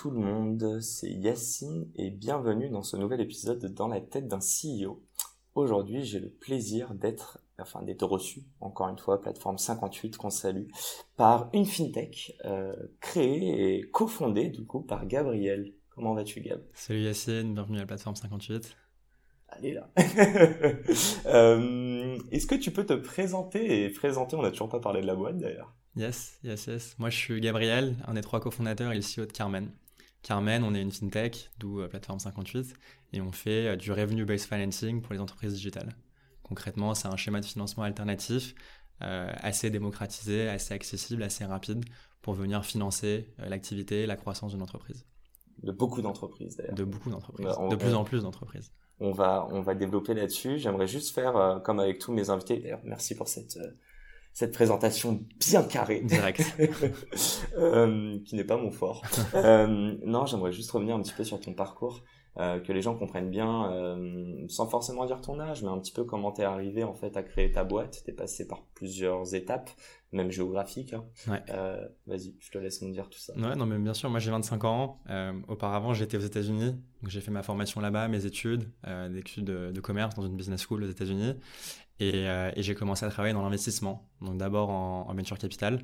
Tout 0.00 0.12
le 0.12 0.20
monde, 0.20 0.78
c'est 0.80 1.10
Yacine 1.10 1.90
et 1.96 2.10
bienvenue 2.10 2.68
dans 2.68 2.84
ce 2.84 2.96
nouvel 2.96 3.20
épisode 3.20 3.74
Dans 3.74 3.88
la 3.88 4.00
tête 4.00 4.28
d'un 4.28 4.38
CEO. 4.38 5.02
Aujourd'hui, 5.56 6.04
j'ai 6.04 6.20
le 6.20 6.30
plaisir 6.30 6.94
d'être, 6.94 7.40
enfin 7.58 7.82
d'être 7.82 8.06
reçu, 8.06 8.44
encore 8.60 8.88
une 8.90 8.96
fois, 8.96 9.20
plateforme 9.20 9.58
58 9.58 10.16
qu'on 10.16 10.30
salue, 10.30 10.68
par 11.16 11.50
une 11.52 11.66
fintech 11.66 12.36
euh, 12.44 12.76
créée 13.00 13.74
et 13.74 13.90
cofondée 13.90 14.50
du 14.50 14.64
coup 14.64 14.82
par 14.82 15.04
Gabriel. 15.04 15.72
Comment 15.90 16.14
vas-tu 16.14 16.42
Gab? 16.42 16.62
Salut 16.74 17.02
Yacine, 17.02 17.54
bienvenue 17.54 17.78
à 17.78 17.80
la 17.80 17.86
plateforme 17.86 18.14
58. 18.14 18.76
Allez 19.48 19.74
là. 19.74 19.90
euh, 21.26 22.18
Est-ce 22.30 22.46
que 22.46 22.54
tu 22.54 22.70
peux 22.70 22.86
te 22.86 22.92
présenter 22.92 23.82
et 23.82 23.90
présenter 23.90 24.36
On 24.36 24.42
n'a 24.42 24.52
toujours 24.52 24.68
pas 24.68 24.78
parlé 24.78 25.00
de 25.00 25.06
la 25.08 25.16
boîte 25.16 25.38
d'ailleurs? 25.38 25.74
Yes, 25.96 26.38
yes, 26.44 26.68
yes. 26.68 26.94
Moi 27.00 27.10
je 27.10 27.16
suis 27.16 27.40
Gabriel, 27.40 27.96
un 28.06 28.14
des 28.14 28.20
trois 28.20 28.38
cofondateurs 28.38 28.92
et 28.92 28.94
le 28.94 29.02
CEO 29.02 29.26
de 29.26 29.32
Carmen. 29.32 29.72
Carmen, 30.22 30.64
on 30.64 30.74
est 30.74 30.82
une 30.82 30.90
fintech, 30.90 31.50
d'où 31.58 31.80
euh, 31.80 31.88
plateforme 31.88 32.18
58, 32.18 32.74
et 33.12 33.20
on 33.20 33.32
fait 33.32 33.68
euh, 33.68 33.76
du 33.76 33.92
revenue-based 33.92 34.48
financing 34.48 35.00
pour 35.00 35.12
les 35.12 35.20
entreprises 35.20 35.54
digitales. 35.54 35.96
Concrètement, 36.42 36.94
c'est 36.94 37.08
un 37.08 37.16
schéma 37.16 37.40
de 37.40 37.44
financement 37.44 37.84
alternatif 37.84 38.54
euh, 39.02 39.30
assez 39.36 39.70
démocratisé, 39.70 40.48
assez 40.48 40.74
accessible, 40.74 41.22
assez 41.22 41.44
rapide 41.44 41.84
pour 42.20 42.34
venir 42.34 42.64
financer 42.64 43.32
euh, 43.38 43.48
l'activité, 43.48 44.06
la 44.06 44.16
croissance 44.16 44.52
d'une 44.52 44.62
entreprise. 44.62 45.06
De 45.62 45.70
beaucoup 45.70 46.02
d'entreprises 46.02 46.56
d'ailleurs. 46.56 46.74
De 46.74 46.82
beaucoup 46.82 47.10
d'entreprises. 47.10 47.46
Bah, 47.46 47.68
de 47.70 47.76
plus 47.76 47.94
en 47.94 48.02
plus 48.02 48.22
d'entreprises. 48.22 48.72
On 48.98 49.12
va, 49.12 49.46
on 49.52 49.60
va 49.60 49.76
développer 49.76 50.14
là-dessus. 50.14 50.58
J'aimerais 50.58 50.88
juste 50.88 51.14
faire, 51.14 51.36
euh, 51.36 51.60
comme 51.60 51.78
avec 51.78 52.00
tous 52.00 52.12
mes 52.12 52.28
invités, 52.30 52.58
d'ailleurs, 52.58 52.80
merci 52.82 53.14
pour 53.14 53.28
cette, 53.28 53.56
cette 54.38 54.52
présentation 54.52 55.20
bien 55.40 55.64
carrée. 55.64 56.00
Direct. 56.04 56.44
Euh, 57.56 58.18
qui 58.24 58.36
n'est 58.36 58.44
pas 58.44 58.56
mon 58.56 58.70
fort. 58.70 59.02
Euh, 59.34 59.96
non, 60.04 60.26
j'aimerais 60.26 60.52
juste 60.52 60.70
revenir 60.70 60.94
un 60.94 61.02
petit 61.02 61.12
peu 61.12 61.24
sur 61.24 61.40
ton 61.40 61.52
parcours, 61.52 62.04
euh, 62.38 62.60
que 62.60 62.72
les 62.72 62.82
gens 62.82 62.94
comprennent 62.96 63.30
bien, 63.30 63.72
euh, 63.72 64.44
sans 64.48 64.66
forcément 64.68 65.04
dire 65.06 65.20
ton 65.20 65.40
âge, 65.40 65.62
mais 65.62 65.68
un 65.68 65.78
petit 65.78 65.92
peu 65.92 66.04
comment 66.04 66.30
t'es 66.30 66.44
arrivé 66.44 66.84
en 66.84 66.94
fait 66.94 67.16
à 67.16 67.22
créer 67.22 67.50
ta 67.50 67.64
boîte. 67.64 68.02
T'es 68.04 68.12
passé 68.12 68.46
par 68.46 68.62
plusieurs 68.74 69.34
étapes, 69.34 69.70
même 70.12 70.30
géographiques. 70.30 70.92
hein. 70.92 71.04
Ouais. 71.26 71.42
Euh, 71.50 71.86
Vas-y, 72.06 72.36
je 72.38 72.50
te 72.50 72.58
laisse 72.58 72.80
nous 72.82 72.92
dire 72.92 73.08
tout 73.10 73.18
ça. 73.18 73.34
Ouais, 73.36 73.56
non, 73.56 73.66
mais 73.66 73.78
bien 73.78 73.94
sûr, 73.94 74.08
moi 74.08 74.20
j'ai 74.20 74.30
25 74.30 74.64
ans. 74.64 75.00
Auparavant, 75.48 75.94
j'étais 75.94 76.16
aux 76.16 76.20
États-Unis. 76.20 76.72
Donc 77.02 77.10
j'ai 77.10 77.20
fait 77.20 77.30
ma 77.32 77.42
formation 77.42 77.80
là-bas, 77.80 78.06
mes 78.08 78.24
études, 78.24 78.70
des 78.86 79.18
études 79.18 79.44
de, 79.44 79.70
de 79.72 79.80
commerce 79.80 80.14
dans 80.14 80.26
une 80.26 80.36
business 80.36 80.62
school 80.64 80.84
aux 80.84 80.88
États-Unis. 80.90 81.34
Et, 82.00 82.24
et 82.26 82.62
j'ai 82.62 82.74
commencé 82.76 83.04
à 83.04 83.08
travailler 83.10 83.34
dans 83.34 83.42
l'investissement. 83.42 84.08
Donc 84.20 84.36
d'abord 84.38 84.70
en, 84.70 85.08
en 85.08 85.14
venture 85.14 85.38
capital, 85.38 85.80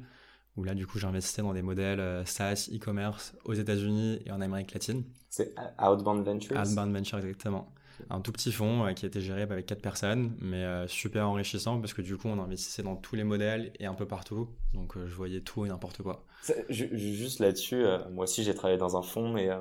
où 0.57 0.65
là 0.65 0.75
du 0.75 0.87
coup 0.87 0.99
j'investissais 0.99 1.43
dans 1.43 1.53
des 1.53 1.63
modèles 1.63 2.01
euh, 2.01 2.25
SaaS, 2.25 2.69
e-commerce 2.73 3.35
aux 3.45 3.55
États-Unis 3.55 4.21
et 4.27 4.31
en 4.31 4.41
Amérique 4.41 4.73
latine. 4.75 5.05
C'est 5.31 5.55
Outbound 5.83 6.25
Ventures. 6.25 6.57
Outbound 6.57 6.95
Venture 6.95 7.19
exactement. 7.19 7.73
Un 8.11 8.20
tout 8.20 8.33
petit 8.33 8.51
fonds 8.53 8.85
euh, 8.87 8.93
qui 8.93 9.07
était 9.07 9.20
géré 9.20 9.43
avec 9.43 9.67
quatre 9.67 9.81
personnes, 9.83 10.37
mais 10.41 10.64
euh, 10.64 10.89
super 10.89 11.29
enrichissant 11.29 11.81
parce 11.81 11.95
que 11.95 12.03
du 12.03 12.17
coup 12.17 12.29
on 12.29 12.41
investissait 12.43 12.83
dans 12.83 12.97
tous 12.97 13.14
les 13.17 13.25
modèles 13.25 13.73
et 13.79 13.87
un 13.87 13.95
peu 13.95 14.07
partout. 14.07 14.48
Donc 14.75 14.95
je 14.97 15.14
voyais 15.14 15.41
tout 15.41 15.64
et 15.64 15.69
n'importe 15.69 16.03
quoi. 16.03 16.25
Juste 16.69 17.39
là-dessus, 17.41 17.85
moi 18.13 18.25
aussi 18.25 18.43
j'ai 18.45 18.55
travaillé 18.55 18.79
dans 18.79 18.97
un 18.97 19.03
fonds, 19.03 19.33
mais 19.33 19.48
euh, 19.48 19.59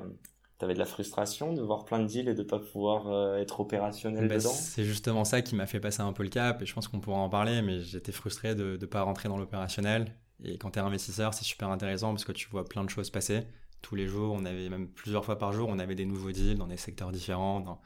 t'avais 0.58 0.74
de 0.74 0.78
la 0.78 0.84
frustration 0.84 1.52
de 1.52 1.62
voir 1.62 1.84
plein 1.84 1.98
de 2.00 2.06
deals 2.06 2.28
et 2.28 2.34
de 2.34 2.42
pas 2.42 2.58
pouvoir 2.58 3.08
euh, 3.08 3.36
être 3.38 3.60
opérationnel 3.60 4.28
Bah, 4.28 4.36
dedans? 4.38 4.50
c'est 4.50 4.84
justement 4.84 5.24
ça 5.24 5.40
qui 5.42 5.54
m'a 5.54 5.66
fait 5.66 5.80
passer 5.80 6.02
un 6.02 6.12
peu 6.12 6.22
le 6.22 6.28
cap 6.28 6.60
et 6.62 6.66
je 6.66 6.74
pense 6.74 6.88
qu'on 6.88 7.00
pourra 7.00 7.18
en 7.18 7.28
parler, 7.28 7.62
mais 7.62 7.80
j'étais 7.80 8.12
frustré 8.12 8.54
de 8.54 8.76
ne 8.80 8.86
pas 8.86 9.02
rentrer 9.02 9.28
dans 9.28 9.38
l'opérationnel. 9.38 10.12
Et 10.42 10.58
quand 10.58 10.72
tu 10.72 10.78
es 10.78 10.82
investisseur, 10.82 11.34
c'est 11.34 11.44
super 11.44 11.68
intéressant 11.70 12.10
parce 12.10 12.24
que 12.24 12.32
tu 12.32 12.48
vois 12.48 12.64
plein 12.64 12.84
de 12.84 12.90
choses 12.90 13.10
passer. 13.10 13.46
Tous 13.82 13.94
les 13.94 14.06
jours, 14.06 14.34
on 14.34 14.44
avait 14.44 14.68
même 14.68 14.88
plusieurs 14.88 15.24
fois 15.24 15.38
par 15.38 15.52
jour, 15.52 15.68
on 15.68 15.78
avait 15.78 15.94
des 15.94 16.06
nouveaux 16.06 16.32
deals 16.32 16.58
dans 16.58 16.66
des 16.66 16.76
secteurs 16.76 17.12
différents, 17.12 17.60
dans 17.60 17.80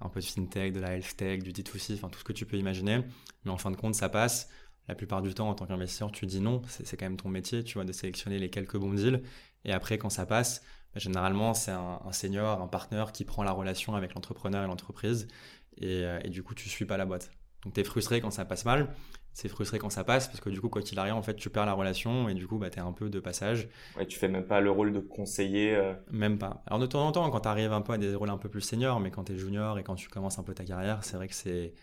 un 0.00 0.08
peu 0.08 0.20
de 0.20 0.24
fintech, 0.24 0.72
de 0.72 0.80
la 0.80 0.96
health 0.96 1.16
tech, 1.16 1.42
du 1.42 1.52
D2C, 1.52 1.94
enfin 1.94 2.08
tout 2.08 2.18
ce 2.18 2.24
que 2.24 2.32
tu 2.32 2.46
peux 2.46 2.56
imaginer. 2.56 3.02
Mais 3.44 3.50
en 3.50 3.58
fin 3.58 3.70
de 3.70 3.76
compte, 3.76 3.94
ça 3.94 4.08
passe. 4.08 4.48
La 4.88 4.94
plupart 4.96 5.22
du 5.22 5.32
temps, 5.32 5.48
en 5.48 5.54
tant 5.54 5.66
qu'investisseur, 5.66 6.10
tu 6.10 6.26
dis 6.26 6.40
non, 6.40 6.62
c'est 6.66 6.96
quand 6.96 7.06
même 7.06 7.16
ton 7.16 7.28
métier, 7.28 7.62
tu 7.62 7.74
vois, 7.74 7.84
de 7.84 7.92
sélectionner 7.92 8.38
les 8.38 8.50
quelques 8.50 8.76
bons 8.76 8.92
deals. 8.92 9.22
Et 9.64 9.72
après, 9.72 9.96
quand 9.96 10.10
ça 10.10 10.26
passe, 10.26 10.62
bah, 10.92 11.00
généralement, 11.00 11.54
c'est 11.54 11.70
un, 11.70 12.12
senior, 12.12 12.60
un 12.60 12.66
partenaire 12.66 13.12
qui 13.12 13.24
prend 13.24 13.44
la 13.44 13.52
relation 13.52 13.94
avec 13.94 14.14
l'entrepreneur 14.14 14.64
et 14.64 14.66
l'entreprise. 14.66 15.28
Et, 15.76 16.04
euh, 16.04 16.18
du 16.20 16.42
coup, 16.42 16.54
tu 16.54 16.68
suis 16.68 16.84
pas 16.84 16.96
la 16.96 17.06
boîte. 17.06 17.30
Donc, 17.64 17.74
tu 17.74 17.80
es 17.80 17.84
frustré 17.84 18.20
quand 18.20 18.30
ça 18.30 18.44
passe 18.44 18.64
mal. 18.64 18.94
C'est 19.34 19.48
frustré 19.48 19.78
quand 19.78 19.90
ça 19.90 20.04
passe 20.04 20.28
parce 20.28 20.40
que 20.40 20.50
du 20.50 20.60
coup, 20.60 20.68
quoi 20.68 20.82
qu'il 20.82 20.98
arrive, 20.98 21.14
en 21.14 21.22
fait, 21.22 21.34
tu 21.36 21.50
perds 21.50 21.66
la 21.66 21.72
relation 21.72 22.28
et 22.28 22.34
du 22.34 22.46
coup, 22.46 22.58
bah, 22.58 22.70
tu 22.70 22.78
es 22.78 22.82
un 22.82 22.92
peu 22.92 23.08
de 23.10 23.20
passage. 23.20 23.68
Ouais, 23.94 24.06
tu 24.06 24.18
fais 24.18 24.28
même 24.28 24.46
pas 24.46 24.60
le 24.60 24.70
rôle 24.70 24.92
de 24.92 25.00
conseiller. 25.00 25.74
euh, 25.74 25.94
Même 26.10 26.38
pas. 26.38 26.62
Alors, 26.66 26.78
de 26.80 26.86
temps 26.86 27.06
en 27.06 27.12
temps, 27.12 27.30
quand 27.30 27.40
tu 27.40 27.48
arrives 27.48 27.72
un 27.72 27.80
peu 27.80 27.92
à 27.94 27.98
des 27.98 28.14
rôles 28.14 28.28
un 28.30 28.36
peu 28.38 28.48
plus 28.48 28.60
seniors, 28.60 29.00
mais 29.00 29.10
quand 29.10 29.24
tu 29.24 29.32
es 29.32 29.38
junior 29.38 29.78
et 29.78 29.84
quand 29.84 29.94
tu 29.94 30.08
commences 30.08 30.38
un 30.38 30.42
peu 30.42 30.52
ta 30.54 30.64
carrière, 30.64 31.04
c'est 31.04 31.16
vrai 31.16 31.28
que 31.28 31.34
c'est. 31.34 31.74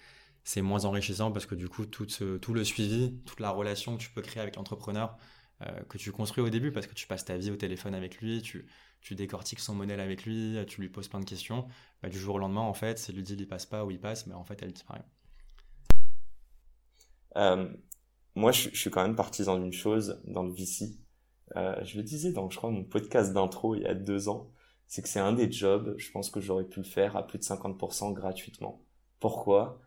C'est 0.44 0.64
moins 0.64 0.86
enrichissant 0.86 1.32
parce 1.32 1.46
que 1.46 1.56
du 1.56 1.70
coup, 1.70 1.86
tout, 1.86 2.10
ce- 2.10 2.40
tout 2.40 2.56
le 2.56 2.66
suivi, 2.66 3.22
toute 3.28 3.40
la 3.42 3.52
relation 3.52 3.96
que 3.98 4.02
tu 4.04 4.10
peux 4.12 4.24
créer 4.24 4.42
avec 4.44 4.58
l'entrepreneur, 4.58 5.18
euh, 5.62 5.84
que 5.86 6.00
tu 6.00 6.12
construis 6.12 6.44
au 6.44 6.50
début 6.50 6.74
parce 6.74 6.88
que 6.88 6.96
tu 6.96 7.08
passes 7.08 7.26
ta 7.28 7.38
vie 7.38 7.52
au 7.52 7.58
téléphone 7.58 7.96
avec 7.96 8.18
lui, 8.22 8.42
tu, 8.42 8.68
tu 9.02 9.16
décortiques 9.16 9.62
son 9.62 9.76
modèle 9.76 10.02
avec 10.02 10.26
lui, 10.26 10.58
tu 10.68 10.82
lui 10.82 10.90
poses 10.90 11.10
plein 11.10 11.22
de 11.22 11.26
questions. 11.28 11.68
Bah, 12.04 12.10
du 12.10 12.20
jour 12.20 12.38
au 12.38 12.40
lendemain, 12.40 12.62
en 12.64 12.74
fait, 12.74 13.00
si 13.00 13.14
le 13.14 13.22
deal 13.22 13.40
il 13.42 13.48
passe 13.48 13.68
pas 13.68 13.86
ou 13.86 13.92
il 13.92 14.02
passe, 14.02 14.28
mais 14.28 14.34
en 14.36 14.46
fait, 14.46 14.62
elle 14.64 14.74
disparaît. 14.74 15.06
Euh, 17.38 17.70
moi, 18.36 18.52
je, 18.52 18.70
je 18.72 18.78
suis 18.78 18.90
quand 18.92 19.04
même 19.04 19.16
partisan 19.16 19.58
d'une 19.60 19.74
chose 19.74 20.22
dans 20.26 20.44
le 20.44 20.52
VC. 20.52 20.98
Euh, 21.58 21.76
je 21.84 21.98
le 21.98 22.04
disais 22.04 22.32
dans, 22.32 22.50
je 22.50 22.58
crois, 22.58 22.72
mon 22.72 22.84
podcast 22.84 23.34
d'intro 23.34 23.76
il 23.76 23.84
y 23.84 23.88
a 23.88 23.96
deux 23.96 24.30
ans, 24.30 24.52
c'est 24.88 25.02
que 25.02 25.10
c'est 25.10 25.20
un 25.20 25.34
des 25.34 25.52
jobs, 25.52 25.96
je 25.98 26.12
pense 26.12 26.30
que 26.30 26.40
j'aurais 26.42 26.66
pu 26.66 26.80
le 26.80 26.86
faire 26.86 27.16
à 27.18 27.26
plus 27.28 27.40
de 27.40 27.44
50% 27.44 28.14
gratuitement. 28.14 28.86
Pourquoi? 29.20 29.82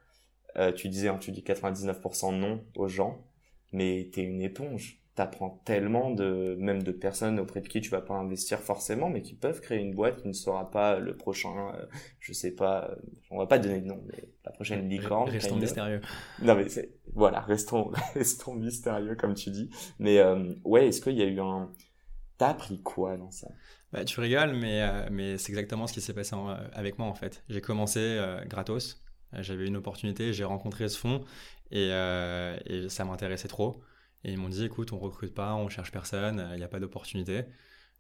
Euh, 0.59 0.73
Tu 0.73 0.89
disais, 0.91 1.09
hein, 1.09 1.19
tu 1.19 1.33
dis 1.33 1.43
99% 1.43 2.33
non 2.33 2.65
aux 2.77 2.89
gens, 2.89 3.25
mais 3.73 4.11
t'es 4.13 4.23
une 4.25 4.43
éponge. 4.43 5.02
T'apprends 5.15 5.61
tellement 5.67 6.11
de, 6.11 6.57
même 6.59 6.83
de 6.83 6.91
personnes 6.93 7.39
auprès 7.39 7.61
de 7.61 7.69
qui 7.69 7.83
tu 7.83 7.91
vas 7.91 8.01
pas 8.01 8.15
investir 8.15 8.61
forcément, 8.61 9.11
mais 9.11 9.21
qui 9.23 9.35
peuvent 9.35 9.61
créer 9.61 9.79
une 9.81 9.95
boîte 9.95 10.23
qui 10.23 10.29
ne 10.29 10.33
sera 10.33 10.71
pas 10.71 10.99
le 10.99 11.15
prochain, 11.17 11.75
euh, 11.77 11.87
je 12.19 12.33
sais 12.33 12.53
pas, 12.53 12.89
euh, 12.91 12.97
on 13.31 13.37
va 13.39 13.47
pas 13.47 13.59
donner 13.59 13.81
de 13.83 13.87
nom, 13.87 14.03
mais 14.07 14.31
la 14.45 14.53
prochaine 14.53 14.89
licorne. 14.89 15.31
Restons 15.31 15.57
mystérieux. 15.57 16.01
Non 16.39 16.55
mais 16.57 16.69
c'est 16.71 16.95
voilà, 17.15 17.41
restons 17.41 17.91
restons 18.15 18.55
mystérieux 18.55 19.15
comme 19.17 19.35
tu 19.35 19.51
dis. 19.51 19.71
Mais 19.99 20.19
euh, 20.19 20.55
ouais, 20.65 20.89
est-ce 20.89 21.01
qu'il 21.03 21.17
y 21.19 21.23
a 21.23 21.27
eu 21.27 21.41
un 21.41 21.71
T'as 22.39 22.51
appris 22.51 22.83
quoi 22.83 23.17
dans 23.17 23.31
ça? 23.31 23.49
Bah, 23.93 24.05
tu 24.05 24.21
rigoles, 24.21 24.55
mais, 24.55 24.83
euh, 24.83 25.09
mais 25.11 25.39
c'est 25.39 25.51
exactement 25.53 25.87
ce 25.87 25.93
qui 25.93 26.01
s'est 26.01 26.15
passé 26.15 26.35
en- 26.35 26.51
euh, 26.51 26.57
avec 26.73 26.99
moi 26.99 27.07
en 27.09 27.15
fait. 27.15 27.45
J'ai 27.49 27.61
commencé 27.61 28.01
euh, 28.01 28.45
gratos, 28.47 29.03
Euh, 29.35 29.43
j'avais 29.43 29.67
une 29.67 29.77
opportunité, 29.77 30.33
j'ai 30.35 30.45
rencontré 30.45 30.89
ce 30.91 30.99
fonds 30.99 31.25
et, 31.71 31.89
euh, 31.91 32.55
et 32.67 32.89
ça 32.91 33.05
m'intéressait 33.07 33.49
trop. 33.49 33.83
Et 34.25 34.33
ils 34.33 34.39
m'ont 34.39 34.49
dit 34.49 34.65
écoute, 34.65 34.93
on 34.93 34.99
recrute 34.99 35.35
pas, 35.35 35.55
on 35.55 35.69
cherche 35.69 35.91
personne, 35.91 36.49
il 36.53 36.59
n'y 36.59 36.65
a 36.65 36.69
pas 36.69 36.81
d'opportunité. 36.81 37.45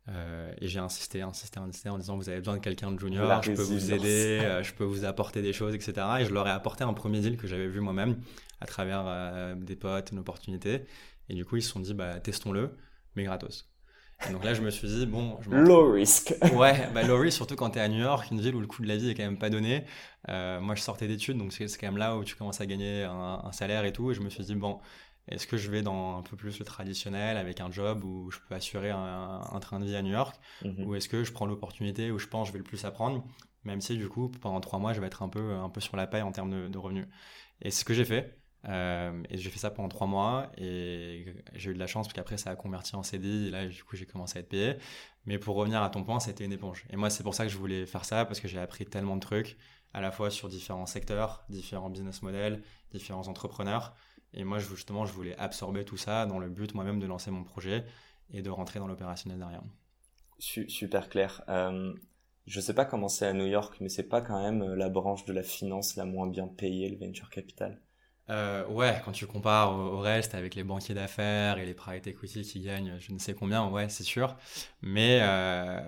Euh, 0.08 0.52
et 0.60 0.66
j'ai 0.66 0.80
insisté, 0.80 1.22
insisté, 1.22 1.60
insisté 1.60 1.88
en 1.88 1.96
disant 1.96 2.16
vous 2.16 2.28
avez 2.28 2.38
besoin 2.38 2.56
de 2.56 2.60
quelqu'un 2.60 2.90
de 2.90 2.98
junior, 2.98 3.28
La 3.28 3.40
je 3.40 3.52
peux 3.52 3.62
vous 3.62 3.92
aider, 3.92 4.40
euh, 4.42 4.62
je 4.62 4.74
peux 4.74 4.84
vous 4.84 5.04
apporter 5.04 5.42
des 5.42 5.52
choses, 5.52 5.74
etc. 5.74 5.92
Et 6.20 6.24
je 6.24 6.32
leur 6.32 6.46
ai 6.48 6.50
apporté 6.50 6.82
un 6.82 6.92
premier 6.92 7.20
deal 7.20 7.36
que 7.36 7.46
j'avais 7.46 7.68
vu 7.68 7.80
moi-même 7.80 8.20
à 8.60 8.66
travers 8.66 9.04
euh, 9.06 9.54
des 9.54 9.76
potes, 9.76 10.10
une 10.10 10.18
opportunité. 10.18 10.82
Et 11.28 11.34
du 11.34 11.44
coup, 11.44 11.56
ils 11.56 11.62
se 11.62 11.70
sont 11.70 11.80
dit 11.80 11.94
bah, 11.94 12.18
testons-le, 12.18 12.70
mais 13.14 13.24
gratos. 13.24 13.68
Et 14.28 14.32
donc 14.32 14.44
là, 14.44 14.54
je 14.54 14.62
me 14.62 14.70
suis 14.70 14.88
dit 14.88 15.06
bon, 15.06 15.38
je 15.40 15.50
Low 15.50 15.92
risk. 15.92 16.34
Ouais, 16.54 16.88
bah 16.94 17.02
Laurie, 17.02 17.32
surtout 17.32 17.56
quand 17.56 17.70
tu 17.70 17.78
es 17.78 17.82
à 17.82 17.88
New 17.88 18.00
York, 18.00 18.28
une 18.30 18.40
ville 18.40 18.54
où 18.54 18.60
le 18.60 18.66
coût 18.66 18.82
de 18.82 18.88
la 18.88 18.96
vie 18.96 19.10
est 19.10 19.14
quand 19.14 19.24
même 19.24 19.38
pas 19.38 19.50
donné. 19.50 19.84
Euh, 20.28 20.60
moi, 20.60 20.74
je 20.74 20.82
sortais 20.82 21.08
d'études, 21.08 21.38
donc 21.38 21.52
c'est 21.52 21.66
c'est 21.68 21.78
quand 21.78 21.88
même 21.88 21.96
là 21.96 22.16
où 22.16 22.24
tu 22.24 22.34
commences 22.36 22.60
à 22.60 22.66
gagner 22.66 23.04
un, 23.04 23.40
un 23.44 23.52
salaire 23.52 23.84
et 23.84 23.92
tout. 23.92 24.10
Et 24.10 24.14
je 24.14 24.20
me 24.20 24.30
suis 24.30 24.44
dit, 24.44 24.54
bon, 24.54 24.78
est-ce 25.28 25.46
que 25.46 25.56
je 25.56 25.70
vais 25.70 25.82
dans 25.82 26.18
un 26.18 26.22
peu 26.22 26.36
plus 26.36 26.58
le 26.58 26.64
traditionnel 26.64 27.36
avec 27.36 27.60
un 27.60 27.70
job 27.70 28.04
où 28.04 28.30
je 28.30 28.38
peux 28.48 28.54
assurer 28.54 28.90
un, 28.90 29.40
un 29.50 29.60
train 29.60 29.80
de 29.80 29.84
vie 29.84 29.96
à 29.96 30.02
New 30.02 30.10
York 30.12 30.36
Mhm. 30.62 30.84
Ou 30.86 30.94
est-ce 30.94 31.08
que 31.08 31.24
je 31.24 31.32
prends 31.32 31.46
l'opportunité 31.46 32.10
où 32.10 32.18
je 32.18 32.26
pense 32.26 32.48
que 32.48 32.48
je 32.48 32.52
vais 32.54 32.58
le 32.58 32.64
plus 32.64 32.84
apprendre 32.84 33.24
Même 33.64 33.80
si, 33.80 33.96
du 33.96 34.08
coup, 34.08 34.28
pendant 34.30 34.60
trois 34.60 34.78
mois, 34.78 34.92
je 34.92 35.00
vais 35.00 35.06
être 35.06 35.22
un 35.22 35.28
peu, 35.28 35.52
un 35.54 35.68
peu 35.70 35.80
sur 35.80 35.96
la 35.96 36.06
paille 36.06 36.22
en 36.22 36.32
termes 36.32 36.50
de, 36.50 36.68
de 36.68 36.78
revenus. 36.78 37.06
Et 37.60 37.70
c'est 37.70 37.80
ce 37.80 37.84
que 37.84 37.94
j'ai 37.94 38.04
fait. 38.04 38.38
et 38.68 39.36
j'ai 39.38 39.50
fait 39.50 39.58
ça 39.58 39.70
pendant 39.70 39.88
trois 39.88 40.06
mois 40.06 40.50
et 40.56 41.34
j'ai 41.54 41.70
eu 41.70 41.74
de 41.74 41.78
la 41.78 41.86
chance 41.86 42.06
parce 42.06 42.14
qu'après 42.14 42.36
ça 42.38 42.50
a 42.50 42.56
converti 42.56 42.94
en 42.96 43.02
CDI 43.02 43.48
et 43.48 43.50
là 43.50 43.66
du 43.66 43.82
coup 43.84 43.96
j'ai 43.96 44.06
commencé 44.06 44.38
à 44.38 44.40
être 44.40 44.48
payé. 44.48 44.76
Mais 45.26 45.38
pour 45.38 45.56
revenir 45.56 45.82
à 45.82 45.90
ton 45.90 46.04
point, 46.04 46.20
c'était 46.20 46.44
une 46.44 46.52
éponge. 46.52 46.84
Et 46.90 46.96
moi 46.96 47.10
c'est 47.10 47.22
pour 47.22 47.34
ça 47.34 47.44
que 47.44 47.50
je 47.52 47.58
voulais 47.58 47.86
faire 47.86 48.04
ça 48.04 48.24
parce 48.24 48.40
que 48.40 48.48
j'ai 48.48 48.58
appris 48.60 48.84
tellement 48.86 49.16
de 49.16 49.20
trucs 49.20 49.56
à 49.94 50.00
la 50.00 50.10
fois 50.10 50.30
sur 50.30 50.48
différents 50.48 50.86
secteurs, 50.86 51.44
différents 51.48 51.90
business 51.90 52.22
models, 52.22 52.62
différents 52.92 53.28
entrepreneurs. 53.28 53.94
Et 54.34 54.44
moi 54.44 54.58
justement 54.58 55.04
je 55.06 55.12
voulais 55.12 55.36
absorber 55.38 55.84
tout 55.84 55.96
ça 55.96 56.26
dans 56.26 56.38
le 56.38 56.48
but 56.48 56.74
moi-même 56.74 56.98
de 56.98 57.06
lancer 57.06 57.30
mon 57.30 57.44
projet 57.44 57.84
et 58.30 58.42
de 58.42 58.50
rentrer 58.50 58.78
dans 58.78 58.86
l'opérationnel 58.86 59.38
derrière. 59.38 59.62
Super 60.38 61.08
clair. 61.08 61.42
Euh, 61.48 61.92
je 62.46 62.60
sais 62.60 62.74
pas 62.74 62.84
comment 62.84 63.08
c'est 63.08 63.26
à 63.26 63.32
New 63.32 63.46
York, 63.46 63.76
mais 63.80 63.88
c'est 63.88 64.08
pas 64.08 64.20
quand 64.20 64.42
même 64.42 64.62
euh, 64.62 64.74
la 64.74 64.88
branche 64.88 65.24
de 65.24 65.32
la 65.32 65.42
finance 65.42 65.96
la 65.96 66.04
moins 66.04 66.26
bien 66.26 66.48
payée, 66.48 66.88
le 66.88 66.98
venture 66.98 67.30
capital? 67.30 67.80
Euh, 68.30 68.66
ouais, 68.68 69.00
quand 69.04 69.12
tu 69.12 69.26
compares 69.26 69.72
au, 69.76 69.98
reste 69.98 70.34
avec 70.34 70.54
les 70.54 70.62
banquiers 70.62 70.94
d'affaires 70.94 71.58
et 71.58 71.66
les 71.66 71.74
private 71.74 72.06
equity 72.06 72.42
qui 72.42 72.60
gagnent 72.60 72.96
je 72.98 73.12
ne 73.12 73.18
sais 73.18 73.34
combien, 73.34 73.68
ouais, 73.68 73.88
c'est 73.88 74.04
sûr. 74.04 74.36
Mais 74.80 75.18
euh, 75.22 75.80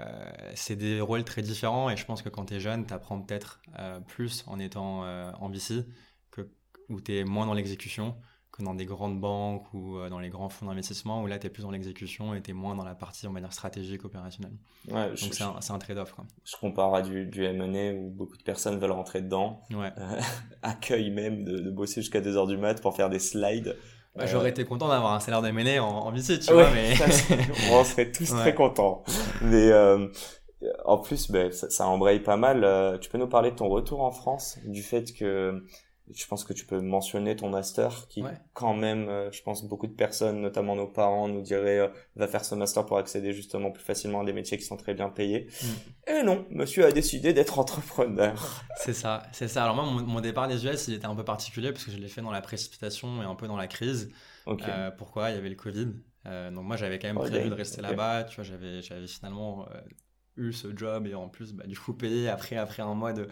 c'est 0.54 0.76
des 0.76 1.00
rôles 1.00 1.24
très 1.24 1.42
différents 1.42 1.90
et 1.90 1.96
je 1.96 2.04
pense 2.04 2.22
que 2.22 2.28
quand 2.28 2.46
tu 2.46 2.54
es 2.54 2.60
jeune, 2.60 2.86
tu 2.86 2.92
apprends 2.92 3.20
peut-être 3.20 3.60
euh, 3.78 4.00
plus 4.00 4.44
en 4.46 4.58
étant 4.58 5.02
en 5.04 5.48
VC, 5.48 5.86
que, 6.30 6.48
où 6.88 7.00
tu 7.00 7.16
es 7.16 7.24
moins 7.24 7.46
dans 7.46 7.54
l'exécution 7.54 8.16
que 8.56 8.62
dans 8.62 8.74
des 8.74 8.84
grandes 8.84 9.20
banques 9.20 9.66
ou 9.74 9.98
euh, 9.98 10.08
dans 10.08 10.20
les 10.20 10.28
grands 10.28 10.48
fonds 10.48 10.66
d'investissement 10.66 11.22
où 11.22 11.26
là 11.26 11.38
tu 11.40 11.48
es 11.48 11.50
plus 11.50 11.62
dans 11.64 11.72
l'exécution 11.72 12.34
et 12.34 12.40
tu 12.42 12.52
es 12.52 12.54
moins 12.54 12.76
dans 12.76 12.84
la 12.84 12.94
partie 12.94 13.26
on 13.26 13.32
va 13.32 13.40
dire 13.40 13.52
stratégique 13.52 14.04
opérationnelle. 14.04 14.52
Ouais, 14.88 15.08
Donc 15.08 15.34
c'est 15.34 15.42
un, 15.42 15.56
un 15.68 15.78
trade-off. 15.78 16.14
Je 16.44 16.56
compare 16.56 16.94
à 16.94 17.02
du, 17.02 17.26
du 17.26 17.44
M&A 17.44 17.94
où 17.94 18.10
beaucoup 18.10 18.36
de 18.36 18.42
personnes 18.44 18.78
veulent 18.78 18.92
rentrer 18.92 19.22
dedans, 19.22 19.60
ouais. 19.72 19.90
euh, 19.98 20.20
accueillent 20.62 21.10
même 21.10 21.44
de, 21.44 21.58
de 21.58 21.70
bosser 21.70 22.00
jusqu'à 22.00 22.20
2h 22.20 22.46
du 22.46 22.56
mat 22.56 22.80
pour 22.80 22.94
faire 22.94 23.10
des 23.10 23.18
slides. 23.18 23.76
Bah, 24.14 24.26
J'aurais 24.26 24.50
été 24.50 24.64
content 24.64 24.86
d'avoir 24.86 25.14
un 25.14 25.20
salaire 25.20 25.42
de 25.42 25.48
M&A 25.48 25.82
en, 25.82 25.88
en 25.88 26.10
visite, 26.12 26.42
tu 26.42 26.52
vois, 26.52 26.70
mais... 26.70 26.94
on 27.72 27.82
serait 27.82 28.12
tous 28.12 28.30
très 28.30 28.54
contents. 28.54 29.02
Mais 29.42 29.72
euh, 29.72 30.06
en 30.84 30.98
plus, 30.98 31.30
bah, 31.32 31.50
ça, 31.50 31.68
ça 31.68 31.88
embraye 31.88 32.20
pas 32.20 32.36
mal. 32.36 32.62
Euh, 32.62 32.96
tu 32.98 33.10
peux 33.10 33.18
nous 33.18 33.26
parler 33.26 33.50
de 33.50 33.56
ton 33.56 33.68
retour 33.68 34.02
en 34.02 34.12
France, 34.12 34.58
du 34.64 34.84
fait 34.84 35.12
que 35.12 35.64
je 36.12 36.26
pense 36.26 36.44
que 36.44 36.52
tu 36.52 36.66
peux 36.66 36.80
mentionner 36.80 37.34
ton 37.34 37.48
master 37.48 38.06
qui 38.08 38.22
quand 38.52 38.74
même 38.74 39.08
euh, 39.08 39.32
je 39.32 39.42
pense 39.42 39.64
beaucoup 39.64 39.86
de 39.86 39.92
personnes 39.92 40.40
notamment 40.40 40.76
nos 40.76 40.86
parents 40.86 41.28
nous 41.28 41.40
diraient 41.40 41.80
euh, 41.80 41.88
va 42.16 42.28
faire 42.28 42.44
ce 42.44 42.54
master 42.54 42.84
pour 42.84 42.98
accéder 42.98 43.32
justement 43.32 43.70
plus 43.70 43.82
facilement 43.82 44.20
à 44.20 44.24
des 44.24 44.34
métiers 44.34 44.58
qui 44.58 44.64
sont 44.64 44.76
très 44.76 44.92
bien 44.92 45.08
payés. 45.08 45.48
Mm. 45.62 46.10
et 46.10 46.22
non 46.22 46.46
monsieur 46.50 46.84
a 46.84 46.92
décidé 46.92 47.32
d'être 47.32 47.58
entrepreneur. 47.58 48.64
C'est 48.76 48.92
ça 48.92 49.22
c'est 49.32 49.48
ça. 49.48 49.64
Alors 49.64 49.76
moi 49.76 49.84
mon, 49.84 50.20
départ 50.20 50.48
des 50.48 50.66
US 50.66 50.88
il 50.88 50.94
était 50.94 51.06
un 51.06 51.14
peu 51.14 51.24
particulier 51.24 51.72
parce 51.72 51.84
que 51.84 51.90
je 51.90 51.96
l'ai 51.96 52.08
fait 52.08 52.20
dans 52.20 52.30
la 52.30 52.42
précipitation 52.42 53.22
et 53.22 53.24
un 53.24 53.34
peu 53.34 53.46
dans 53.46 53.56
la 53.56 53.66
crise. 53.66 54.10
Euh, 54.46 54.90
pourquoi? 54.90 55.30
Il 55.30 55.36
y 55.36 55.38
avait 55.38 55.48
le 55.48 55.54
Covid. 55.54 55.88
Donc 56.26 56.64
moi 56.64 56.76
j'avais 56.76 56.98
quand 56.98 57.08
même 57.08 57.18
prévu 57.18 57.48
de 57.48 57.54
rester 57.54 57.82
là-bas 57.82 58.24
tu 58.24 58.36
vois 58.36 58.44
j'avais 58.44 58.82
j'avais 58.82 59.06
finalement 59.06 59.66
eu 60.36 60.52
ce 60.52 60.76
job 60.76 61.06
et 61.06 61.14
en 61.14 61.28
plus 61.28 61.52
bah, 61.52 61.66
du 61.66 61.78
coup 61.78 61.94
payé 61.94 62.28
après 62.28 62.56
après 62.56 62.82
un 62.82 62.94
mois 62.94 63.12
de 63.12 63.28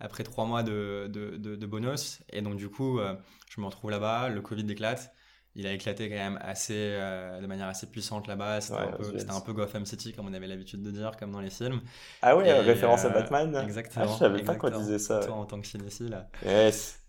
après 0.00 0.24
trois 0.24 0.46
mois 0.46 0.62
de, 0.62 1.08
de, 1.08 1.36
de, 1.36 1.66
bonus. 1.66 2.20
Et 2.32 2.40
donc, 2.40 2.56
du 2.56 2.68
coup, 2.68 2.98
euh, 2.98 3.14
je 3.54 3.60
me 3.60 3.66
retrouve 3.66 3.90
là-bas, 3.90 4.30
le 4.30 4.40
Covid 4.40 4.68
éclate. 4.70 5.12
Il 5.56 5.66
a 5.66 5.72
éclaté 5.72 6.08
quand 6.08 6.16
même 6.16 6.38
assez, 6.42 6.74
euh, 6.76 7.40
de 7.40 7.46
manière 7.46 7.66
assez 7.66 7.86
puissante 7.90 8.28
là-bas. 8.28 8.60
C'était 8.60 8.78
un, 8.78 8.86
peu, 8.86 9.04
un 9.28 9.40
peu 9.40 9.52
Gotham 9.52 9.84
City, 9.84 10.12
comme 10.12 10.28
on 10.28 10.32
avait 10.32 10.46
l'habitude 10.46 10.82
de 10.82 10.90
dire, 10.90 11.16
comme 11.18 11.32
dans 11.32 11.40
les 11.40 11.50
films. 11.50 11.80
Ah 12.22 12.36
ouais, 12.36 12.52
référence 12.60 13.04
à 13.04 13.08
euh, 13.08 13.10
Batman 13.10 13.54
Exactement. 13.56 14.06
Ah, 14.08 14.12
je 14.12 14.18
savais 14.18 14.42
pas 14.42 14.54
qu'on 14.54 14.70
disait 14.70 14.98
ça. 14.98 15.20
Toi, 15.20 15.34
en 15.34 15.44
tant 15.44 15.60
que 15.60 15.66
cinéphile. 15.66 16.26
Yes. 16.44 17.00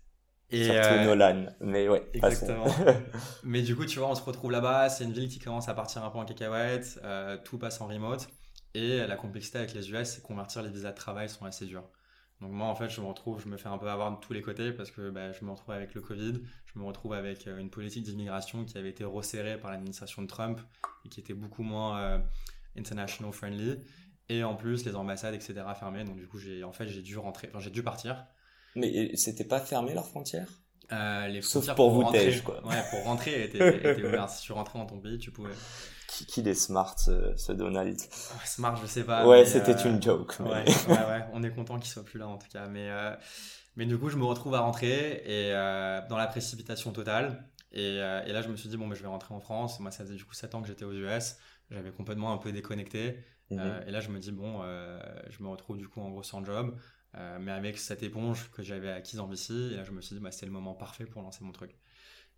Et 0.50 0.64
Surtout 0.64 1.04
Nolan, 1.04 1.46
mais 1.60 1.88
ouais. 1.88 2.06
Exactement. 2.12 2.66
mais 3.44 3.62
du 3.62 3.74
coup, 3.74 3.86
tu 3.86 4.00
vois, 4.00 4.10
on 4.10 4.14
se 4.14 4.22
retrouve 4.22 4.50
là-bas. 4.50 4.90
C'est 4.90 5.04
une 5.04 5.12
ville 5.12 5.28
qui 5.28 5.38
commence 5.38 5.68
à 5.70 5.74
partir 5.74 6.04
un 6.04 6.10
peu 6.10 6.18
en 6.18 6.26
cacahuète. 6.26 7.00
tout 7.44 7.58
passe 7.58 7.80
en 7.80 7.86
remote. 7.86 8.28
Et 8.74 8.98
la 9.06 9.16
complexité 9.16 9.58
avec 9.58 9.72
les 9.72 9.90
US, 9.90 10.08
c'est 10.08 10.22
convertir 10.22 10.62
les 10.62 10.70
visas 10.70 10.90
de 10.90 10.96
travail 10.96 11.28
sont 11.28 11.46
assez 11.46 11.64
durs. 11.64 11.88
Donc 12.42 12.50
moi, 12.50 12.66
en 12.66 12.74
fait, 12.74 12.90
je 12.90 13.00
me 13.00 13.06
retrouve, 13.06 13.40
je 13.40 13.48
me 13.48 13.56
fais 13.56 13.68
un 13.68 13.78
peu 13.78 13.88
avoir 13.88 14.10
de 14.10 14.20
tous 14.20 14.32
les 14.32 14.42
côtés 14.42 14.72
parce 14.72 14.90
que 14.90 15.10
bah, 15.10 15.30
je 15.30 15.44
me 15.44 15.52
retrouve 15.52 15.74
avec 15.74 15.94
le 15.94 16.00
Covid, 16.00 16.40
je 16.66 16.78
me 16.78 16.84
retrouve 16.84 17.12
avec 17.12 17.46
euh, 17.46 17.56
une 17.58 17.70
politique 17.70 18.02
d'immigration 18.02 18.64
qui 18.64 18.76
avait 18.76 18.90
été 18.90 19.04
resserrée 19.04 19.58
par 19.58 19.70
l'administration 19.70 20.22
de 20.22 20.26
Trump 20.26 20.60
et 21.04 21.08
qui 21.08 21.20
était 21.20 21.34
beaucoup 21.34 21.62
moins 21.62 22.00
euh, 22.00 22.18
international 22.76 23.32
friendly. 23.32 23.78
Et 24.28 24.42
en 24.42 24.56
plus, 24.56 24.84
les 24.84 24.96
ambassades, 24.96 25.34
etc. 25.34 25.54
fermées. 25.78 26.02
Donc 26.02 26.16
du 26.16 26.26
coup, 26.26 26.38
j'ai 26.38 26.64
en 26.64 26.72
fait, 26.72 26.88
j'ai 26.88 27.02
dû 27.02 27.16
rentrer, 27.16 27.48
enfin, 27.48 27.60
j'ai 27.60 27.70
dû 27.70 27.84
partir. 27.84 28.26
Mais 28.74 29.14
c'était 29.14 29.44
pas 29.44 29.60
fermé 29.60 29.94
leurs 29.94 30.08
frontières? 30.08 30.61
Euh, 30.92 31.28
les 31.28 31.42
Sauf 31.42 31.74
pour, 31.74 31.90
vous 31.90 32.02
rentrer, 32.02 32.40
quoi. 32.44 32.64
Ouais, 32.66 32.82
pour 32.90 33.04
rentrer, 33.04 33.44
étaient 33.44 33.62
ouvertes. 34.04 34.30
Si 34.30 34.42
tu 34.42 34.52
rentrais 34.52 34.78
dans 34.78 34.86
ton 34.86 34.98
pays, 34.98 35.18
tu 35.18 35.30
pouvais 35.30 35.52
qui, 36.06 36.26
qui 36.26 36.40
est 36.40 36.54
smart 36.54 36.94
ce, 36.98 37.52
Donald? 37.52 37.98
Smart, 38.44 38.76
je 38.76 38.86
sais 38.86 39.04
pas. 39.04 39.26
Ouais, 39.26 39.46
c'était 39.46 39.74
euh, 39.74 39.90
une 39.90 40.02
joke. 40.02 40.36
Ouais, 40.40 40.48
ouais, 40.88 40.94
ouais, 40.94 41.24
on 41.32 41.42
est 41.42 41.50
content 41.50 41.78
qu'il 41.78 41.90
soit 41.90 42.04
plus 42.04 42.18
là 42.18 42.28
en 42.28 42.36
tout 42.36 42.48
cas. 42.52 42.66
Mais, 42.66 42.90
euh, 42.90 43.14
mais 43.76 43.86
du 43.86 43.98
coup, 43.98 44.10
je 44.10 44.16
me 44.16 44.24
retrouve 44.24 44.54
à 44.54 44.60
rentrer 44.60 45.22
et 45.24 45.52
dans 46.08 46.16
la 46.16 46.26
précipitation 46.26 46.92
totale. 46.92 47.48
Et, 47.74 47.96
et, 47.96 48.32
là, 48.32 48.42
je 48.42 48.48
me 48.48 48.56
suis 48.56 48.68
dit, 48.68 48.76
bon, 48.76 48.86
mais 48.86 48.96
je 48.96 49.02
vais 49.02 49.08
rentrer 49.08 49.34
en 49.34 49.40
France. 49.40 49.80
Moi, 49.80 49.90
ça 49.90 50.04
faisait 50.04 50.16
du 50.16 50.24
coup 50.26 50.34
7 50.34 50.54
ans 50.54 50.60
que 50.60 50.68
j'étais 50.68 50.84
aux 50.84 50.92
US. 50.92 51.36
J'avais 51.70 51.90
complètement 51.90 52.32
un 52.32 52.38
peu 52.38 52.52
déconnecté. 52.52 53.24
Mhm. 53.50 53.84
et 53.86 53.90
là, 53.90 54.00
je 54.00 54.10
me 54.10 54.18
dis, 54.18 54.32
bon, 54.32 54.62
je 55.30 55.42
me 55.42 55.48
retrouve 55.48 55.78
du 55.78 55.88
coup 55.88 56.00
en 56.00 56.10
gros 56.10 56.22
sans 56.22 56.44
job. 56.44 56.76
Mais 57.14 57.52
avec 57.52 57.78
cette 57.78 58.02
éponge 58.02 58.50
que 58.50 58.62
j'avais 58.62 58.90
acquise 58.90 59.20
en 59.20 59.30
et 59.30 59.76
là 59.76 59.84
je 59.84 59.92
me 59.92 60.00
suis 60.00 60.16
dit, 60.16 60.20
bah, 60.22 60.30
c'est 60.30 60.46
le 60.46 60.52
moment 60.52 60.74
parfait 60.74 61.04
pour 61.04 61.22
lancer 61.22 61.44
mon 61.44 61.52
truc. 61.52 61.76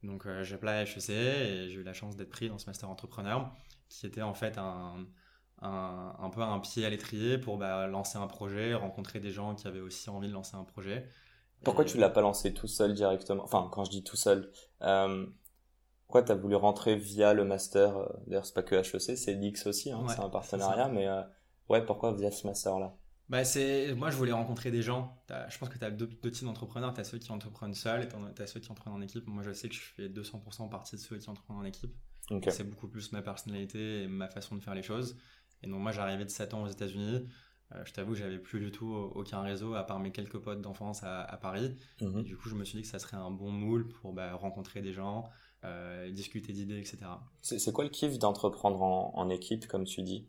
Donc 0.05 0.27
euh, 0.27 0.43
j'ai 0.45 0.55
appelé 0.55 0.73
à 0.73 0.83
HEC 0.83 1.11
et 1.11 1.69
j'ai 1.71 1.81
eu 1.81 1.83
la 1.83 1.93
chance 1.93 2.17
d'être 2.17 2.31
pris 2.31 2.49
dans 2.49 2.59
ce 2.59 2.67
master 2.67 2.91
entrepreneur 2.91 3.51
qui 3.89 4.07
était 4.07 4.23
en 4.23 4.35
fait 4.35 4.59
un, 4.59 5.07
un, 5.63 6.17
un 6.19 6.31
peu 6.31 6.43
un 6.43 6.59
pied 6.61 6.85
à 6.85 6.91
l'étrier 6.91 7.39
pour 7.39 7.59
bah, 7.59 7.87
lancer 7.87 8.19
un 8.19 8.27
projet, 8.27 8.75
rencontrer 8.75 9.21
des 9.21 9.31
gens 9.31 9.55
qui 9.55 9.67
avaient 9.67 9.81
aussi 9.81 10.11
envie 10.11 10.29
de 10.29 10.33
lancer 10.33 10.57
un 10.57 10.65
projet. 10.65 11.09
Pourquoi 11.63 11.85
tu 11.85 11.93
tu 11.93 11.99
l'as 11.99 12.11
pas 12.11 12.21
lancé 12.21 12.53
tout 12.53 12.67
seul 12.67 12.93
directement? 12.93 13.43
Enfin, 13.45 13.69
quand 13.73 13.85
je 13.85 13.91
dis 13.91 14.05
tout 14.05 14.17
seul, 14.17 14.51
euh, 14.83 15.27
pourquoi 16.07 16.23
tu 16.23 16.33
as 16.33 16.35
voulu 16.35 16.57
rentrer 16.57 16.97
via 16.97 17.33
le 17.33 17.45
master 17.45 17.97
euh, 17.97 18.07
D'ailleurs, 18.27 18.45
c'est 18.45 18.55
pas 18.55 18.63
que 18.63 18.75
HEC, 18.75 19.17
c'est 19.17 19.35
Dix 19.37 19.67
aussi, 19.67 19.91
hein, 19.91 20.05
c'est 20.09 20.21
un 20.21 20.29
partenariat, 20.29 20.89
mais 20.89 21.09
euh, 21.09 21.23
ouais, 21.71 21.85
pourquoi 21.85 22.13
via 22.13 22.31
ce 22.31 22.47
master-là? 22.47 22.95
Bah 23.31 23.45
c'est 23.45 23.95
moi 23.95 24.11
je 24.11 24.17
voulais 24.17 24.33
rencontrer 24.33 24.71
des 24.71 24.83
gens. 24.83 25.17
Je 25.49 25.59
pense 25.59 25.69
que 25.69 25.79
tu 25.79 25.85
as 25.85 25.91
deux, 25.91 26.09
types 26.09 26.45
d'entrepreneurs. 26.45 26.93
Tu 26.93 27.01
as 27.01 27.05
ceux 27.05 27.19
qui 27.19 27.33
entreprennent 27.33 27.75
seuls 27.75 28.03
et 28.03 28.09
tu 28.09 28.43
as 28.43 28.47
ceux 28.47 28.61
qui 28.61 28.71
entreprennent 28.71 28.95
en 28.95 29.01
équipe. 29.01 29.27
Moi 29.27 29.43
je 29.43 29.53
sais 29.53 29.69
que 29.69 29.75
je 29.75 29.81
fais 29.81 30.09
200% 30.09 30.69
partie 30.69 30.97
de 30.97 31.01
ceux 31.01 31.17
qui 31.17 31.31
entreprennent 31.31 31.57
en 31.57 31.65
équipe. 31.65 31.95
C'est 32.49 32.69
beaucoup 32.69 32.89
plus 32.89 33.13
ma 33.13 33.23
personnalité 33.23 34.03
et 34.03 34.09
ma 34.09 34.29
façon 34.29 34.57
de 34.57 34.61
faire 34.61 34.75
les 34.75 34.83
choses. 34.83 35.17
Et 35.63 35.67
donc 35.67 35.81
moi 35.81 35.93
j'arrivais 35.93 36.25
de 36.25 36.31
7 36.31 36.55
ans 36.55 36.63
aux 36.63 36.69
États-Unis. 36.69 37.27
Euh, 37.75 37.83
je 37.87 37.93
t'avoue 37.95 38.15
j'avais 38.15 38.39
plus 38.39 38.61
du 38.61 38.71
tout 38.71 38.93
aucun 38.93 39.41
réseau 39.41 39.75
à 39.75 39.85
part 39.85 39.99
mes 39.99 40.13
quelques 40.13 40.39
potes 40.39 40.61
d'enfance 40.61 41.03
à, 41.03 41.39
Paris. 41.41 41.75
Mhm. 42.03 42.23
du 42.23 42.37
coup 42.37 42.51
je 42.51 42.55
me 42.55 42.65
suis 42.65 42.77
dit 42.77 42.83
que 42.83 42.89
ça 42.89 42.99
serait 42.99 43.17
un 43.17 43.31
bon 43.31 43.51
moule 43.51 43.89
pour 43.89 44.13
bah, 44.13 44.35
rencontrer 44.35 44.83
des 44.83 44.93
gens 44.93 45.31
euh, 45.65 46.11
discuter 46.11 46.53
d'idées 46.53 46.79
etc 46.79 46.99
c'est 47.41 47.73
quoi 47.73 47.85
le 47.85 47.91
kiff 47.91 48.19
d'entreprendre 48.19 48.83
en, 48.83 49.13
en 49.15 49.31
équipe 49.31 49.67
comme 49.67 49.85
tu 49.85 50.03
dis? 50.03 50.27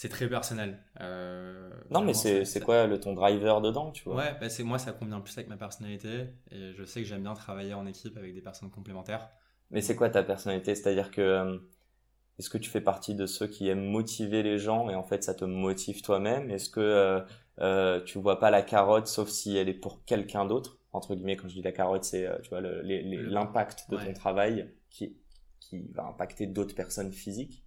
C'est 0.00 0.08
très 0.08 0.30
personnel. 0.30 0.78
Euh, 1.02 1.68
non, 1.90 2.00
mais 2.00 2.14
c'est 2.14 2.64
quoi 2.64 2.86
le 2.86 2.98
ton 2.98 3.12
driver 3.12 3.60
dedans, 3.60 3.90
tu 3.90 4.04
vois? 4.04 4.16
Ouais, 4.16 4.34
bah 4.40 4.48
c'est 4.48 4.62
moi, 4.62 4.78
ça 4.78 4.92
convient 4.92 5.20
plus 5.20 5.36
avec 5.36 5.50
ma 5.50 5.58
personnalité 5.58 6.28
et 6.50 6.72
je 6.72 6.84
sais 6.84 7.02
que 7.02 7.06
j'aime 7.06 7.20
bien 7.20 7.34
travailler 7.34 7.74
en 7.74 7.86
équipe 7.86 8.16
avec 8.16 8.32
des 8.32 8.40
personnes 8.40 8.70
complémentaires. 8.70 9.28
Mais 9.70 9.82
c'est 9.82 9.96
quoi 9.96 10.08
ta 10.08 10.22
personnalité? 10.22 10.74
C'est-à-dire 10.74 11.10
que 11.10 11.20
euh, 11.20 11.58
est-ce 12.38 12.48
que 12.48 12.56
tu 12.56 12.70
fais 12.70 12.80
partie 12.80 13.14
de 13.14 13.26
ceux 13.26 13.46
qui 13.46 13.68
aiment 13.68 13.84
motiver 13.84 14.42
les 14.42 14.56
gens 14.56 14.88
et 14.88 14.94
en 14.94 15.02
fait 15.02 15.22
ça 15.22 15.34
te 15.34 15.44
motive 15.44 16.00
toi-même? 16.00 16.50
Est-ce 16.50 16.70
que 16.70 16.80
euh, 16.80 17.20
euh, 17.58 18.00
tu 18.02 18.18
vois 18.18 18.40
pas 18.40 18.50
la 18.50 18.62
carotte 18.62 19.06
sauf 19.06 19.28
si 19.28 19.54
elle 19.58 19.68
est 19.68 19.74
pour 19.74 20.02
quelqu'un 20.06 20.46
d'autre? 20.46 20.78
Entre 20.94 21.14
guillemets, 21.14 21.36
quand 21.36 21.48
je 21.48 21.56
dis 21.56 21.62
la 21.62 21.72
carotte, 21.72 22.04
c'est 22.04 22.26
tu 22.42 22.48
vois 22.48 22.62
l'impact 22.62 23.90
de 23.90 23.98
ton 23.98 24.14
travail 24.14 24.72
qui 24.88 25.14
qui 25.60 25.82
va 25.92 26.06
impacter 26.06 26.46
d'autres 26.46 26.74
personnes 26.74 27.12
physiques. 27.12 27.62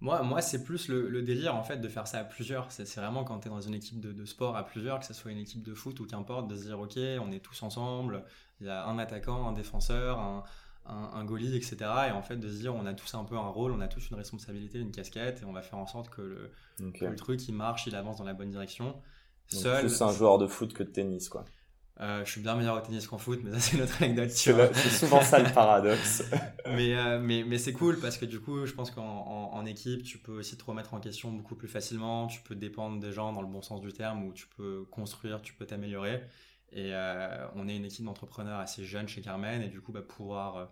Moi, 0.00 0.22
moi 0.22 0.40
c'est 0.40 0.62
plus 0.62 0.88
le, 0.88 1.22
délire 1.22 1.56
en 1.56 1.64
fait 1.64 1.78
de 1.78 1.88
faire 1.88 2.06
ça 2.06 2.18
à 2.18 2.24
plusieurs. 2.24 2.70
C'est 2.70 2.88
vraiment 2.96 3.24
quand 3.24 3.40
tu 3.40 3.48
es 3.48 3.50
dans 3.50 3.60
une 3.60 3.74
équipe 3.74 4.00
de, 4.00 4.24
sport 4.24 4.56
à 4.56 4.64
plusieurs, 4.64 5.00
que 5.00 5.06
ce 5.06 5.14
soit 5.14 5.32
une 5.32 5.38
équipe 5.38 5.62
de 5.62 5.74
foot 5.74 5.98
ou 6.00 6.06
qu'importe, 6.06 6.46
de 6.48 6.56
se 6.56 6.64
dire 6.64 6.78
ok, 6.78 6.96
on 7.20 7.32
est 7.32 7.40
tous 7.40 7.62
ensemble, 7.62 8.24
il 8.60 8.66
y 8.66 8.70
a 8.70 8.86
un 8.86 8.98
attaquant, 8.98 9.48
un 9.48 9.52
défenseur, 9.52 10.20
un, 10.20 10.44
un, 10.86 11.24
goalie, 11.24 11.56
etc. 11.56 11.76
Et 12.08 12.10
en 12.12 12.22
fait 12.22 12.36
de 12.36 12.48
se 12.48 12.58
dire 12.58 12.74
on 12.74 12.86
a 12.86 12.94
tous 12.94 13.14
un 13.14 13.24
peu 13.24 13.36
un 13.36 13.48
rôle, 13.48 13.72
on 13.72 13.80
a 13.80 13.88
tous 13.88 14.08
une 14.10 14.16
responsabilité, 14.16 14.78
une 14.78 14.92
casquette, 14.92 15.42
et 15.42 15.44
on 15.44 15.52
va 15.52 15.62
faire 15.62 15.78
en 15.78 15.86
sorte 15.86 16.10
que 16.10 16.22
le, 16.22 16.50
le 16.78 17.16
truc 17.16 17.46
il 17.48 17.54
marche, 17.54 17.86
il 17.86 17.96
avance 17.96 18.18
dans 18.18 18.24
la 18.24 18.34
bonne 18.34 18.50
direction. 18.50 18.94
Seul. 19.48 19.80
Plus 19.80 20.02
un 20.02 20.12
joueur 20.12 20.38
de 20.38 20.46
foot 20.46 20.72
que 20.74 20.82
de 20.82 20.90
tennis 20.90 21.28
quoi. 21.28 21.44
Euh, 22.00 22.24
je 22.24 22.30
suis 22.30 22.40
bien 22.40 22.54
meilleur 22.54 22.76
au 22.76 22.80
tennis 22.80 23.08
qu'en 23.08 23.18
foot, 23.18 23.40
mais 23.42 23.52
ça 23.52 23.60
c'est 23.60 23.76
notre 23.76 24.02
anecdote. 24.02 24.30
C'est 24.30 24.90
souvent 24.90 25.20
ça 25.20 25.40
le 25.40 25.52
paradoxe. 25.52 26.22
mais 26.66 26.94
euh, 26.94 27.18
mais, 27.18 27.42
mais 27.44 27.58
c'est 27.58 27.72
cool 27.72 27.98
parce 27.98 28.16
que 28.18 28.24
du 28.24 28.38
coup, 28.38 28.66
je 28.66 28.72
pense 28.72 28.92
qu'en 28.92 29.50
en, 29.52 29.66
équipe, 29.66 30.04
tu 30.04 30.18
peux 30.18 30.32
aussi 30.32 30.56
te 30.56 30.64
remettre 30.64 30.94
en 30.94 31.00
question 31.00 31.32
beaucoup 31.32 31.56
plus 31.56 31.68
facilement. 31.68 32.28
Tu 32.28 32.40
peux 32.40 32.54
dépendre 32.54 33.00
des 33.00 33.12
gens 33.12 33.32
dans 33.32 33.42
le 33.42 33.48
bon 33.48 33.62
sens 33.62 33.80
du 33.80 33.92
terme, 33.92 34.24
où 34.26 34.32
tu 34.32 34.46
peux 34.46 34.84
construire, 34.90 35.42
tu 35.42 35.54
peux 35.54 35.66
t'améliorer. 35.66 36.22
Et 36.72 36.92
on 37.56 37.66
est 37.66 37.76
une 37.76 37.84
équipe 37.84 38.04
d'entrepreneurs 38.04 38.60
assez 38.60 38.84
jeunes 38.84 39.08
chez 39.08 39.20
Carmen 39.20 39.62
et 39.62 39.68
du 39.68 39.80
coup, 39.80 39.90
bah, 39.90 40.02
pouvoir 40.02 40.70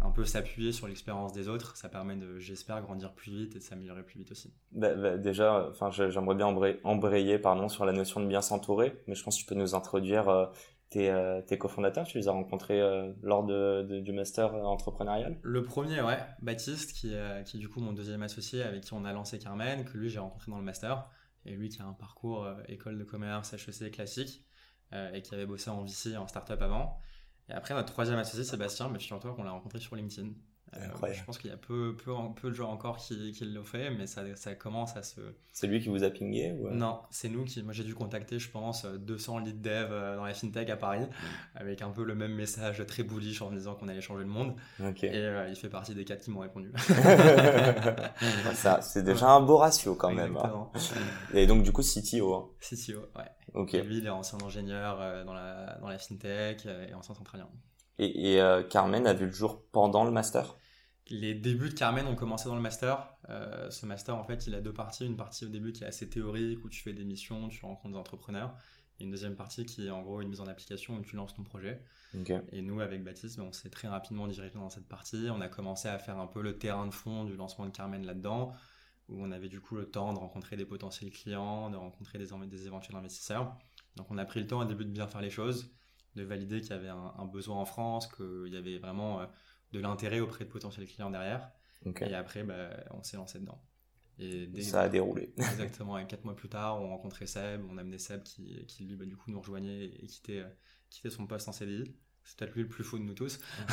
un 0.00 0.10
peu 0.10 0.24
s'appuyer 0.24 0.72
sur 0.72 0.86
l'expérience 0.86 1.32
des 1.32 1.48
autres, 1.48 1.76
ça 1.76 1.88
permet 1.88 2.16
de, 2.16 2.38
j'espère, 2.38 2.80
grandir 2.82 3.12
plus 3.12 3.32
vite 3.32 3.56
et 3.56 3.58
de 3.58 3.64
s'améliorer 3.64 4.02
plus 4.02 4.18
vite 4.18 4.30
aussi. 4.30 4.52
Bah, 4.72 4.94
bah, 4.94 5.16
déjà, 5.16 5.68
enfin, 5.68 5.90
j'aimerais 5.90 6.34
bien 6.34 6.46
embrayer, 6.84 7.38
pardon, 7.38 7.68
sur 7.68 7.84
la 7.84 7.92
notion 7.92 8.20
de 8.20 8.26
bien 8.26 8.42
s'entourer, 8.42 9.02
mais 9.06 9.14
je 9.14 9.24
pense 9.24 9.36
que 9.36 9.40
tu 9.40 9.46
peux 9.46 9.54
nous 9.54 9.74
introduire 9.74 10.28
euh, 10.28 10.46
tes, 10.90 11.10
euh, 11.10 11.42
tes 11.42 11.58
cofondateurs. 11.58 12.06
Tu 12.06 12.18
les 12.18 12.28
as 12.28 12.32
rencontrés 12.32 12.80
euh, 12.80 13.12
lors 13.22 13.44
de, 13.44 14.00
du 14.00 14.12
master 14.12 14.54
entrepreneurial? 14.54 15.38
Le 15.42 15.62
premier, 15.64 16.00
ouais, 16.00 16.20
Baptiste, 16.42 16.92
qui, 16.92 17.12
qui 17.44 17.56
est 17.56 17.60
du 17.60 17.68
coup 17.68 17.80
mon 17.80 17.92
deuxième 17.92 18.22
associé 18.22 18.62
avec 18.62 18.84
qui 18.84 18.94
on 18.94 19.04
a 19.04 19.12
lancé 19.12 19.38
Carmen, 19.38 19.84
que 19.84 19.98
lui 19.98 20.10
j'ai 20.10 20.20
rencontré 20.20 20.50
dans 20.50 20.58
le 20.58 20.64
master, 20.64 21.08
et 21.44 21.52
lui 21.52 21.68
qui 21.70 21.82
a 21.82 21.84
un 21.84 21.92
parcours 21.92 22.48
école 22.68 22.98
de 22.98 23.04
commerce, 23.04 23.52
HEC 23.52 23.90
classique, 23.90 24.44
et 24.92 25.22
qui 25.22 25.34
avait 25.34 25.46
bossé 25.46 25.70
en 25.70 25.82
VC, 25.82 26.16
en 26.16 26.26
startup 26.26 26.62
avant. 26.62 26.98
Et 27.48 27.52
après, 27.52 27.74
notre 27.74 27.92
troisième 27.92 28.18
associé, 28.18 28.44
Sébastien, 28.44 28.88
mais 28.88 28.98
figure-toi 28.98 29.34
qu'on 29.34 29.42
l'a 29.42 29.50
rencontré 29.50 29.80
sur 29.80 29.96
LinkedIn. 29.96 30.30
Euh, 30.76 31.12
je 31.12 31.24
pense 31.24 31.38
qu'il 31.38 31.50
y 31.50 31.52
a 31.52 31.56
peu, 31.56 31.96
peu, 31.96 32.12
peu 32.40 32.50
de 32.50 32.54
gens 32.54 32.70
encore 32.70 32.98
qui, 32.98 33.32
qui 33.32 33.44
l'ont 33.46 33.64
fait, 33.64 33.90
mais 33.90 34.06
ça, 34.06 34.22
ça, 34.36 34.54
commence 34.54 34.96
à 34.96 35.02
se. 35.02 35.20
C'est 35.52 35.66
lui 35.66 35.80
qui 35.80 35.88
vous 35.88 36.04
a 36.04 36.10
pingé 36.10 36.52
ou... 36.52 36.68
Non, 36.68 37.00
c'est 37.10 37.28
nous 37.28 37.44
qui. 37.44 37.62
Moi, 37.62 37.72
j'ai 37.72 37.84
dû 37.84 37.94
contacter, 37.94 38.38
je 38.38 38.50
pense, 38.50 38.84
200 38.84 39.38
lead 39.38 39.62
dev 39.62 39.88
euh, 39.90 40.16
dans 40.16 40.24
la 40.24 40.34
fintech 40.34 40.68
à 40.68 40.76
Paris, 40.76 41.00
mm. 41.00 41.56
avec 41.56 41.82
un 41.82 41.90
peu 41.90 42.04
le 42.04 42.14
même 42.14 42.34
message 42.34 42.84
très 42.86 43.02
bullish 43.02 43.40
en 43.40 43.50
me 43.50 43.56
disant 43.56 43.74
qu'on 43.76 43.88
allait 43.88 44.02
changer 44.02 44.24
le 44.24 44.30
monde. 44.30 44.54
Et 44.78 45.10
euh, 45.14 45.48
il 45.48 45.56
fait 45.56 45.70
partie 45.70 45.94
des 45.94 46.04
quatre 46.04 46.22
qui 46.22 46.30
m'ont 46.30 46.40
répondu. 46.40 46.70
ça, 48.54 48.82
c'est 48.82 49.02
déjà 49.02 49.30
un 49.30 49.40
beau 49.40 49.56
ratio 49.56 49.94
quand 49.94 50.12
même. 50.12 50.36
Hein. 50.36 50.68
Et 51.32 51.46
donc, 51.46 51.62
du 51.62 51.72
coup, 51.72 51.82
CTO. 51.82 52.34
Hein. 52.34 52.48
CTO, 52.60 53.00
ouais. 53.16 53.30
Ok. 53.54 53.72
lui, 53.72 53.98
il 53.98 54.06
est 54.06 54.10
ancien 54.10 54.38
ingénieur 54.44 55.24
dans, 55.24 55.32
la, 55.32 55.78
dans 55.80 55.88
la 55.88 55.98
fintech 55.98 56.66
et 56.66 56.92
ancien 56.92 57.14
centralien. 57.14 57.48
Et, 57.98 58.40
euh, 58.40 58.62
Carmen 58.62 59.06
a 59.06 59.12
vu 59.12 59.26
le 59.26 59.32
jour 59.32 59.62
pendant 59.72 60.04
le 60.04 60.10
master? 60.10 60.56
Les 61.10 61.34
débuts 61.34 61.70
de 61.70 61.74
Carmen 61.74 62.06
ont 62.06 62.14
commencé 62.14 62.48
dans 62.48 62.56
le 62.56 62.60
master. 62.60 63.08
Euh, 63.30 63.70
ce 63.70 63.86
master, 63.86 64.16
en 64.16 64.24
fait, 64.24 64.46
il 64.46 64.54
a 64.54 64.60
deux 64.60 64.72
parties. 64.72 65.06
Une 65.06 65.16
partie 65.16 65.44
au 65.44 65.48
début 65.48 65.72
qui 65.72 65.84
est 65.84 65.86
assez 65.86 66.08
théorique, 66.08 66.64
où 66.64 66.68
tu 66.68 66.82
fais 66.82 66.92
des 66.92 67.04
missions, 67.04 67.48
tu 67.48 67.64
rencontres 67.64 67.94
des 67.94 67.98
entrepreneurs. 67.98 68.54
Et 69.00 69.04
une 69.04 69.10
deuxième 69.10 69.36
partie 69.36 69.64
qui 69.64 69.86
est 69.86 69.90
en 69.90 70.02
gros 70.02 70.20
une 70.20 70.28
mise 70.28 70.40
en 70.40 70.46
application 70.46 70.96
où 70.96 71.02
tu 71.02 71.16
lances 71.16 71.34
ton 71.34 71.44
projet. 71.44 71.82
Et 72.52 72.62
nous, 72.62 72.80
avec 72.80 73.04
Baptiste, 73.04 73.38
on 73.38 73.52
s'est 73.52 73.70
très 73.70 73.88
rapidement 73.88 74.26
dirigé 74.26 74.54
dans 74.54 74.70
cette 74.70 74.88
partie. 74.88 75.28
On 75.30 75.40
a 75.40 75.48
commencé 75.48 75.88
à 75.88 75.98
faire 75.98 76.18
un 76.18 76.26
peu 76.26 76.42
le 76.42 76.58
terrain 76.58 76.86
de 76.86 76.94
fond 76.94 77.24
du 77.24 77.36
lancement 77.36 77.66
de 77.66 77.70
Carmen 77.70 78.04
là-dedans, 78.04 78.52
où 79.08 79.22
on 79.22 79.30
avait 79.30 79.48
du 79.48 79.60
coup 79.60 79.76
le 79.76 79.88
temps 79.88 80.12
de 80.12 80.18
rencontrer 80.18 80.56
des 80.56 80.64
potentiels 80.64 81.10
clients, 81.10 81.70
de 81.70 81.76
rencontrer 81.76 82.18
des, 82.18 82.26
des 82.46 82.66
éventuels 82.66 82.96
investisseurs. 82.96 83.56
Donc 83.96 84.10
on 84.10 84.18
a 84.18 84.24
pris 84.24 84.40
le 84.40 84.46
temps 84.46 84.60
au 84.60 84.64
début 84.64 84.84
de 84.84 84.90
bien 84.90 85.06
faire 85.06 85.20
les 85.20 85.30
choses 85.30 85.70
de 86.18 86.24
valider 86.24 86.60
qu'il 86.60 86.70
y 86.70 86.74
avait 86.74 86.88
un, 86.88 87.24
besoin 87.24 87.56
en 87.56 87.64
France, 87.64 88.06
qu'il 88.08 88.52
y 88.52 88.56
avait 88.56 88.78
vraiment 88.78 89.20
euh, 89.20 89.26
de 89.72 89.80
l'intérêt 89.80 90.20
auprès 90.20 90.44
de 90.44 90.50
potentiels 90.50 90.86
clients 90.86 91.10
derrière. 91.10 91.50
Et 92.00 92.14
après, 92.14 92.42
bah, 92.42 92.70
on 92.90 93.02
s'est 93.02 93.16
lancé 93.16 93.38
dedans. 93.38 93.60
Et 94.18 94.48
ça 94.62 94.82
a 94.82 94.88
déroulé. 94.88 95.32
Exactement. 95.38 95.98
Et 95.98 96.06
quatre 96.06 96.24
mois 96.24 96.34
plus 96.34 96.48
tard, 96.48 96.80
on 96.80 96.88
rencontrait 96.88 97.26
Seb, 97.26 97.62
on 97.70 97.78
a 97.78 97.82
amené 97.82 97.98
Seb 97.98 98.22
qui, 98.22 98.64
qui 98.66 98.84
lui, 98.84 98.96
bah, 98.96 99.04
du 99.04 99.16
coup, 99.16 99.30
nous 99.30 99.40
rejoignait 99.40 99.84
et 99.84 100.06
quittait, 100.06 100.40
euh, 100.40 100.48
quittait 100.90 101.10
son 101.10 101.26
poste 101.26 101.48
en 101.48 101.52
CDI. 101.52 101.94
C'est 102.24 102.36
peut-être 102.36 102.54
lui 102.54 102.62
le 102.62 102.68
plus 102.68 102.84
fou 102.84 102.98
de 102.98 103.04
nous 103.04 103.14
tous. 103.14 103.38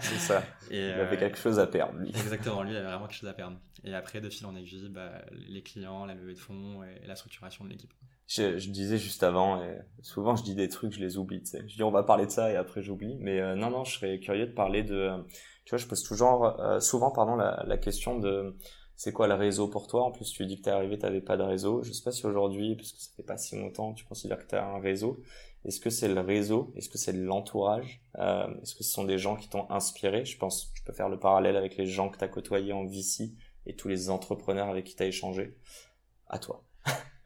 c'est 0.00 0.18
ça. 0.18 0.42
Et, 0.70 0.88
il 0.88 0.92
avait 0.92 1.16
euh, 1.16 1.20
quelque 1.20 1.38
chose 1.38 1.60
à 1.60 1.68
perdre, 1.68 1.98
lui. 1.98 2.08
Exactement, 2.08 2.64
lui 2.64 2.72
il 2.72 2.76
avait 2.76 2.86
vraiment 2.86 3.06
quelque 3.06 3.20
chose 3.20 3.28
à 3.28 3.34
perdre. 3.34 3.60
Et 3.84 3.94
après, 3.94 4.20
de 4.20 4.28
fil 4.28 4.44
en 4.46 4.56
aiguille, 4.56 4.88
bah, 4.88 5.24
les 5.30 5.62
clients, 5.62 6.04
la 6.04 6.14
levée 6.14 6.34
de 6.34 6.38
fonds 6.40 6.82
et 6.82 7.06
la 7.06 7.14
structuration 7.14 7.64
de 7.64 7.70
l'équipe 7.70 7.94
je, 8.26 8.58
je, 8.58 8.70
disais 8.70 8.98
juste 8.98 9.22
avant, 9.22 9.62
et 9.62 9.78
souvent 10.02 10.34
je 10.34 10.42
dis 10.42 10.54
des 10.54 10.68
trucs, 10.68 10.92
je 10.92 11.00
les 11.00 11.16
oublie. 11.16 11.40
Tu 11.40 11.46
sais. 11.46 11.64
Je 11.68 11.76
dis 11.76 11.82
on 11.82 11.90
va 11.90 12.02
parler 12.02 12.26
de 12.26 12.30
ça 12.30 12.50
et 12.50 12.56
après 12.56 12.82
j'oublie. 12.82 13.16
Mais 13.20 13.40
euh, 13.40 13.54
non, 13.54 13.70
non, 13.70 13.84
je 13.84 13.94
serais 13.98 14.18
curieux 14.18 14.46
de 14.46 14.52
parler 14.52 14.82
de. 14.82 15.12
Tu 15.64 15.70
vois, 15.70 15.78
je 15.78 15.86
pose 15.86 16.02
toujours, 16.02 16.60
euh, 16.60 16.78
souvent, 16.80 17.10
pardon, 17.10 17.36
la, 17.36 17.64
la, 17.66 17.76
question 17.76 18.18
de 18.18 18.56
c'est 18.96 19.12
quoi 19.12 19.26
le 19.26 19.34
réseau 19.34 19.68
pour 19.68 19.88
toi? 19.88 20.04
En 20.04 20.12
plus, 20.12 20.32
tu 20.32 20.46
dis 20.46 20.58
que 20.58 20.62
t'es 20.62 20.70
arrivé, 20.70 20.98
t'avais 20.98 21.20
pas 21.20 21.36
de 21.36 21.42
réseau. 21.42 21.82
Je 21.82 21.92
sais 21.92 22.04
pas 22.04 22.12
si 22.12 22.26
aujourd'hui, 22.26 22.76
parce 22.76 22.92
que 22.92 23.00
ça 23.00 23.10
fait 23.16 23.22
pas 23.22 23.36
si 23.36 23.56
longtemps, 23.56 23.92
tu 23.92 24.04
considères 24.04 24.38
que 24.38 24.48
tu 24.48 24.54
as 24.54 24.64
un 24.64 24.80
réseau. 24.80 25.20
Est-ce 25.64 25.80
que 25.80 25.90
c'est 25.90 26.08
le 26.08 26.20
réseau? 26.20 26.72
Est-ce 26.76 26.88
que 26.88 26.98
c'est 26.98 27.12
l'entourage? 27.12 28.00
Euh, 28.18 28.46
Est-ce 28.62 28.74
que 28.74 28.84
ce 28.84 28.90
sont 28.90 29.04
des 29.04 29.18
gens 29.18 29.36
qui 29.36 29.48
t'ont 29.48 29.68
inspiré? 29.70 30.24
Je 30.24 30.38
pense 30.38 30.72
tu 30.74 30.82
peux 30.82 30.92
faire 30.92 31.08
le 31.08 31.18
parallèle 31.18 31.56
avec 31.56 31.76
les 31.76 31.86
gens 31.86 32.08
que 32.08 32.18
tu 32.18 32.24
as 32.24 32.28
côtoyés 32.28 32.72
en 32.72 32.84
VC 32.84 33.32
et 33.66 33.74
tous 33.74 33.88
les 33.88 34.08
entrepreneurs 34.10 34.68
avec 34.68 34.84
qui 34.84 34.94
tu 34.94 35.02
as 35.02 35.06
échangé. 35.06 35.56
À 36.28 36.38
toi. 36.38 36.65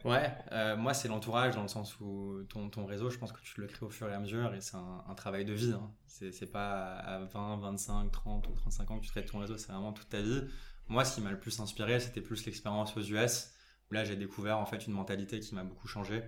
Ouais, 0.05 0.33
euh, 0.53 0.77
moi 0.77 0.95
c'est 0.95 1.09
l'entourage 1.09 1.55
dans 1.55 1.63
le 1.63 1.69
sens 1.69 2.01
où 2.01 2.43
ton, 2.49 2.71
ton 2.71 2.87
réseau, 2.87 3.11
je 3.11 3.19
pense 3.19 3.33
que 3.33 3.41
tu 3.43 3.61
le 3.61 3.67
crées 3.67 3.85
au 3.85 3.91
fur 3.91 4.09
et 4.09 4.15
à 4.15 4.19
mesure 4.19 4.55
et 4.55 4.61
c'est 4.63 4.77
un, 4.77 5.15
travail 5.15 5.45
de 5.45 5.53
vie. 5.53 5.73
Hein. 5.73 5.93
C'est 6.07 6.51
pas 6.51 6.95
à 6.97 7.19
20, 7.25 7.59
25, 7.59 8.11
30 8.11 8.49
ou 8.49 8.53
35 8.53 8.91
ans 8.91 8.99
que 8.99 9.05
tu 9.05 9.11
crées 9.11 9.25
ton 9.25 9.41
réseau, 9.41 9.59
c'est 9.59 9.73
vraiment 9.73 9.93
toute 9.93 10.09
ta 10.09 10.23
vie. 10.23 10.43
Moi, 10.89 11.05
ce 11.05 11.15
qui 11.15 11.21
m'a 11.21 11.31
le 11.31 11.39
plus 11.39 11.61
inspiré, 11.61 12.01
c'était 12.01 12.23
plus 12.23 12.45
l'expérience 12.47 12.97
aux 12.97 13.03
US 13.03 13.53
où 13.91 13.95
là 13.95 14.05
j'ai 14.05 14.17
découvert 14.17 14.59
en 14.59 14.67
fait 14.67 14.87
une 14.87 14.95
mentalité 14.95 15.39
qui 15.39 15.55
m'a 15.55 15.65
beaucoup 15.65 15.87
changé. 15.87 16.23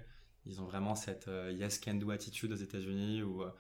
Ils 0.45 0.61
ont 0.61 0.65
vraiment 0.65 0.95
cette 0.95 1.29
euh, 1.29 1.51
yes 1.53 1.79
can 1.79 1.95
do 1.95 2.11
attitude 2.11 2.53
aux 2.53 2.57
États-Unis 2.57 3.23
où 3.23 3.43
euh, 3.43 3.51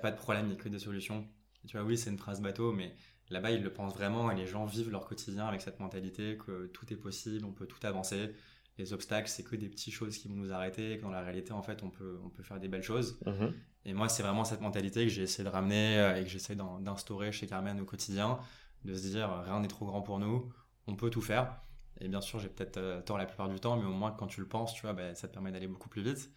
pas 0.00 0.12
de 0.12 0.16
problème, 0.16 0.46
il 0.46 0.50
n'y 0.50 0.54
a 0.54 0.62
que 0.62 0.68
des 0.68 0.78
solutions. 0.78 1.26
tu 1.66 1.76
vois, 1.76 1.84
oui, 1.84 1.98
c'est 1.98 2.10
une 2.10 2.18
phrase 2.18 2.40
bateau, 2.40 2.72
mais 2.72 2.94
là-bas 3.30 3.50
ils 3.50 3.62
le 3.62 3.72
pensent 3.72 3.94
vraiment 3.94 4.30
et 4.30 4.36
les 4.36 4.46
gens 4.46 4.64
vivent 4.64 4.90
leur 4.90 5.06
quotidien 5.06 5.46
avec 5.48 5.60
cette 5.60 5.80
mentalité 5.80 6.38
que 6.38 6.66
tout 6.66 6.92
est 6.92 6.96
possible, 6.96 7.44
on 7.44 7.52
peut 7.52 7.66
tout 7.66 7.84
avancer 7.84 8.32
les 8.78 8.92
obstacles, 8.92 9.28
c'est 9.28 9.42
que 9.42 9.56
des 9.56 9.68
petites 9.68 9.94
choses 9.94 10.18
qui 10.18 10.28
vont 10.28 10.34
nous 10.34 10.52
arrêter 10.52 10.92
et 10.92 10.98
que 10.98 11.02
dans 11.02 11.10
la 11.10 11.22
réalité, 11.22 11.52
en 11.52 11.62
fait, 11.62 11.82
on 11.82 11.90
peut, 11.90 12.20
on 12.24 12.28
peut 12.28 12.42
faire 12.42 12.60
des 12.60 12.68
belles 12.68 12.82
choses. 12.82 13.18
Mhm. 13.26 13.54
Et 13.86 13.94
moi, 13.94 14.08
c'est 14.08 14.22
vraiment 14.22 14.44
cette 14.44 14.60
mentalité 14.60 15.04
que 15.04 15.08
j'ai 15.08 15.22
essayé 15.22 15.44
de 15.44 15.48
ramener 15.48 15.98
euh, 15.98 16.16
et 16.16 16.24
que 16.24 16.28
j'essaie 16.28 16.56
d'instaurer 16.56 17.32
chez 17.32 17.46
Carmen 17.46 17.80
au 17.80 17.84
quotidien, 17.84 18.38
de 18.84 18.94
se 18.94 19.08
dire 19.08 19.30
rien 19.44 19.60
n'est 19.60 19.68
trop 19.68 19.86
grand 19.86 20.02
pour 20.02 20.18
nous, 20.18 20.52
on 20.86 20.96
peut 20.96 21.10
tout 21.10 21.22
faire. 21.22 21.60
Et 22.00 22.08
bien 22.08 22.20
sûr, 22.20 22.38
j'ai 22.38 22.48
peut-être 22.48 22.76
euh, 22.76 23.00
tort 23.00 23.16
la 23.16 23.24
plupart 23.24 23.48
du 23.48 23.58
temps, 23.58 23.76
mais 23.76 23.86
au 23.86 23.92
moins 23.92 24.10
quand 24.10 24.26
tu 24.26 24.40
le 24.40 24.48
penses, 24.48 24.74
tu 24.74 24.82
vois, 24.82 24.92
bah, 24.92 25.14
ça 25.14 25.28
te 25.28 25.32
permet 25.32 25.52
d'aller 25.52 25.68
beaucoup 25.68 25.88
plus 25.88 26.02
vite. 26.02 26.30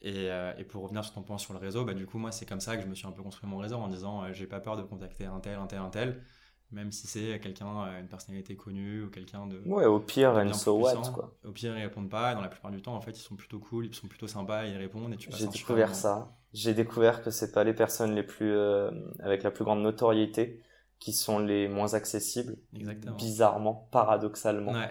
Et, 0.00 0.30
euh, 0.30 0.54
et, 0.58 0.64
pour 0.64 0.82
revenir 0.82 1.04
sur 1.04 1.14
ton 1.14 1.22
point 1.22 1.38
sur 1.38 1.52
le 1.52 1.58
réseau, 1.58 1.84
bah, 1.84 1.94
du 1.94 2.06
coup, 2.06 2.18
moi, 2.18 2.30
c'est 2.32 2.46
comme 2.46 2.60
ça 2.60 2.76
que 2.76 2.82
je 2.82 2.88
me 2.88 2.94
suis 2.94 3.06
un 3.06 3.12
peu 3.12 3.22
construit 3.22 3.48
mon 3.48 3.58
réseau 3.58 3.76
en 3.76 3.88
disant, 3.88 4.32
j'ai 4.32 4.46
pas 4.46 4.60
peur 4.60 4.76
de 4.76 4.82
contacter 4.82 5.24
un 5.24 5.40
tel, 5.40 5.58
un 5.58 5.66
tel, 5.66 5.78
un 5.80 5.90
tel 5.90 6.22
même 6.74 6.92
si 6.92 7.06
c'est 7.06 7.38
quelqu'un, 7.40 7.86
euh, 7.86 8.00
une 8.00 8.08
personnalité 8.08 8.56
connue 8.56 9.04
ou 9.04 9.10
quelqu'un 9.10 9.46
de. 9.46 9.60
Ouais, 9.66 9.86
au 9.86 10.00
pire, 10.00 10.30
and 10.36 10.52
so 10.52 10.78
what, 10.78 10.96
quoi. 11.12 11.34
Au 11.44 11.52
pire, 11.52 11.76
ils 11.78 11.82
répondent 11.82 12.10
pas. 12.10 12.32
Et 12.32 12.34
dans 12.34 12.40
la 12.40 12.48
plupart 12.48 12.70
du 12.70 12.82
temps, 12.82 12.94
en 12.94 13.00
fait, 13.00 13.12
ils 13.12 13.22
sont 13.22 13.36
plutôt 13.36 13.58
cool, 13.58 13.86
ils 13.86 13.94
sont 13.94 14.08
plutôt 14.08 14.26
sympas, 14.26 14.64
ils 14.64 14.76
répondent 14.76 15.12
et 15.12 15.16
tu 15.16 15.30
J'ai 15.32 15.46
découvert 15.46 15.94
ça. 15.94 16.36
J'ai 16.52 16.74
découvert 16.74 17.22
que 17.22 17.30
c'est 17.30 17.52
pas 17.52 17.64
les 17.64 17.74
personnes 17.74 18.14
les 18.14 18.22
plus, 18.22 18.52
euh, 18.52 18.90
avec 19.20 19.42
la 19.42 19.50
plus 19.50 19.64
grande 19.64 19.82
notoriété 19.82 20.62
qui 20.98 21.12
sont 21.12 21.38
les 21.38 21.68
moins 21.68 21.94
accessibles. 21.94 22.56
Exactement. 22.74 23.16
Bizarrement, 23.16 23.88
paradoxalement. 23.90 24.72
Ouais. 24.72 24.90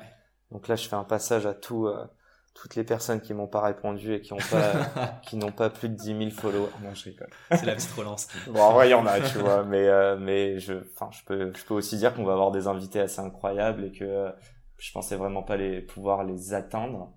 Donc 0.51 0.67
là, 0.67 0.75
je 0.75 0.87
fais 0.87 0.95
un 0.95 1.05
passage 1.05 1.45
à 1.45 1.53
tout, 1.53 1.87
euh, 1.87 2.05
toutes 2.53 2.75
les 2.75 2.83
personnes 2.83 3.19
qui 3.21 3.33
m'ont 3.33 3.47
pas 3.47 3.61
répondu 3.61 4.13
et 4.13 4.21
qui 4.21 4.33
ont 4.33 4.37
pas 4.51 5.19
qui 5.23 5.37
n'ont 5.37 5.51
pas 5.51 5.69
plus 5.69 5.89
de 5.89 5.95
10 5.95 6.05
000 6.05 6.29
followers 6.29 6.69
non 6.83 6.93
je 6.93 7.05
rigole. 7.05 7.29
C'est 7.51 7.65
la 7.65 7.75
petite 7.75 7.91
relance. 7.91 8.27
Bon 8.47 8.61
en 8.61 8.73
vrai 8.73 8.89
il 8.89 8.91
y 8.91 8.95
en 8.95 9.05
a 9.05 9.19
tu 9.21 9.39
vois 9.39 9.63
mais 9.63 9.87
euh, 9.87 10.17
mais 10.17 10.59
je 10.59 10.73
enfin 10.93 11.09
je 11.11 11.23
peux 11.25 11.51
je 11.55 11.65
peux 11.65 11.73
aussi 11.73 11.97
dire 11.97 12.13
qu'on 12.13 12.23
va 12.23 12.33
avoir 12.33 12.51
des 12.51 12.67
invités 12.67 12.99
assez 12.99 13.19
incroyables 13.21 13.85
et 13.85 13.91
que 13.91 14.03
euh, 14.03 14.31
je 14.77 14.91
pensais 14.91 15.15
vraiment 15.15 15.43
pas 15.43 15.57
les 15.57 15.81
pouvoir 15.81 16.23
les 16.23 16.53
atteindre. 16.53 17.13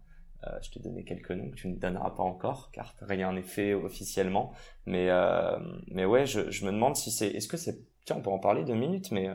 Euh, 0.47 0.51
je 0.63 0.71
t'ai 0.71 0.81
donné 0.81 1.03
quelques 1.05 1.33
noms 1.33 1.51
que 1.51 1.57
tu 1.57 1.69
ne 1.69 1.77
donneras 1.77 2.11
pas 2.11 2.23
encore 2.23 2.71
car 2.73 2.95
rien 3.01 3.33
n'est 3.33 3.43
fait 3.43 3.75
officiellement. 3.75 4.53
Mais 4.87 5.11
euh, 5.11 5.59
mais 5.89 6.05
ouais 6.05 6.27
je, 6.27 6.51
je 6.51 6.65
me 6.65 6.73
demande 6.73 6.97
si 6.97 7.11
c'est 7.11 7.29
est-ce 7.29 7.49
que 7.49 7.57
c'est 7.57 7.79
tiens 8.05 8.17
on 8.17 8.23
peut 8.23 8.31
en 8.31 8.39
parler 8.39 8.65
deux 8.65 8.75
minutes 8.75 9.11
mais 9.11 9.29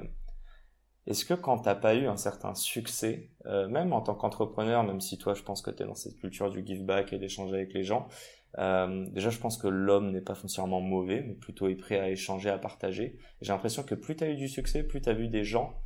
est-ce 1.07 1.25
que 1.25 1.33
quand 1.33 1.59
t'as 1.59 1.75
pas 1.75 1.95
eu 1.95 2.07
un 2.07 2.17
certain 2.17 2.53
succès, 2.53 3.29
euh, 3.45 3.67
même 3.67 3.93
en 3.93 4.01
tant 4.01 4.15
qu'entrepreneur, 4.15 4.83
même 4.83 5.01
si 5.01 5.17
toi 5.17 5.33
je 5.33 5.43
pense 5.43 5.61
que 5.61 5.71
tu 5.71 5.83
es 5.83 5.85
dans 5.85 5.95
cette 5.95 6.17
culture 6.17 6.49
du 6.49 6.65
give 6.65 6.83
back 6.83 7.13
et 7.13 7.17
d'échanger 7.17 7.55
avec 7.55 7.73
les 7.73 7.83
gens, 7.83 8.07
euh, 8.57 9.05
déjà 9.11 9.29
je 9.29 9.39
pense 9.39 9.57
que 9.57 9.67
l'homme 9.67 10.11
n'est 10.11 10.21
pas 10.21 10.35
foncièrement 10.35 10.81
mauvais, 10.81 11.23
mais 11.25 11.33
plutôt 11.33 11.67
est 11.67 11.75
prêt 11.75 11.99
à 11.99 12.09
échanger, 12.09 12.49
à 12.49 12.57
partager. 12.57 13.17
J'ai 13.41 13.51
l'impression 13.51 13.83
que 13.83 13.95
plus 13.95 14.15
tu 14.15 14.23
as 14.23 14.29
eu 14.29 14.35
du 14.35 14.47
succès, 14.47 14.83
plus 14.83 15.01
tu 15.01 15.09
as 15.09 15.13
vu 15.13 15.27
des 15.27 15.43
gens, 15.43 15.81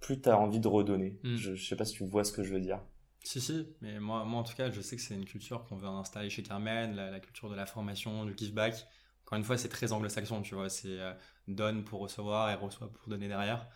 plus 0.00 0.20
tu 0.20 0.28
as 0.28 0.38
envie 0.38 0.60
de 0.60 0.68
redonner. 0.68 1.18
Hmm. 1.22 1.36
Je, 1.36 1.54
je 1.54 1.68
sais 1.68 1.76
pas 1.76 1.84
si 1.84 1.94
tu 1.94 2.04
vois 2.04 2.24
ce 2.24 2.32
que 2.32 2.42
je 2.42 2.52
veux 2.52 2.60
dire. 2.60 2.80
Si, 3.24 3.40
si, 3.40 3.68
mais 3.80 4.00
moi, 4.00 4.24
moi 4.24 4.40
en 4.40 4.42
tout 4.42 4.54
cas, 4.54 4.70
je 4.70 4.80
sais 4.80 4.96
que 4.96 5.02
c'est 5.02 5.14
une 5.14 5.24
culture 5.24 5.64
qu'on 5.64 5.76
veut 5.76 5.86
installer 5.86 6.28
chez 6.28 6.42
Carmen, 6.42 6.94
la, 6.94 7.20
culture 7.20 7.48
de 7.48 7.54
la 7.54 7.66
formation, 7.66 8.24
du 8.24 8.34
give 8.36 8.52
back. 8.52 8.74
Encore 9.24 9.38
une 9.38 9.44
fois, 9.44 9.56
c'est 9.56 9.68
très 9.68 9.92
anglo-saxon, 9.92 10.42
tu 10.42 10.56
vois, 10.56 10.68
c'est 10.68 10.98
euh, 10.98 11.12
donne 11.46 11.84
pour 11.84 12.00
recevoir 12.00 12.50
et 12.50 12.54
reçoit 12.54 12.92
pour 12.92 13.08
donner 13.08 13.28
derrière. 13.28 13.68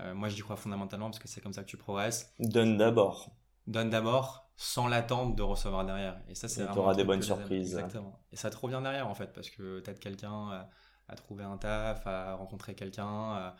Euh, 0.00 0.14
moi, 0.14 0.28
j'y 0.28 0.40
crois 0.40 0.56
fondamentalement 0.56 1.06
parce 1.06 1.18
que 1.18 1.28
c'est 1.28 1.40
comme 1.40 1.52
ça 1.52 1.62
que 1.62 1.68
tu 1.68 1.76
progresses. 1.76 2.32
Donne 2.38 2.76
d'abord. 2.76 3.30
Donne 3.66 3.90
d'abord 3.90 4.50
sans 4.56 4.88
l'attente 4.88 5.36
de 5.36 5.42
recevoir 5.42 5.84
derrière. 5.84 6.20
Et 6.28 6.34
ça, 6.34 6.48
c'est 6.48 6.66
Tu 6.70 6.78
auras 6.78 6.94
des 6.94 7.04
bonnes 7.04 7.22
surprises. 7.22 7.74
Exactement. 7.74 8.20
Et 8.32 8.36
ça 8.36 8.50
te 8.50 8.56
revient 8.56 8.80
derrière 8.82 9.08
en 9.08 9.14
fait 9.14 9.32
parce 9.32 9.50
que 9.50 9.80
tu 9.80 9.94
quelqu'un 9.94 10.50
à, 10.50 10.70
à, 11.08 11.14
trouver 11.14 11.44
un 11.44 11.56
taf, 11.58 12.06
à 12.06 12.34
rencontrer 12.34 12.74
quelqu'un, 12.74 13.54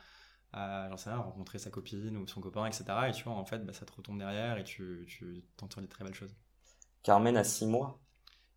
à, 0.52 0.88
j'en 0.88 0.97
sais 0.97 1.11
rien, 1.11 1.20
rencontrer 1.20 1.58
sa 1.58 1.70
copine 1.70 2.16
ou 2.16 2.26
son 2.26 2.40
copain, 2.40 2.66
etc. 2.66 2.85
Et 3.08 3.12
tu 3.12 3.25
vois, 3.25 3.35
en 3.35 3.44
fait, 3.44 3.64
bah, 3.64 3.73
ça 3.73 3.87
te 3.87 3.92
retombe 3.92 4.18
derrière 4.18 4.58
et 4.58 4.64
tu, 4.64 5.06
tu 5.08 5.44
t'entends 5.56 5.80
des 5.80 5.88
très 5.88 6.04
belles 6.04 6.14
choses. 6.14 6.35
Carmen 7.02 7.37
a 7.37 7.44
six 7.44 7.66
mois 7.66 8.00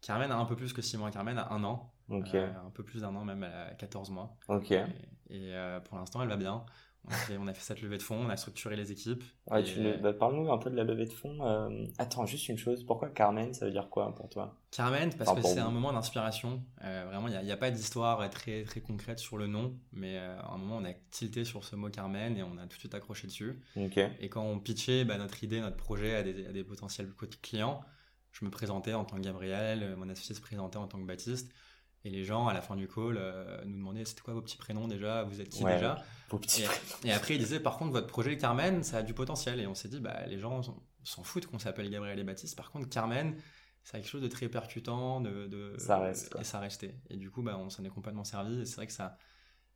Carmen 0.02 0.32
a 0.32 0.36
un 0.36 0.46
peu 0.46 0.56
plus 0.56 0.74
que 0.74 0.82
6 0.82 0.98
mois. 0.98 1.12
Carmen 1.12 1.38
a 1.38 1.54
un 1.54 1.64
an. 1.64 1.94
Ok. 2.10 2.34
Euh, 2.34 2.52
un 2.66 2.72
peu 2.72 2.84
plus 2.84 3.02
d'un 3.02 3.16
an, 3.16 3.24
même, 3.24 3.44
elle 3.44 3.54
a 3.54 3.74
14 3.76 4.10
mois. 4.10 4.36
Ok. 4.48 4.72
Et, 4.72 4.86
et, 5.30 5.56
euh, 5.56 5.80
pour 5.80 5.98
l'instant, 5.98 6.22
elle 6.22 6.28
va 6.28 6.38
bien. 6.38 6.66
On 7.08 7.10
a, 7.12 7.16
fait, 7.16 7.38
on 7.38 7.48
a 7.48 7.54
fait 7.54 7.62
cette 7.62 7.82
levée 7.82 7.98
de 7.98 8.04
fonds, 8.04 8.26
on 8.26 8.30
a 8.30 8.38
structuré 8.38 8.76
les 8.76 8.92
équipes. 8.92 9.24
Ouais, 9.50 9.62
et- 9.62 9.64
tu 9.64 9.82
le- 9.82 9.98
bah, 9.98 10.14
Parle-nous 10.14 10.52
un 10.52 10.58
peu 10.60 10.70
de 10.70 10.76
la 10.76 10.84
levée 10.84 11.06
de 11.06 11.12
fonds. 11.12 11.44
euh, 11.44 11.86
Attends, 11.98 12.28
juste 12.28 12.48
une 12.48 12.60
chose. 12.60 12.84
Pourquoi 12.86 13.10
Carmen, 13.10 13.54
ça 13.54 13.66
veut 13.66 13.72
dire 13.72 13.90
quoi 13.90 14.14
pour 14.14 14.30
toi? 14.30 14.56
Carmen, 14.70 15.12
parce 15.18 15.32
Enfin, 15.32 15.42
que 15.42 15.48
c'est 15.48 15.60
un 15.60 15.72
moment 15.72 15.92
d'inspiration. 15.92 16.64
Euh, 16.84 17.06
vraiment, 17.08 17.28
il 17.28 17.44
n'y 17.44 17.52
a, 17.52 17.58
pas 17.58 17.72
d'histoire 17.72 18.30
très, 18.30 18.64
très 18.64 18.82
concrète 18.82 19.18
sur 19.18 19.38
le 19.38 19.48
nom, 19.48 19.76
mais 19.94 20.18
euh, 20.20 20.40
à 20.40 20.54
un 20.54 20.58
moment, 20.58 20.78
on 20.78 20.86
a 20.86 20.94
tilté 21.10 21.44
sur 21.44 21.64
ce 21.64 21.76
mot 21.76 21.90
Carmen 21.90 22.38
et 22.38 22.44
on 22.44 22.58
a 22.58 22.62
tout 22.64 22.76
de 22.76 22.80
suite 22.80 22.94
accroché 22.94 23.26
dessus. 23.28 23.60
Et 24.20 24.30
quand 24.30 24.44
on 24.44 24.60
pitchait 24.60 25.04
bah, 25.04 25.18
notre 25.18 25.44
idée, 25.44 25.60
notre 25.60 25.78
projet 25.78 26.16
à 26.16 26.24
des, 26.24 26.46
à 26.46 26.52
des 26.52 26.64
potentiels 26.64 27.12
clients, 27.42 27.82
je 28.32 28.46
me 28.46 28.52
présentais 28.52 28.94
en 28.94 29.06
tant 29.06 29.18
que 29.18 29.22
Gabriel, 29.22 29.96
mon 29.98 30.08
associé 30.08 30.36
se 30.36 30.42
présentait 30.42 30.78
en 30.78 30.88
tant 30.88 31.00
que 31.00 31.06
Baptiste. 31.06 31.52
Et 32.04 32.10
les 32.10 32.24
gens, 32.24 32.48
à 32.48 32.54
la 32.54 32.62
fin 32.62 32.76
du 32.76 32.88
call, 32.88 33.18
euh, 33.18 33.64
nous 33.66 33.78
demandaient 33.78 34.06
c'était 34.06 34.22
quoi 34.22 34.34
vos 34.34 34.42
petits 34.42 34.58
prénoms 34.58 34.88
déjà? 34.88 35.24
Vous 35.24 35.40
êtes 35.40 35.50
qui 35.50 35.64
Ouais. 35.64 35.76
déjà? 35.76 36.04
Vos 36.30 36.40
petits 36.40 36.64
et, 37.04 37.12
après, 37.12 37.36
ils 37.36 37.40
disaient 37.40 37.60
par 37.60 37.78
contre, 37.78 37.92
votre 37.92 38.08
projet 38.08 38.38
Carmen, 38.38 38.84
ça 38.84 38.98
a 38.98 39.04
du 39.04 39.14
potentiel. 39.14 39.60
Et 39.60 39.68
on 39.68 39.76
s'est 39.76 39.90
dit, 39.90 40.00
bah, 40.00 40.26
les 40.28 40.40
gens 40.40 40.62
s'en- 41.04 41.24
foutent 41.24 41.46
qu'on 41.48 41.60
s'appelle 41.60 41.90
Gabriel 41.90 42.18
et 42.18 42.24
Baptiste. 42.24 42.56
Par 42.58 42.72
contre, 42.72 42.90
Carmen, 42.90 43.36
c'est 43.84 43.94
quelque 43.98 44.08
chose 44.10 44.22
de 44.22 44.28
très 44.28 44.50
percutant. 44.50 45.22
De, 45.22 45.48
de- 45.48 45.76
Ça 45.78 46.00
reste, 46.00 46.32
quoi. 46.32 46.42
Et 46.42 46.44
ça 46.44 46.60
restait. 46.60 46.96
Et 47.10 47.18
du 47.18 47.30
coup, 47.30 47.44
bah, 47.44 47.58
on 47.60 47.70
s'en 47.70 47.84
est 47.84 47.90
complètement 47.90 48.24
servi. 48.24 48.62
Et 48.62 48.66
c'est 48.66 48.78
vrai 48.78 48.88
que 48.88 48.94
ça. 48.94 49.18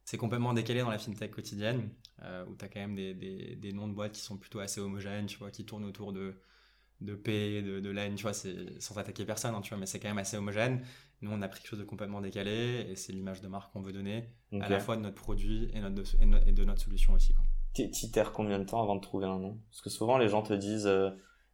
C'est 0.08 0.18
complètement 0.18 0.54
décalé 0.54 0.82
dans 0.82 0.92
la 0.92 1.00
fintech 1.00 1.32
quotidienne, 1.32 1.90
euh, 2.22 2.46
où 2.46 2.56
tu 2.56 2.64
as 2.64 2.68
quand 2.70 2.80
même 2.80 2.94
des, 2.96 3.16
des, 3.16 3.56
des 3.56 3.74
noms 3.74 3.88
de 3.88 3.94
boîtes 3.94 4.12
qui 4.12 4.22
sont 4.22 4.38
plutôt 4.38 4.60
assez 4.60 4.80
homogènes, 4.80 5.26
tu 5.26 5.38
vois, 5.40 5.50
qui 5.50 5.66
tournent 5.66 5.84
autour 5.86 6.14
de, 6.14 6.40
de 7.02 7.16
P, 7.16 7.64
de, 7.64 7.80
de 7.80 7.90
Len, 7.90 8.14
tu 8.14 8.22
vois, 8.22 8.34
c'est 8.34 8.80
sans 8.80 9.00
attaquer 9.00 9.26
personne, 9.26 9.56
hein, 9.56 9.62
tu 9.62 9.70
vois, 9.70 9.80
mais 9.80 9.88
c'est 9.88 10.00
quand 10.00 10.08
même 10.08 10.20
assez 10.20 10.38
homogène. 10.38 10.86
Nous, 11.22 11.32
on 11.32 11.42
a 11.42 11.48
pris 11.48 11.60
quelque 11.62 11.70
chose 11.70 11.80
de 11.80 11.86
complètement 11.86 12.22
décalé, 12.22 12.86
et 12.90 12.96
c'est 12.96 13.14
l'image 13.14 13.42
de 13.42 13.48
marque 13.48 13.72
qu'on 13.74 13.82
veut 13.82 13.94
donner, 13.94 14.30
à 14.62 14.70
la 14.70 14.80
fois 14.80 14.96
de 14.98 15.02
notre 15.02 15.16
produit 15.16 15.70
et, 15.74 15.80
notre, 15.80 16.02
et 16.22 16.26
no- 16.26 16.38
et 16.46 16.52
de 16.52 16.64
notre 16.66 16.82
solution 16.82 17.14
aussi. 17.14 17.34
Terres 18.12 18.32
combien 18.32 18.60
de 18.60 18.64
temps 18.66 18.82
avant 18.82 18.96
de 18.96 19.02
trouver 19.02 19.26
un 19.26 19.40
nom? 19.40 19.60
Parce 19.70 19.82
que 19.82 19.90
souvent 19.90 20.18
les 20.18 20.28
gens 20.30 20.42
te 20.44 20.54
disent, 20.54 20.88
euh, 20.88 21.10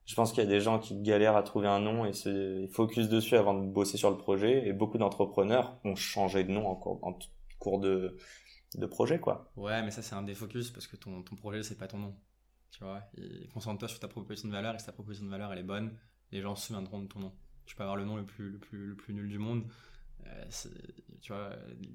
je 0.05 0.15
pense 0.15 0.31
qu'il 0.33 0.43
y 0.43 0.45
a 0.45 0.49
des 0.49 0.59
gens 0.61 0.77
qui 0.79 0.99
galèrent 1.01 1.35
à 1.35 1.43
trouver 1.43 1.67
un 1.67 1.79
nom 1.79 2.05
et 2.05 2.13
se 2.13 2.61
ils 2.61 2.67
focus 2.69 3.07
dessus 3.09 3.35
avant 3.35 3.53
de 3.53 3.65
bosser 3.65 3.97
sur 3.97 4.09
le 4.11 4.17
projet. 4.17 4.67
Et 4.67 4.73
beaucoup 4.73 4.97
d'entrepreneurs 4.97 5.79
ont 5.83 5.95
changé 5.95 6.43
de 6.43 6.51
nom 6.51 6.67
en 6.67 6.75
cours, 6.75 6.99
en 7.03 7.13
t- 7.13 7.27
cours 7.59 7.79
de, 7.79 8.17
de 8.75 8.85
projet, 8.85 9.19
quoi. 9.19 9.51
Ouais, 9.55 9.81
mais 9.83 9.91
ça, 9.91 10.01
c'est 10.01 10.15
un 10.15 10.21
défocus 10.23 10.69
parce 10.71 10.87
que 10.87 10.95
ton, 10.95 11.23
ton 11.23 11.35
projet, 11.35 11.63
c'est 11.63 11.77
pas 11.77 11.87
ton 11.87 11.97
nom. 11.97 12.15
Tu 12.71 12.83
vois, 12.83 13.01
Et 13.17 13.47
concentre-toi 13.49 13.87
sur 13.87 13.99
ta 13.99 14.07
proposition 14.07 14.47
de 14.47 14.53
valeur 14.53 14.75
et 14.75 14.79
si 14.79 14.85
ta 14.85 14.91
proposition 14.91 15.25
de 15.25 15.31
valeur 15.31 15.51
elle 15.53 15.59
est 15.59 15.63
bonne, 15.63 15.97
les 16.31 16.41
gens 16.41 16.55
se 16.55 16.67
souviendront 16.67 16.99
de 16.99 17.07
ton 17.07 17.19
nom. 17.19 17.33
Tu 17.65 17.75
peux 17.75 17.83
avoir 17.83 17.95
le 17.97 18.05
nom 18.05 18.15
le 18.17 18.23
plus, 18.25 18.49
le 18.49 18.57
plus, 18.57 18.87
le 18.87 18.95
plus 18.95 19.13
nul 19.13 19.29
du 19.29 19.37
monde. 19.39 19.63
Euh, 20.27 20.43
tu 21.21 21.33
vois, 21.33 21.49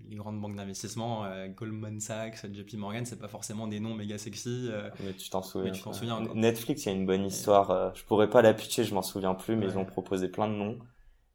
les 0.08 0.16
grandes 0.16 0.40
banques 0.40 0.56
d'investissement, 0.56 1.25
euh, 1.25 1.49
Goldman 1.49 2.00
Sachs, 2.00 2.44
JP 2.52 2.75
Morgan, 2.75 3.04
c'est 3.06 3.18
pas 3.18 3.28
forcément 3.28 3.66
des 3.68 3.78
noms 3.80 3.94
méga 3.94 4.18
sexy. 4.18 4.68
euh, 4.70 4.90
Mais 5.04 5.12
tu 5.12 5.30
t'en 5.30 5.42
souviens. 5.42 5.73
tu 5.73 5.80
souviens. 5.80 6.20
Netflix, 6.35 6.85
il 6.85 6.88
y 6.88 6.92
a 6.92 6.94
une 6.94 7.06
bonne 7.06 7.25
histoire. 7.25 7.94
je 7.94 8.04
pourrais 8.04 8.28
pas 8.30 8.42
la 8.42 8.52
pitcher, 8.54 8.85
je 8.85 8.94
m'en 8.94 9.02
souviens 9.02 9.35
plus, 9.35 9.56
mais 9.56 9.66
Ouais. 9.66 9.73
ils 9.73 9.78
ont 9.78 9.85
proposé 9.85 10.28
plein 10.28 10.49
de 10.49 10.54
noms. 10.54 10.78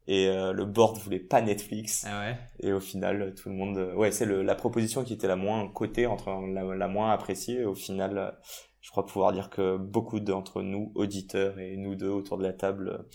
Et 0.08 0.26
le 0.26 0.64
board 0.64 0.98
voulait 0.98 1.20
pas 1.20 1.40
Netflix. 1.40 2.04
Ah 2.08 2.20
ouais 2.20 2.36
Et 2.60 2.72
au 2.72 2.80
final, 2.80 3.34
tout 3.34 3.48
le 3.48 3.54
monde. 3.54 3.92
Ouais, 3.96 4.10
c'est 4.10 4.26
la 4.26 4.54
proposition 4.56 5.04
qui 5.04 5.12
était 5.12 5.28
la 5.28 5.36
moins 5.36 5.68
cotée, 5.68 6.06
entre 6.06 6.30
la, 6.52 6.74
la 6.74 6.88
moins 6.88 7.12
appréciée. 7.12 7.60
Et 7.60 7.64
au 7.64 7.74
final, 7.74 8.36
je 8.80 8.90
crois 8.90 9.06
pouvoir 9.06 9.32
dire 9.32 9.48
que 9.48 9.76
beaucoup 9.76 10.18
d'entre 10.20 10.60
nous, 10.60 10.90
auditeurs 10.96 11.58
et 11.60 11.76
nous 11.76 11.94
deux 11.94 12.08
autour 12.10 12.36
de 12.36 12.42
la 12.42 12.52
table, 12.52 13.06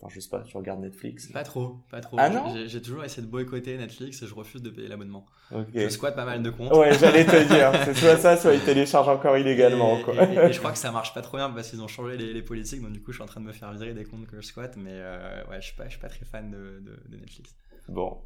enfin, 0.00 0.12
je 0.14 0.20
sais 0.20 0.28
pas, 0.28 0.42
tu 0.42 0.56
regardes 0.56 0.80
Netflix. 0.80 1.26
Pas 1.32 1.42
trop, 1.42 1.78
pas 1.90 2.00
trop. 2.00 2.16
Ah 2.20 2.28
non 2.30 2.54
J'ai- 2.66 2.82
toujours 2.82 3.04
essayé 3.04 3.22
de 3.26 3.30
boycotter 3.30 3.76
Netflix 3.78 4.22
et 4.22 4.26
je 4.26 4.34
refuse 4.34 4.62
de 4.62 4.70
payer 4.70 4.88
l'abonnement. 4.88 5.26
Je 5.74 5.88
squatte 5.88 6.14
pas 6.16 6.24
mal 6.24 6.42
de 6.42 6.50
comptes. 6.50 6.72
Ouais, 6.72 6.92
j'allais 6.98 7.24
te 7.24 7.48
dire. 7.48 7.72
C'est 7.84 7.94
soit 7.94 8.16
ça, 8.18 8.36
soit 8.36 8.54
ils 8.54 8.60
téléchargent 8.64 9.08
encore 9.08 9.36
illégalement, 9.38 9.98
et, 9.98 10.02
quoi. 10.02 10.14
et- 10.14 10.34
et- 10.34 10.38
et 10.48 10.52
je 10.52 10.58
crois 10.58 10.72
que 10.72 10.78
ça 10.78 10.90
marche 10.92 11.14
pas 11.14 11.22
trop 11.22 11.36
bien 11.38 11.50
parce 11.50 11.70
qu'ils 11.70 11.82
ont 11.82 11.88
changé 11.88 12.16
les, 12.16 12.32
les 12.32 12.42
politiques, 12.42 12.82
donc 12.82 12.92
du 12.92 13.02
coup 13.02 13.12
je 13.12 13.16
suis 13.16 13.22
en 13.24 13.26
train 13.26 13.40
de 13.40 13.46
me 13.46 13.52
faire 13.52 13.72
virer 13.72 13.94
des 13.94 14.04
comptes 14.04 14.26
que 14.26 14.36
je 14.40 14.46
squatte, 14.46 14.76
mais 14.76 14.90
euh, 14.92 15.42
ouais, 15.50 15.60
je 15.60 15.66
suis 15.68 15.76
pas, 15.76 15.84
je 15.84 15.90
suis 15.90 16.00
pas 16.00 16.08
très 16.08 16.24
fan 16.24 16.50
de, 16.50 16.80
de- 16.80 17.02
de 17.08 17.16
Netflix. 17.16 17.54
Bon, 17.88 18.18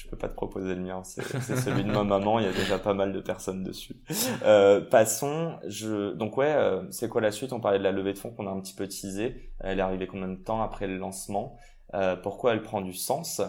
je 0.00 0.08
peux 0.08 0.16
pas 0.16 0.28
te 0.28 0.34
proposer 0.34 0.74
le 0.74 0.80
mien, 0.80 1.02
c'est 1.04 1.22
celui 1.22 1.84
de 1.84 1.90
ma 1.90 2.04
maman, 2.04 2.38
il 2.38 2.46
y 2.46 2.48
a 2.48 2.52
déjà 2.52 2.78
pas 2.78 2.94
mal 2.94 3.12
de 3.12 3.20
personnes 3.20 3.62
dessus. 3.62 3.96
Euh, 4.44 4.80
passons, 4.80 5.58
donc 6.14 6.38
ouais, 6.38 6.54
euh, 6.54 6.90
c'est 6.90 7.08
quoi 7.08 7.20
la 7.20 7.30
suite? 7.30 7.52
On 7.52 7.60
parlait 7.60 7.78
de 7.78 7.84
la 7.84 7.92
levée 7.92 8.14
de 8.14 8.18
fonds 8.18 8.30
qu'on 8.30 8.46
a 8.46 8.50
un 8.50 8.60
petit 8.60 8.74
peu 8.74 8.88
teasé, 8.88 9.52
elle 9.60 9.78
est 9.78 9.82
arrivée 9.82 10.06
combien 10.06 10.28
de 10.28 10.42
temps 10.42 10.62
après 10.62 10.86
le 10.86 10.96
lancement? 10.96 11.58
Euh, 11.92 12.16
Pourquoi 12.16 12.54
elle 12.54 12.62
prend 12.62 12.80
du 12.80 12.94
sens? 12.94 13.42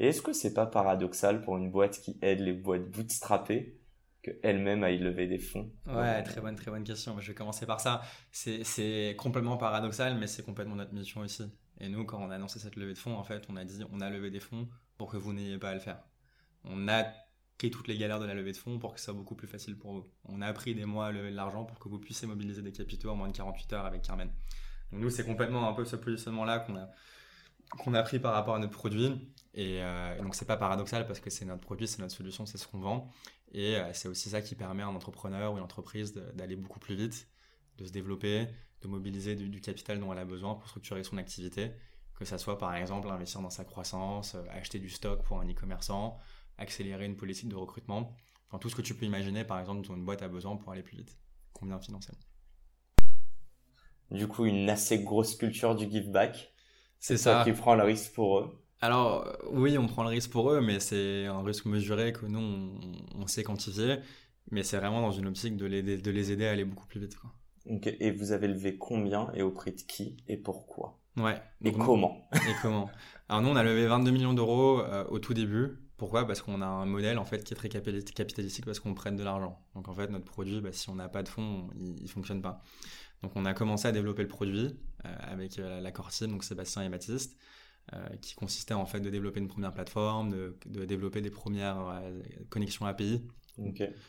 Et 0.00 0.08
est-ce 0.08 0.22
que 0.22 0.32
c'est 0.32 0.54
pas 0.54 0.66
paradoxal 0.66 1.40
pour 1.40 1.56
une 1.56 1.70
boîte 1.70 2.00
qui 2.00 2.18
aide 2.20 2.40
les 2.40 2.52
boîtes 2.52 2.90
bootstrappées 2.90 3.78
que 4.24 4.32
elle-même 4.42 4.82
aille 4.82 4.98
lever 4.98 5.28
des 5.28 5.38
fonds? 5.38 5.70
Ouais, 5.86 6.22
très 6.24 6.40
bonne, 6.40 6.56
très 6.56 6.72
bonne 6.72 6.84
question. 6.84 7.20
Je 7.20 7.28
vais 7.28 7.34
commencer 7.34 7.66
par 7.66 7.80
ça. 7.80 8.02
C'est 8.32 9.14
complètement 9.18 9.56
paradoxal, 9.56 10.18
mais 10.18 10.26
c'est 10.26 10.44
complètement 10.44 10.74
notre 10.74 10.94
mission 10.94 11.20
aussi. 11.20 11.44
Et 11.80 11.88
nous, 11.88 12.04
quand 12.04 12.18
on 12.20 12.30
a 12.30 12.34
annoncé 12.34 12.58
cette 12.58 12.76
levée 12.76 12.94
de 12.94 12.98
fonds, 12.98 13.16
en 13.16 13.24
fait, 13.24 13.44
on 13.48 13.56
a 13.56 13.64
dit 13.64 13.84
on 13.92 14.00
a 14.00 14.10
levé 14.10 14.30
des 14.30 14.40
fonds 14.40 14.68
pour 14.96 15.10
que 15.10 15.16
vous 15.16 15.32
n'ayez 15.32 15.58
pas 15.58 15.70
à 15.70 15.74
le 15.74 15.80
faire. 15.80 16.02
On 16.64 16.88
a 16.88 17.04
pris 17.58 17.70
toutes 17.70 17.88
les 17.88 17.96
galères 17.96 18.20
de 18.20 18.26
la 18.26 18.34
levée 18.34 18.52
de 18.52 18.56
fonds 18.56 18.78
pour 18.78 18.92
que 18.92 18.98
ce 18.98 19.06
soit 19.06 19.14
beaucoup 19.14 19.34
plus 19.34 19.48
facile 19.48 19.76
pour 19.78 19.92
vous. 19.92 20.10
On 20.24 20.40
a 20.42 20.52
pris 20.52 20.74
des 20.74 20.84
mois 20.84 21.06
à 21.06 21.12
lever 21.12 21.30
de 21.30 21.36
l'argent 21.36 21.64
pour 21.64 21.78
que 21.78 21.88
vous 21.88 21.98
puissiez 21.98 22.26
mobiliser 22.26 22.62
des 22.62 22.72
capitaux 22.72 23.10
en 23.10 23.16
moins 23.16 23.28
de 23.28 23.36
48 23.36 23.72
heures 23.72 23.86
avec 23.86 24.02
Carmen. 24.02 24.30
Donc 24.90 25.00
nous, 25.00 25.10
c'est 25.10 25.24
complètement 25.24 25.68
un 25.68 25.72
peu 25.72 25.84
ce 25.84 25.96
positionnement-là 25.96 26.60
qu'on 26.60 26.76
a, 26.76 26.88
qu'on 27.78 27.94
a 27.94 28.02
pris 28.02 28.18
par 28.18 28.34
rapport 28.34 28.54
à 28.54 28.58
notre 28.58 28.72
produit. 28.72 29.32
Et 29.54 29.82
euh, 29.82 30.20
donc, 30.22 30.34
c'est 30.34 30.44
pas 30.44 30.56
paradoxal 30.56 31.06
parce 31.06 31.20
que 31.20 31.30
c'est 31.30 31.44
notre 31.44 31.60
produit, 31.60 31.86
c'est 31.86 32.00
notre 32.00 32.14
solution, 32.14 32.46
c'est 32.46 32.58
ce 32.58 32.66
qu'on 32.66 32.80
vend. 32.80 33.10
Et 33.52 33.76
euh, 33.76 33.92
c'est 33.92 34.08
aussi 34.08 34.30
ça 34.30 34.40
qui 34.40 34.54
permet 34.54 34.82
à 34.82 34.86
un 34.86 34.94
entrepreneur 34.94 35.52
ou 35.52 35.56
une 35.56 35.62
entreprise 35.62 36.14
d'aller 36.34 36.56
beaucoup 36.56 36.80
plus 36.80 36.94
vite, 36.94 37.28
de 37.78 37.84
se 37.84 37.92
développer, 37.92 38.48
de 38.82 38.88
mobiliser 38.88 39.36
du 39.36 39.60
capital 39.60 40.00
dont 40.00 40.12
elle 40.12 40.18
a 40.18 40.24
besoin 40.24 40.54
pour 40.54 40.68
structurer 40.68 41.04
son 41.04 41.16
activité. 41.18 41.72
Que 42.14 42.24
ça 42.24 42.38
soit 42.38 42.58
par 42.58 42.74
exemple 42.76 43.08
investir 43.08 43.40
dans 43.40 43.50
sa 43.50 43.64
croissance, 43.64 44.34
euh, 44.34 44.42
acheter 44.50 44.78
du 44.78 44.88
stock 44.88 45.22
pour 45.24 45.40
un 45.40 45.48
e-commerçant, 45.48 46.18
accélérer 46.58 47.06
une 47.06 47.16
politique 47.16 47.48
de 47.48 47.56
recrutement. 47.56 48.14
Enfin, 48.48 48.58
tout 48.58 48.68
ce 48.68 48.76
que 48.76 48.82
tu 48.82 48.94
peux 48.94 49.06
imaginer, 49.06 49.44
par 49.44 49.58
exemple, 49.58 49.86
dont 49.86 49.96
une 49.96 50.04
boîte 50.04 50.22
a 50.22 50.28
besoin 50.28 50.56
pour 50.56 50.72
aller 50.72 50.82
plus 50.82 50.96
vite. 50.98 51.18
Combien 51.52 51.80
financièrement 51.80 52.20
Du 54.10 54.28
coup, 54.28 54.44
une 54.44 54.68
assez 54.68 55.02
grosse 55.02 55.34
culture 55.36 55.74
du 55.74 55.90
give 55.90 56.10
back. 56.10 56.52
C'est 56.98 57.20
Toi 57.22 57.42
qui 57.44 57.52
prends 57.52 57.74
le 57.74 57.82
risque 57.82 58.12
pour 58.12 58.38
eux. 58.38 58.62
Alors, 58.80 59.26
oui, 59.50 59.78
on 59.78 59.86
prend 59.86 60.02
le 60.02 60.08
risque 60.10 60.30
pour 60.30 60.50
eux, 60.50 60.60
mais 60.60 60.80
c'est 60.80 61.26
un 61.26 61.42
risque 61.42 61.66
mesuré 61.66 62.12
que 62.12 62.26
nous, 62.26 62.38
on, 62.40 62.80
on 63.14 63.26
sait 63.26 63.42
quantifier. 63.42 63.98
Mais 64.50 64.62
c'est 64.62 64.76
vraiment 64.76 65.00
dans 65.00 65.12
une 65.12 65.28
optique 65.28 65.56
de 65.56 65.66
les, 65.66 65.82
de 65.82 66.10
les 66.10 66.32
aider 66.32 66.46
à 66.46 66.50
aller 66.50 66.64
beaucoup 66.64 66.86
plus 66.86 67.00
vite. 67.00 67.16
Quoi. 67.16 67.32
Et 68.00 68.10
vous 68.10 68.32
avez 68.32 68.48
levé 68.48 68.76
combien 68.76 69.32
et 69.34 69.42
auprès 69.42 69.70
de 69.70 69.80
qui 69.80 70.16
et 70.26 70.36
pourquoi? 70.36 70.98
Ouais. 71.16 71.40
Et 71.64 71.72
nous- 71.72 71.84
comment 71.84 72.28
Et 72.34 72.54
comment 72.62 72.90
Alors 73.28 73.42
nous, 73.42 73.48
on 73.50 73.56
a 73.56 73.62
levé 73.62 73.86
22 73.86 74.10
millions 74.10 74.32
d'euros 74.34 74.80
euh, 74.80 75.04
au 75.08 75.18
tout 75.18 75.34
début. 75.34 75.78
Pourquoi? 75.96 76.26
Parce 76.26 76.42
qu'on 76.42 76.60
a 76.62 76.66
un 76.66 76.86
modèle 76.86 77.18
en 77.18 77.24
fait 77.24 77.44
qui 77.44 77.52
est 77.54 77.56
très 77.56 77.68
capitali- 77.68 78.04
capitalistique 78.04 78.64
parce 78.64 78.80
qu'on 78.80 78.94
prête 78.94 79.14
de 79.16 79.22
l'argent. 79.22 79.60
Donc 79.74 79.88
en 79.88 79.94
fait, 79.94 80.08
notre 80.10 80.24
produit, 80.24 80.60
bah, 80.60 80.72
si 80.72 80.88
on 80.90 80.94
n'a 80.96 81.08
pas 81.08 81.22
de 81.22 81.28
fonds, 81.28 81.68
il, 81.78 82.02
ne 82.02 82.08
fonctionne 82.08 82.42
pas. 82.42 82.62
Donc 83.22 83.32
on 83.36 83.44
a 83.44 83.54
commencé 83.54 83.86
à 83.86 83.92
développer 83.92 84.22
le 84.22 84.28
produit 84.28 84.76
euh, 85.04 85.16
avec 85.20 85.58
euh, 85.58 85.80
la 85.80 85.92
core 85.92 86.10
team, 86.10 86.30
donc 86.32 86.44
Sébastien 86.44 86.82
et 86.82 86.88
Baptiste, 86.88 87.36
qui 88.20 88.34
consistait 88.36 88.74
en 88.74 88.86
fait 88.86 89.00
de 89.00 89.10
développer 89.10 89.40
une 89.40 89.48
première 89.48 89.72
plateforme, 89.72 90.30
de, 90.30 90.56
de 90.66 90.84
développer 90.84 91.20
des 91.20 91.30
premières 91.30 92.00
connexions 92.48 92.86
API. 92.86 93.22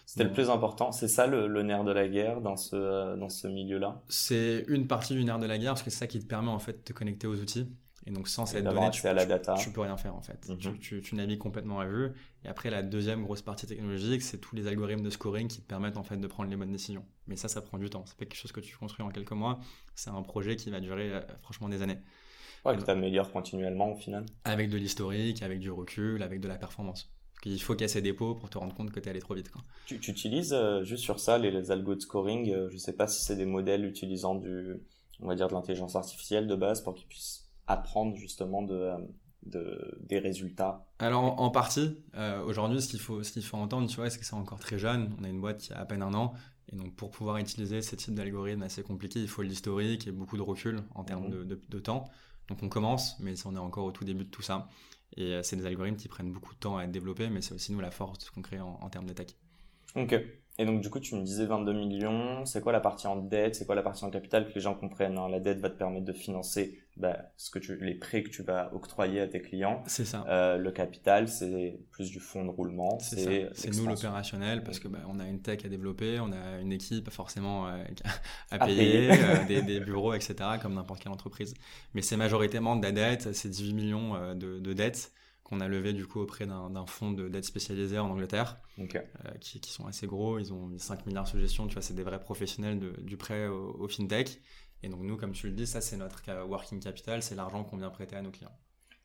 C'était 0.05 0.23
le 0.23 0.31
plus 0.31 0.49
important. 0.49 0.91
C'est 0.91 1.07
ça 1.07 1.27
le, 1.27 1.47
le 1.47 1.63
nerf 1.63 1.83
de 1.83 1.91
la 1.91 2.07
guerre 2.07 2.41
dans 2.41 2.55
ce, 2.57 2.75
euh, 2.75 3.15
dans 3.17 3.29
ce 3.29 3.47
milieu-là? 3.47 4.01
C'est 4.09 4.65
une 4.67 4.87
partie 4.87 5.13
du 5.15 5.23
nerf 5.23 5.39
de 5.39 5.45
la 5.45 5.57
guerre 5.57 5.71
parce 5.73 5.83
que 5.83 5.89
c'est 5.89 5.97
ça 5.99 6.07
qui 6.07 6.19
te 6.19 6.25
permet 6.25 6.49
en 6.49 6.59
fait 6.59 6.73
de 6.73 6.81
te 6.81 6.93
connecter 6.93 7.27
aux 7.27 7.35
outils. 7.39 7.67
Et 8.05 8.11
donc 8.11 8.27
sans 8.27 8.43
Et 8.43 8.47
cette 8.57 8.65
donnée, 8.65 8.89
tu, 8.91 9.07
à 9.07 9.13
la 9.13 9.23
tu- 9.23 9.29
data. 9.29 9.53
tu 9.57 9.71
peux 9.71 9.79
rien 9.79 9.95
faire 9.95 10.13
en 10.13 10.21
fait. 10.21 10.49
Mhm. 10.49 10.57
tu, 10.57 10.79
tu, 10.79 11.01
tu 11.01 11.15
navigues 11.15 11.39
complètement 11.39 11.79
à 11.79 11.85
vue. 11.85 12.11
Et 12.43 12.49
après, 12.49 12.69
la 12.69 12.83
deuxième 12.83 13.23
grosse 13.23 13.41
partie 13.41 13.65
technologique, 13.65 14.21
c'est 14.21 14.39
tous 14.39 14.55
les 14.57 14.67
algorithmes 14.67 15.03
de 15.03 15.09
scoring 15.09 15.47
qui 15.47 15.61
te 15.61 15.67
permettent 15.67 15.95
en 15.95 16.03
fait 16.03 16.17
de 16.17 16.27
prendre 16.27 16.49
les 16.49 16.57
bonnes 16.57 16.71
décisions. 16.73 17.05
Mais 17.27 17.37
ça, 17.37 17.47
ça 17.47 17.61
prend 17.61 17.77
du 17.77 17.89
temps. 17.89 18.03
C'est 18.05 18.17
pas 18.17 18.25
quelque 18.25 18.35
chose 18.35 18.51
que 18.51 18.59
tu 18.59 18.75
construis 18.75 19.05
en 19.05 19.09
quelques 19.09 19.31
mois. 19.31 19.59
C'est 19.95 20.09
un 20.09 20.21
projet 20.21 20.57
qui 20.57 20.69
va 20.69 20.81
durer 20.81 21.13
euh, 21.13 21.21
franchement 21.41 21.69
des 21.69 21.81
années. 21.81 21.97
Ouais, 22.65 22.75
que 22.75 22.81
t'améliores 22.81 23.31
continuellement 23.31 23.93
au 23.93 23.95
final. 23.95 24.25
Avec 24.43 24.69
de 24.69 24.77
l'historique, 24.77 25.41
avec 25.41 25.59
du 25.59 25.71
recul, 25.71 26.23
avec 26.23 26.41
de 26.41 26.47
la 26.49 26.55
performance. 26.57 27.09
Qu'il 27.43 27.61
faut 27.61 27.75
casser 27.75 28.01
des 28.01 28.13
pots 28.13 28.35
pour 28.35 28.49
te 28.49 28.57
rendre 28.57 28.73
compte 28.73 28.91
que 28.91 29.01
t'es 29.01 29.09
allé 29.09 29.19
trop 29.19 29.33
vite. 29.35 29.51
Quoi. 29.51 29.61
Tu, 29.85 29.99
tu 29.99 30.11
utilises 30.11 30.53
euh, 30.53 30.83
juste 30.85 31.03
sur 31.03 31.19
ça 31.19 31.37
les, 31.37 31.51
les 31.51 31.71
algos 31.71 31.95
de 31.95 31.99
scoring. 31.99 32.49
euh, 32.51 32.69
je 32.71 32.77
sais 32.77 32.93
pas 32.93 33.05
si 33.07 33.21
c'est 33.21 33.35
des 33.35 33.45
modèles 33.45 33.83
utilisant 33.85 34.35
du, 34.35 34.75
on 35.19 35.27
va 35.27 35.35
dire 35.35 35.49
de 35.49 35.53
l'intelligence 35.53 35.97
artificielle 35.97 36.47
de 36.47 36.55
base 36.55 36.81
pour 36.81 36.93
qu'ils 36.95 37.07
puissent 37.07 37.49
apprendre 37.67 38.15
justement 38.15 38.61
de, 38.61 38.75
euh, 38.75 38.97
de 39.45 39.97
des 40.07 40.19
résultats. 40.19 40.85
Alors 40.99 41.21
en, 41.23 41.37
en 41.45 41.49
partie, 41.49 41.97
aujourd'hui, 42.45 42.81
ce 42.81 42.87
qu'il 42.87 43.01
faut, 43.01 43.23
ce 43.23 43.33
qu'il 43.33 43.43
faut 43.43 43.57
entendre, 43.57 43.89
tu 43.89 43.97
vois, 43.97 44.09
c'est 44.09 44.19
que 44.19 44.25
c'est 44.25 44.35
encore 44.35 44.59
très 44.59 44.79
jeune. 44.79 45.13
On 45.19 45.25
a 45.25 45.27
une 45.27 45.41
boîte 45.41 45.57
qui 45.59 45.73
a 45.73 45.79
à 45.79 45.85
peine 45.85 46.01
un 46.01 46.13
an, 46.13 46.33
et 46.71 46.77
donc 46.77 46.95
pour 46.95 47.11
pouvoir 47.11 47.35
utiliser 47.37 47.81
ces 47.81 47.97
types 47.97 48.13
d'algorithmes 48.15 48.63
assez 48.63 48.83
compliqués, 48.83 49.19
il 49.19 49.27
faut 49.27 49.41
l'historique 49.41 50.07
et 50.07 50.11
beaucoup 50.11 50.37
de 50.37 50.41
recul 50.41 50.79
en 50.95 51.03
termes 51.03 51.29
de, 51.29 51.43
de- 51.43 51.59
de 51.67 51.79
temps. 51.79 52.09
Donc 52.47 52.63
on 52.63 52.69
commence, 52.69 53.19
mais 53.19 53.33
on 53.45 53.53
est 53.55 53.59
encore 53.59 53.83
au 53.85 53.91
tout 53.91 54.05
début 54.05 54.23
de 54.23 54.29
tout 54.29 54.41
ça. 54.41 54.69
Et 55.17 55.41
c'est 55.43 55.55
des 55.55 55.65
algorithmes 55.65 55.97
qui 55.97 56.07
prennent 56.07 56.31
beaucoup 56.31 56.53
de 56.53 56.59
temps 56.59 56.77
à 56.77 56.83
être 56.85 56.91
développés, 56.91 57.29
mais 57.29 57.41
c'est 57.41 57.53
aussi 57.53 57.71
nous 57.71 57.79
la 57.81 57.91
force 57.91 58.29
qu'on 58.29 58.41
crée 58.41 58.59
en, 58.59 58.79
en 58.81 58.89
termes 58.89 59.05
d'attaque. 59.05 59.35
Ok. 59.95 60.42
Et 60.59 60.65
donc, 60.65 60.81
du 60.81 60.89
coup, 60.91 60.99
tu 60.99 61.15
me 61.15 61.23
disais 61.23 61.45
22 61.45 61.73
millions. 61.73 62.45
C'est 62.45 62.61
quoi 62.61 62.71
la 62.71 62.79
partie 62.79 63.07
en 63.07 63.15
dette? 63.15 63.55
C'est 63.55 63.65
quoi 63.65 63.73
la 63.73 63.81
partie 63.81 64.05
en 64.05 64.11
capital? 64.11 64.47
Que 64.47 64.53
les 64.53 64.61
gens 64.61 64.75
comprennent 64.75 65.17
hein? 65.17 65.27
La 65.27 65.39
dette 65.39 65.59
va 65.59 65.69
te 65.69 65.77
permettre 65.77 66.05
de 66.05 66.13
financer 66.13 66.79
bah, 66.95 67.17
ce 67.37 67.49
que 67.49 67.57
tu, 67.57 67.75
les 67.77 67.95
prêts 67.95 68.21
que 68.21 68.29
tu 68.29 68.43
vas 68.43 68.71
octroyer 68.75 69.19
à 69.19 69.27
tes 69.27 69.41
clients. 69.41 69.83
C'est 69.87 70.05
ça. 70.05 70.23
Euh, 70.27 70.57
le 70.57 70.71
capital, 70.71 71.27
c'est 71.27 71.79
plus 71.89 72.11
du 72.11 72.19
fonds 72.19 72.45
de 72.45 72.51
roulement. 72.51 72.99
C'est 72.99 73.49
C'est 73.55 73.75
nous 73.75 73.87
l'opérationnel 73.87 74.63
parce 74.63 74.79
que 74.79 74.87
bah, 74.87 74.99
on 75.07 75.19
a 75.19 75.25
une 75.25 75.41
tech 75.41 75.65
à 75.65 75.69
développer, 75.69 76.19
on 76.19 76.31
a 76.31 76.59
une 76.61 76.71
équipe 76.71 77.09
forcément 77.09 77.67
euh, 77.67 77.83
à, 78.51 78.59
payer, 78.59 79.09
euh, 79.11 79.43
des, 79.47 79.63
des, 79.63 79.79
bureaux, 79.79 80.13
etc. 80.13 80.35
comme 80.61 80.75
n'importe 80.75 81.01
quelle 81.01 81.11
entreprise. 81.11 81.55
Mais 81.95 82.03
c'est 82.03 82.17
majoritairement 82.17 82.75
de 82.75 82.83
la 82.83 82.91
dette. 82.91 83.33
C'est 83.33 83.49
18 83.49 83.73
millions 83.73 84.15
euh, 84.15 84.35
de, 84.35 84.59
de 84.59 84.73
dettes 84.73 85.11
qu'on 85.53 85.61
a 85.61 85.67
levé 85.67 85.93
du 85.93 86.07
coup 86.07 86.19
auprès 86.19 86.45
d'un 86.45 86.85
fonds 86.87 87.11
d'aide 87.11 87.43
spécialisé 87.43 87.99
en 87.99 88.09
Angleterre, 88.09 88.59
euh, 88.79 88.83
qui, 89.39 89.59
qui, 89.59 89.71
sont 89.71 89.85
assez 89.85 90.07
gros. 90.07 90.39
Ils 90.39 90.51
ont 90.51 90.71
5 90.77 91.05
milliards 91.05 91.27
sous 91.27 91.39
gestion. 91.39 91.67
Tu 91.67 91.73
vois, 91.73 91.81
c'est 91.81 91.93
des 91.93 92.03
vrais 92.03 92.19
professionnels 92.19 92.79
de, 92.79 92.99
du 93.01 93.17
prêt 93.17 93.47
au, 93.47 93.87
fintech. 93.87 94.41
Et 94.81 94.89
donc 94.89 95.01
nous, 95.01 95.15
comme 95.15 95.31
tu 95.31 95.47
le 95.47 95.53
dis, 95.53 95.67
ça 95.67 95.79
c'est 95.79 95.97
notre 95.97 96.21
working 96.45 96.79
capital, 96.79 97.21
c'est 97.21 97.35
l'argent 97.35 97.63
qu'on 97.63 97.77
vient 97.77 97.89
prêter 97.89 98.15
à 98.15 98.21
nos 98.21 98.31
clients. 98.31 98.57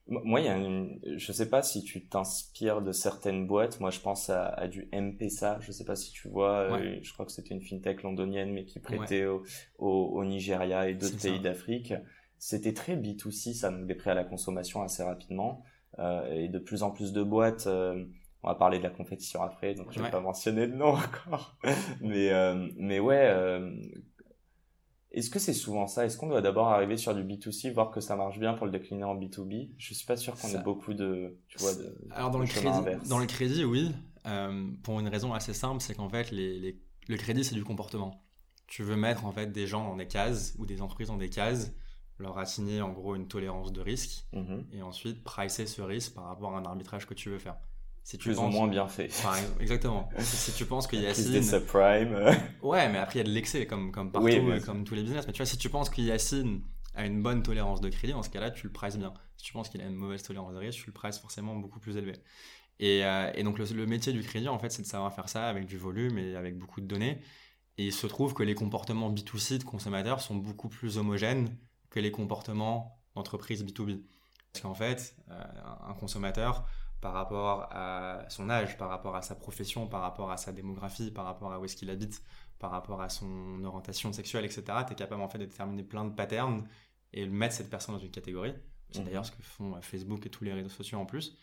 Moi, 0.08 0.40
il 0.40 0.46
y 0.46 0.48
a 0.48 0.56
une... 0.56 0.98
je 1.04 1.32
sais 1.32 1.50
pas 1.50 1.62
si 1.62 1.84
tu 1.84 2.06
t'inspires 2.06 2.80
de 2.80 2.92
certaines 2.92 3.46
boîtes. 3.46 3.78
Moi, 3.78 3.90
je 3.90 4.00
pense 4.00 4.30
à, 4.30 4.46
à 4.46 4.66
du 4.66 4.88
M-Pesa. 4.90 5.58
Je 5.60 5.70
sais 5.70 5.84
pas 5.84 5.96
si 5.96 6.12
tu 6.12 6.28
vois. 6.28 6.78
Euh, 6.78 6.98
je 7.02 7.12
crois 7.12 7.26
que 7.26 7.32
c'était 7.32 7.54
une 7.54 7.60
fintech 7.60 8.02
londonienne, 8.02 8.50
mais 8.50 8.64
qui 8.64 8.80
prêtait 8.80 9.26
au, 9.26 9.44
au, 9.78 10.24
Nigeria 10.24 10.88
et 10.88 10.94
d'autres 10.94 11.20
pays 11.20 11.40
d'Afrique. 11.40 11.92
C'était 12.38 12.72
très 12.72 12.96
B2C, 12.96 13.52
ça 13.52 13.70
nous 13.70 13.84
des 13.84 13.94
prêts 13.94 14.12
à 14.12 14.14
la 14.14 14.24
consommation 14.24 14.80
assez 14.82 15.02
rapidement. 15.02 15.62
Euh, 15.98 16.30
et 16.32 16.48
de 16.48 16.58
plus 16.58 16.82
en 16.82 16.90
plus 16.90 17.12
de 17.12 17.22
boîtes. 17.22 17.66
Euh, 17.66 18.04
on 18.42 18.48
va 18.48 18.54
parler 18.54 18.78
de 18.78 18.84
la 18.84 18.90
compétition 18.90 19.42
après, 19.42 19.74
donc 19.74 19.88
je 19.90 20.00
vais 20.00 20.10
pas 20.10 20.20
mentionner 20.20 20.68
de 20.68 20.74
nom 20.74 20.90
encore. 20.94 21.56
mais 22.00 22.30
euh, 22.30 22.68
mais 22.76 23.00
ouais. 23.00 23.34
Est-ce 25.10 25.30
que 25.30 25.38
c'est 25.38 25.54
souvent 25.54 25.86
ça? 25.86 26.04
Est-ce 26.04 26.18
qu'on 26.18 26.28
doit 26.28 26.42
d'abord 26.42 26.68
arriver 26.68 26.98
sur 26.98 27.14
du 27.14 27.24
B2C, 27.24 27.72
voir 27.72 27.90
que 27.90 28.00
ça 28.00 28.14
marche 28.14 28.38
bien 28.38 28.52
pour 28.52 28.66
le 28.66 28.72
décliner 28.72 29.04
en 29.04 29.16
B2B 29.16 29.70
Je 29.78 29.94
suis 29.94 30.06
pas 30.06 30.16
sûr 30.16 30.34
qu'on 30.36 30.48
ait 30.48 30.62
beaucoup 30.62 30.92
de, 30.92 31.38
tu 31.48 31.58
vois, 31.58 31.74
de, 31.74 31.96
Alors 32.10 32.30
dans 32.30 32.38
le 32.38 32.46
crédit, 32.46 33.08
dans 33.08 33.18
le 33.18 33.26
crédit, 33.26 33.64
oui, 33.64 33.92
pour 34.84 35.00
une 35.00 35.08
raison 35.08 35.32
assez 35.32 35.54
simple, 35.54 35.80
c'est 35.80 35.94
qu'en 35.94 36.10
fait, 36.10 36.30
les, 36.30 36.60
les, 36.60 36.78
le 37.08 37.16
crédit 37.16 37.42
c'est 37.42 37.54
du 37.54 37.64
comportement. 37.64 38.22
Tu 38.66 38.82
veux 38.82 38.96
mettre 38.96 39.24
en 39.24 39.32
fait 39.32 39.50
des 39.50 39.66
gens 39.66 39.82
dans 39.82 39.96
des 39.96 40.06
cases 40.06 40.54
ou 40.58 40.66
des 40.66 40.82
entreprises 40.82 41.08
dans 41.08 41.16
des 41.16 41.30
cases 41.30 41.72
leur 42.18 42.38
assigner 42.38 42.82
en 42.82 42.90
gros 42.90 43.14
une 43.14 43.28
tolérance 43.28 43.72
de 43.72 43.80
risque 43.80 44.24
mhm. 44.32 44.66
et 44.72 44.82
ensuite 44.82 45.22
pricer 45.22 45.66
ce 45.66 45.82
risque 45.82 46.14
par 46.14 46.24
rapport 46.24 46.54
à 46.54 46.58
un 46.58 46.64
arbitrage 46.64 47.06
que 47.06 47.14
tu 47.14 47.30
veux 47.30 47.38
faire. 47.38 47.56
Si 48.02 48.16
tu 48.16 48.30
Plus 48.30 48.38
ou 48.38 48.44
moins 48.44 48.68
bien 48.68 48.88
fait. 48.88 49.10
exactement. 49.60 50.08
si 50.18 50.52
tu 50.52 50.64
penses 50.64 50.86
qu'il 50.86 51.02
y 51.02 51.06
a 51.06 51.12
des 51.12 51.42
subprimes. 51.42 52.14
ouais, 52.62 52.88
mais 52.88 52.98
après 52.98 53.18
il 53.18 53.18
y 53.18 53.20
a 53.20 53.28
de 53.28 53.34
l'excès 53.34 53.66
comme, 53.66 53.92
comme 53.92 54.10
partout, 54.10 54.28
euh, 54.28 54.60
comme 54.60 54.84
tous 54.84 54.94
les 54.94 55.02
business. 55.02 55.26
Mais 55.26 55.32
tu 55.32 55.38
vois, 55.38 55.46
si 55.46 55.58
tu 55.58 55.68
penses 55.68 55.90
qu'il 55.90 56.04
Yacine 56.04 56.62
a 56.94 57.04
une 57.04 57.22
bonne 57.22 57.42
tolérance 57.42 57.82
de 57.82 57.90
crédit, 57.90 58.14
dans 58.14 58.22
ce 58.22 58.30
cas-là, 58.30 58.50
tu 58.50 58.66
le 58.66 58.72
prices 58.72 58.96
bien. 58.96 59.12
Si 59.36 59.44
tu 59.44 59.52
penses 59.52 59.68
qu'il 59.68 59.82
a 59.82 59.84
une 59.84 59.94
mauvaise 59.94 60.22
tolérance 60.22 60.54
de 60.54 60.58
risque, 60.58 60.80
tu 60.80 60.86
le 60.86 60.92
prices 60.92 61.18
forcément 61.18 61.54
beaucoup 61.54 61.80
plus 61.80 61.96
élevé. 61.98 62.14
Et, 62.80 63.04
euh, 63.04 63.30
et 63.34 63.42
donc 63.42 63.58
le, 63.58 63.66
le, 63.66 63.86
métier 63.86 64.12
du 64.12 64.22
crédit, 64.22 64.48
en 64.48 64.58
fait, 64.58 64.70
c'est 64.70 64.82
de 64.82 64.86
savoir 64.86 65.12
faire 65.12 65.28
ça 65.28 65.46
avec 65.46 65.66
du 65.66 65.76
volume 65.76 66.16
et 66.16 66.34
avec 66.34 66.56
beaucoup 66.56 66.80
de 66.80 66.86
données. 66.86 67.20
Et 67.76 67.86
il 67.86 67.92
se 67.92 68.06
trouve 68.06 68.34
que 68.34 68.42
les 68.42 68.54
comportements 68.54 69.12
B2C 69.12 69.58
de 69.58 69.64
consommateurs 69.64 70.20
sont 70.20 70.34
beaucoup 70.34 70.68
plus 70.68 70.96
homogènes 70.98 71.56
que 71.90 72.00
les 72.00 72.10
comportements 72.10 72.98
d'entreprise 73.14 73.64
B2B. 73.64 74.02
Parce 74.52 74.62
qu'en 74.62 74.74
fait, 74.74 75.16
euh, 75.30 75.42
un 75.86 75.94
consommateur, 75.94 76.66
par 77.00 77.12
rapport 77.12 77.68
à 77.70 78.24
son 78.28 78.50
âge, 78.50 78.76
par 78.76 78.88
rapport 78.88 79.14
à 79.14 79.22
sa 79.22 79.34
profession, 79.34 79.86
par 79.86 80.00
rapport 80.00 80.30
à 80.30 80.36
sa 80.36 80.52
démographie, 80.52 81.10
par 81.10 81.24
rapport 81.24 81.52
à 81.52 81.60
où 81.60 81.64
est-ce 81.64 81.76
qu'il 81.76 81.90
habite, 81.90 82.22
par 82.58 82.70
rapport 82.70 83.00
à 83.00 83.08
son 83.08 83.62
orientation 83.64 84.12
sexuelle, 84.12 84.44
etc., 84.44 84.64
tu 84.86 84.92
es 84.92 84.96
capable 84.96 85.22
en 85.22 85.28
fait 85.28 85.38
de 85.38 85.44
déterminer 85.44 85.84
plein 85.84 86.04
de 86.04 86.14
patterns 86.14 86.66
et 87.12 87.24
de 87.24 87.30
mettre 87.30 87.54
cette 87.54 87.70
personne 87.70 87.94
dans 87.94 88.00
une 88.00 88.10
catégorie. 88.10 88.54
C'est 88.90 89.00
mhm. 89.00 89.04
d'ailleurs 89.06 89.26
ce 89.26 89.30
que 89.30 89.42
font 89.42 89.76
euh, 89.76 89.80
Facebook 89.80 90.26
et 90.26 90.30
tous 90.30 90.44
les 90.44 90.52
réseaux 90.52 90.68
sociaux 90.70 90.98
en 90.98 91.06
plus. 91.06 91.36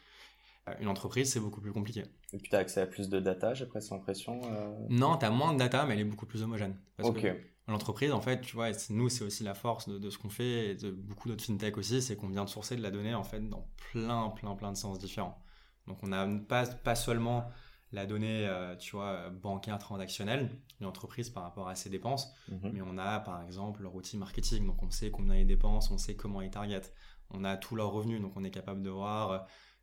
Euh, 0.67 0.73
une 0.79 0.87
entreprise, 0.87 1.31
c'est 1.31 1.39
beaucoup 1.39 1.61
plus 1.61 1.71
compliqué. 1.71 2.03
Et 2.33 2.37
puis 2.37 2.49
tu 2.49 2.55
as 2.55 2.59
accès 2.59 2.81
à 2.81 2.87
plus 2.87 3.07
de 3.07 3.19
data, 3.19 3.53
j'ai 3.53 3.65
presque 3.65 3.91
l'impression 3.91 4.41
Non, 4.89 5.17
tu 5.17 5.25
as 5.25 5.29
moins 5.29 5.53
de 5.53 5.59
data, 5.59 5.85
mais 5.85 5.93
elle 5.93 6.01
est 6.01 6.05
beaucoup 6.05 6.25
plus 6.25 6.43
homogène. 6.43 6.75
ok 7.01 7.27
l'entreprise, 7.67 8.11
en 8.11 8.21
fait, 8.21 8.41
tu 8.41 8.55
vois, 8.55 8.69
nous, 8.89 9.09
c'est 9.09 9.23
aussi 9.23 9.43
la 9.43 9.53
force 9.53 9.89
de, 9.89 10.09
ce 10.09 10.17
qu'on 10.17 10.29
fait 10.29 10.69
et 10.69 10.75
de 10.75 10.91
beaucoup 10.91 11.29
d'autres 11.29 11.43
fintech 11.43 11.77
aussi, 11.77 12.01
c'est 12.01 12.15
qu'on 12.15 12.29
vient 12.29 12.45
de 12.45 12.49
sourcer 12.49 12.75
de 12.75 12.81
la 12.81 12.91
donnée, 12.91 13.15
en 13.15 13.23
fait, 13.23 13.41
dans 13.41 13.67
plein, 13.91 14.29
plein, 14.29 14.55
plein 14.55 14.71
de 14.71 14.77
sens 14.77 14.99
différents. 14.99 15.41
Donc, 15.87 15.97
on 16.03 16.07
n'a 16.07 16.27
pas, 16.47 16.65
pas 16.65 16.95
seulement 16.95 17.49
la 17.91 18.05
donnée, 18.05 18.47
euh, 18.47 18.75
tu 18.75 18.95
vois, 18.95 19.29
bancaire 19.29 19.79
transactionnelle 19.79 20.49
d'une 20.77 20.87
entreprise 20.87 21.29
par 21.29 21.43
rapport 21.43 21.67
à 21.67 21.75
ses 21.75 21.89
dépenses, 21.89 22.33
mhm. 22.49 22.71
mais 22.73 22.81
on 22.81 22.97
a, 22.97 23.19
par 23.19 23.41
exemple, 23.43 23.83
leur 23.83 23.95
outil 23.95 24.17
marketing. 24.17 24.65
Donc, 24.67 24.83
on 24.83 24.89
sait 24.89 25.11
combien 25.11 25.35
ils 25.35 25.47
dépensent, 25.47 25.93
on 25.93 25.97
sait 25.97 26.15
comment 26.15 26.41
ils 26.41 26.51
targetent. 26.51 26.93
On 27.31 27.43
a 27.43 27.57
tous 27.57 27.75
leurs 27.75 27.91
revenus, 27.91 28.21
donc 28.21 28.33
on 28.35 28.43
est 28.43 28.51
capable 28.51 28.83
de 28.83 28.89
voir 28.89 29.31
euh, 29.31 29.39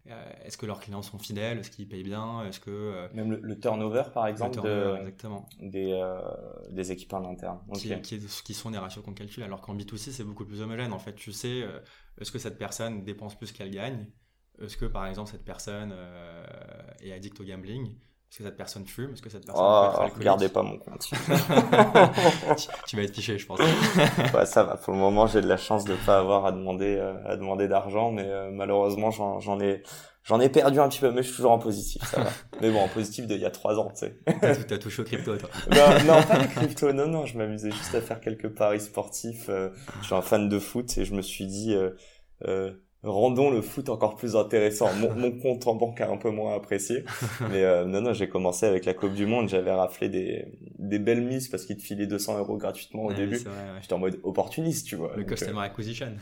est-ce 0.07 0.57
que 0.57 0.67
leurs 0.67 0.81
clients 0.81 1.03
sont 1.03 1.19
fidèles? 1.19 1.59
Est-ce 1.59 1.71
qu'ils 1.71 1.89
payent 1.89 2.03
bien? 2.03 2.45
Est-ce 2.45 2.59
que 2.59 2.71
euh, 2.71 3.09
même 3.15 3.31
le, 3.31 3.59
turnover 3.59 4.05
par 4.13 4.27
exemple 4.27 4.59
exactement. 4.99 5.49
Des, 5.61 5.93
euh, 5.93 6.21
des 6.71 6.91
équipes 6.91 7.13
en 7.13 7.25
interne. 7.25 7.61
Qui, 7.75 7.95
qui, 8.01 8.55
sont 8.55 8.71
des 8.71 8.79
ratios 8.79 9.05
qu'on 9.05 9.15
calcule 9.15 9.45
alors 9.45 9.61
qu'en 9.61 9.77
B2C 9.77 10.11
c'est 10.11 10.25
beaucoup 10.25 10.45
plus 10.45 10.61
homogène. 10.61 10.93
En 10.93 10.99
fait 10.99 11.15
tu 11.15 11.33
sais 11.33 11.65
est-ce 12.21 12.33
que 12.33 12.39
cette 12.39 12.59
personne 12.59 13.05
dépense 13.05 13.37
plus 13.37 13.53
qu'elle 13.53 13.71
gagne? 13.71 14.07
Est-ce 14.61 14.77
que 14.77 14.87
par 14.87 15.07
exemple 15.07 15.31
cette 15.31 15.45
personne 15.45 15.95
est 17.01 17.13
addict 17.13 17.41
au 17.41 17.45
gambling? 17.45 17.95
Est-ce 18.33 18.39
que 18.39 18.45
cette 18.45 18.57
personne 18.57 18.87
fume? 18.87 19.13
Est-ce 19.13 19.21
que 19.21 19.29
cette 19.29 19.45
personne 19.45 19.63
oh, 19.63 20.09
regardez 20.17 20.49
pas 20.49 20.63
mon 20.63 20.79
compte. 20.79 21.03
tu, 22.87 22.97
vas 22.97 23.03
être 23.03 23.15
fiché, 23.15 23.37
je 23.37 23.45
pense. 23.45 23.61
ouais, 24.35 24.47
ça 24.47 24.63
va. 24.63 24.79
Pour 24.79 24.95
le 24.95 24.99
moment, 24.99 25.27
j'ai 25.27 25.43
de 25.43 25.47
la 25.47 25.59
chance 25.59 25.85
de 25.85 25.95
pas 26.07 26.19
avoir 26.19 26.47
à 26.47 26.53
demander 26.53 26.97
euh, 26.97 27.13
à 27.27 27.37
demander 27.37 27.69
d'argent, 27.69 28.11
mais 28.11 28.25
euh, 28.25 28.51
malheureusement, 28.51 29.11
j'en 29.11 29.61
ai 29.61 29.83
j'en 30.23 30.41
ai 30.41 30.49
perdu 30.49 30.81
un 30.81 30.89
petit 30.89 31.01
peu, 31.01 31.11
mais 31.11 31.23
je 31.23 31.27
suis 31.27 31.37
toujours 31.37 31.53
en 31.53 31.59
positif. 31.59 32.03
Ça 32.05 32.23
va. 32.23 32.31
mais 32.63 32.71
bon, 32.71 32.81
en 32.81 32.89
positif 32.89 33.27
d'il 33.27 33.37
y 33.37 33.45
a 33.45 33.51
trois 33.51 33.79
ans, 33.79 33.91
tu 33.91 34.07
sais. 34.07 34.65
T'as 34.67 34.79
touché 34.79 35.03
au 35.03 35.05
crypto, 35.05 35.37
toi 35.37 35.51
Non, 35.71 36.05
non, 36.07 36.23
pas 36.23 36.39
les 36.39 36.49
crypto. 36.49 36.91
Non, 36.91 37.09
non, 37.09 37.27
je 37.27 37.37
m'amusais 37.37 37.71
juste 37.71 37.95
à 37.95 38.01
faire 38.01 38.23
quelques 38.23 38.49
paris 38.49 38.81
sportifs. 38.81 39.51
Euh, 39.51 39.69
je 40.01 40.07
suis 40.07 40.15
un 40.15 40.23
fan 40.23 40.49
de 40.49 40.59
foot 40.59 40.97
et 40.97 41.05
je 41.05 41.13
me 41.13 41.21
suis 41.21 41.45
dit. 41.45 41.77
Euh, 43.05 43.11
rendons 43.11 43.51
le 43.51 43.63
foot 43.63 43.89
encore 43.89 44.15
plus 44.15 44.37
intéressant. 44.37 44.93
Mon, 44.95 45.13
mon 45.15 45.33
compte 45.33 45.67
en 45.67 45.75
banque 45.75 46.01
a 46.01 46.09
un 46.09 46.17
peu 46.17 46.31
moins 46.31 46.55
apprécié. 46.55 47.05
Mais 47.51 47.65
euh, 47.65 47.85
non, 47.85 48.01
non, 48.01 48.13
j'ai 48.13 48.29
commencé 48.29 48.67
avec 48.67 48.85
la 48.85 48.95
Coupe 48.95 49.15
du 49.15 49.27
Monde. 49.27 49.49
J'avais 49.49 49.73
raflé 49.73 50.09
des, 50.09 50.47
des 50.79 50.99
belles 50.99 51.23
mises 51.23 51.49
parce 51.49 51.67
qu'ils 51.67 51.77
te 51.77 51.83
filaient 51.83 52.07
200 52.07 52.39
euros 52.39 52.57
gratuitement 52.57 53.05
au 53.05 53.13
début. 53.13 53.41
J'étais 53.81 53.93
en 53.93 53.99
mode 53.99 54.21
opportuniste, 54.23 54.87
tu 54.87 54.97
vois. 54.97 55.15
Le 55.17 55.25
customer 55.25 55.59
euh, 55.59 55.63
acquisition. 55.63 56.13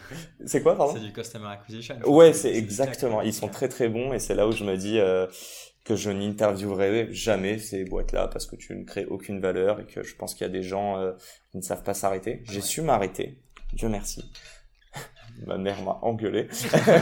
C'est 0.46 0.62
quoi, 0.62 0.76
pardon 0.76 0.94
C'est 0.94 1.04
du 1.04 1.12
customer 1.12 1.48
acquisition. 1.48 1.96
Ouais, 2.06 2.32
c'est 2.32 2.54
exactement. 2.54 3.20
Ils 3.22 3.34
sont 3.34 3.48
très 3.48 3.68
très 3.68 3.88
bons 3.88 4.12
et 4.12 4.18
c'est 4.18 4.34
là 4.34 4.48
où 4.48 4.52
je 4.52 4.64
me 4.64 4.76
dis 4.76 4.98
euh, 4.98 5.26
que 5.84 5.96
je 5.96 6.10
n'interviewerai 6.10 7.08
jamais 7.12 7.58
ces 7.58 7.84
boîtes-là 7.84 8.28
parce 8.28 8.46
que 8.46 8.56
tu 8.56 8.74
ne 8.74 8.84
crées 8.84 9.04
aucune 9.04 9.40
valeur 9.40 9.80
et 9.80 9.84
que 9.84 10.02
je 10.02 10.16
pense 10.16 10.34
qu'il 10.34 10.46
y 10.46 10.50
a 10.50 10.52
des 10.52 10.62
gens 10.62 10.96
qui 11.50 11.58
ne 11.58 11.62
savent 11.62 11.82
pas 11.82 11.94
s'arrêter. 11.94 12.42
J'ai 12.44 12.60
su 12.62 12.80
m'arrêter. 12.80 13.38
Dieu 13.74 13.88
merci 13.88 14.24
ma 15.46 15.59
mère 15.59 15.83
m'a 15.83 15.98
engueulé. 16.03 16.48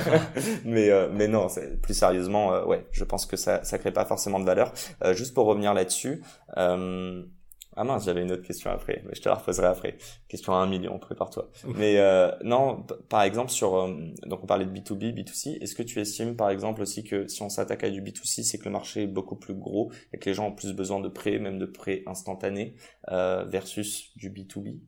mais 0.64 0.90
euh, 0.90 1.08
mais 1.12 1.28
non, 1.28 1.48
plus 1.82 1.94
sérieusement, 1.94 2.52
euh, 2.52 2.64
ouais, 2.64 2.86
je 2.92 3.04
pense 3.04 3.26
que 3.26 3.36
ça 3.36 3.64
ça 3.64 3.78
crée 3.78 3.92
pas 3.92 4.04
forcément 4.04 4.40
de 4.40 4.44
valeur. 4.44 4.72
Euh, 5.04 5.14
juste 5.14 5.34
pour 5.34 5.46
revenir 5.46 5.74
là-dessus. 5.74 6.22
ah 6.56 7.84
mince, 7.84 8.06
j'avais 8.06 8.22
une 8.22 8.32
autre 8.32 8.42
question 8.42 8.70
après, 8.70 9.02
mais 9.04 9.14
je 9.14 9.22
te 9.22 9.28
la 9.28 9.36
reposerai 9.36 9.66
après. 9.66 9.98
Question 10.26 10.52
à 10.52 10.56
un 10.56 10.66
million, 10.66 10.98
prépare-toi. 10.98 11.50
Mais 11.76 11.96
non, 12.42 12.84
par 13.08 13.22
exemple 13.22 13.50
sur 13.50 13.88
donc 14.26 14.42
on 14.42 14.46
parlait 14.46 14.66
de 14.66 14.72
B2B, 14.72 15.14
B2C. 15.14 15.62
Est-ce 15.62 15.74
que 15.74 15.82
tu 15.82 16.00
estimes 16.00 16.36
par 16.36 16.50
exemple 16.50 16.82
aussi 16.82 17.04
que 17.04 17.28
si 17.28 17.42
on 17.42 17.48
s'attaque 17.48 17.84
à 17.84 17.90
du 17.90 18.02
B2C, 18.02 18.42
c'est 18.42 18.58
que 18.58 18.64
le 18.64 18.72
marché 18.72 19.04
est 19.04 19.06
beaucoup 19.06 19.36
plus 19.36 19.54
gros 19.54 19.92
et 20.12 20.18
que 20.18 20.28
les 20.28 20.34
gens 20.34 20.48
ont 20.48 20.54
plus 20.54 20.72
besoin 20.72 21.00
de 21.00 21.08
prêts, 21.08 21.38
même 21.38 21.58
de 21.58 21.66
prêts 21.66 22.02
instantanés, 22.06 22.74
versus 23.08 24.16
du 24.16 24.30
B2B 24.30 24.80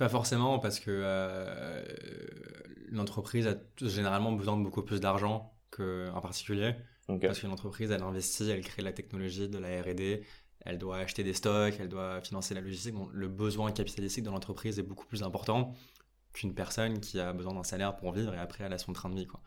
pas 0.00 0.08
forcément, 0.08 0.58
parce 0.58 0.80
que 0.80 1.04
l'entreprise 2.88 3.46
a 3.46 3.54
généralement 3.80 4.32
besoin 4.32 4.56
de 4.56 4.62
beaucoup 4.62 4.82
plus 4.82 4.98
d'argent 4.98 5.54
qu'un 5.70 6.20
particulier. 6.20 6.74
Parce 7.20 7.40
qu'une 7.40 7.50
entreprise, 7.50 7.90
elle 7.90 8.02
investit, 8.02 8.48
elle 8.48 8.62
crée 8.62 8.82
de 8.82 8.86
la 8.86 8.92
technologie, 8.92 9.48
de 9.48 9.58
la 9.58 9.82
R&D, 9.82 10.22
elle 10.64 10.78
doit 10.78 10.98
acheter 10.98 11.22
des 11.22 11.34
stocks, 11.34 11.74
elle 11.78 11.88
doit 11.88 12.20
financer 12.20 12.54
la 12.54 12.60
logistique. 12.60 12.94
le 13.12 13.28
besoin 13.28 13.72
capitalistique 13.72 14.24
de 14.24 14.30
l'entreprise 14.30 14.78
est 14.78 14.82
beaucoup 14.82 15.06
plus 15.06 15.22
important 15.22 15.74
qu'une 16.32 16.54
personne 16.54 17.00
qui 17.00 17.18
a 17.18 17.32
besoin 17.32 17.52
d'un 17.52 17.64
salaire 17.64 17.96
pour 17.96 18.12
vivre 18.12 18.32
et 18.32 18.38
après 18.38 18.64
elle 18.64 18.72
a 18.72 18.78
son 18.78 18.92
train 18.92 19.10
de 19.10 19.16
vie. 19.16 19.26
Quoi. 19.26 19.40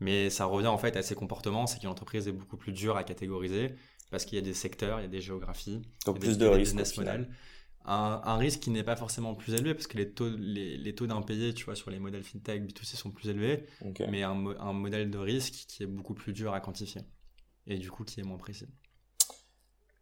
Mais 0.00 0.28
ça 0.28 0.44
revient 0.46 0.66
en 0.66 0.78
fait 0.78 0.96
à 0.96 1.02
ces 1.02 1.14
comportements, 1.14 1.66
c'est 1.66 1.78
qu'une 1.78 1.88
entreprise 1.88 2.26
est 2.26 2.32
beaucoup 2.32 2.56
plus 2.56 2.72
dure 2.72 2.96
à 2.96 3.04
catégoriser 3.04 3.74
parce 4.10 4.24
qu'il 4.24 4.36
y 4.36 4.38
a 4.38 4.44
des 4.44 4.54
secteurs, 4.54 4.98
il 4.98 5.02
y 5.02 5.06
a 5.06 5.08
des 5.08 5.20
géographies, 5.20 5.82
Donc 6.04 6.16
il 6.18 6.24
y 6.24 6.26
a 6.26 6.34
plus 6.34 6.38
de 6.38 6.56
business 6.56 6.96
models 6.96 7.28
un, 7.84 8.36
risque 8.36 8.60
qui 8.60 8.70
n'est 8.70 8.82
pas 8.82 8.96
forcément 8.96 9.34
plus 9.34 9.54
élevé 9.54 9.74
parce 9.74 9.86
que 9.86 9.98
les 9.98 10.10
taux, 10.10 10.30
les, 10.36 10.76
les 10.78 10.94
taux 10.94 11.06
d'impayés, 11.06 11.52
tu 11.52 11.64
vois, 11.64 11.74
sur 11.74 11.90
les 11.90 11.98
modèles 11.98 12.24
fintech 12.24 12.62
B2C 12.62 12.96
sont 12.96 13.10
plus 13.10 13.28
élevés, 13.28 13.66
mais 14.10 14.22
un, 14.22 14.46
un, 14.58 14.72
modèle 14.72 15.10
de 15.10 15.18
risque 15.18 15.66
qui 15.68 15.82
est 15.82 15.86
beaucoup 15.86 16.14
plus 16.14 16.32
dur 16.32 16.54
à 16.54 16.60
quantifier 16.60 17.02
et 17.66 17.78
du 17.78 17.90
coup 17.90 18.04
qui 18.04 18.20
est 18.20 18.24
moins 18.24 18.38
précis. 18.38 18.66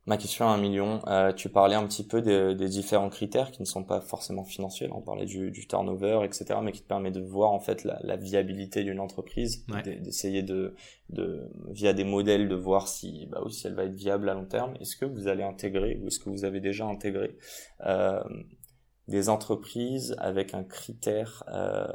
Ma 0.04 0.16
question 0.16 0.48
à 0.48 0.48
un 0.48 0.58
million, 0.58 1.00
euh, 1.06 1.32
tu 1.32 1.48
parlais 1.48 1.76
un 1.76 1.86
petit 1.86 2.04
peu 2.04 2.22
des, 2.22 2.56
des, 2.56 2.68
différents 2.68 3.08
critères 3.08 3.52
qui 3.52 3.62
ne 3.62 3.66
sont 3.66 3.84
pas 3.84 4.00
forcément 4.00 4.42
financiers, 4.42 4.88
on 4.90 5.00
parlait 5.00 5.26
du, 5.26 5.52
du, 5.52 5.68
turnover, 5.68 6.22
etc., 6.24 6.58
mais 6.60 6.72
qui 6.72 6.82
te 6.82 6.88
permet 6.88 7.12
de 7.12 7.20
voir 7.20 7.52
en 7.52 7.60
fait 7.60 7.84
la, 7.84 8.00
la 8.02 8.16
viabilité 8.16 8.82
d'une 8.82 8.98
entreprise, 8.98 9.64
d'essayer 9.84 10.42
de, 10.42 10.74
de, 11.10 11.48
via 11.70 11.92
des 11.92 12.02
modèles, 12.02 12.48
de 12.48 12.56
voir 12.56 12.88
si, 12.88 13.28
bah 13.30 13.42
oui, 13.44 13.52
si 13.52 13.68
elle 13.68 13.74
va 13.74 13.84
être 13.84 13.94
viable 13.94 14.28
à 14.28 14.34
long 14.34 14.44
terme. 14.44 14.74
Est-ce 14.80 14.96
que 14.96 15.04
vous 15.04 15.28
allez 15.28 15.44
intégrer, 15.44 15.96
ou 16.02 16.08
est-ce 16.08 16.18
que 16.18 16.30
vous 16.30 16.44
avez 16.44 16.58
déjà 16.58 16.84
intégré 16.84 17.36
euh, 17.86 18.24
des 19.06 19.28
entreprises 19.28 20.16
avec 20.18 20.52
un 20.52 20.64
critère 20.64 21.44
euh, 21.46 21.86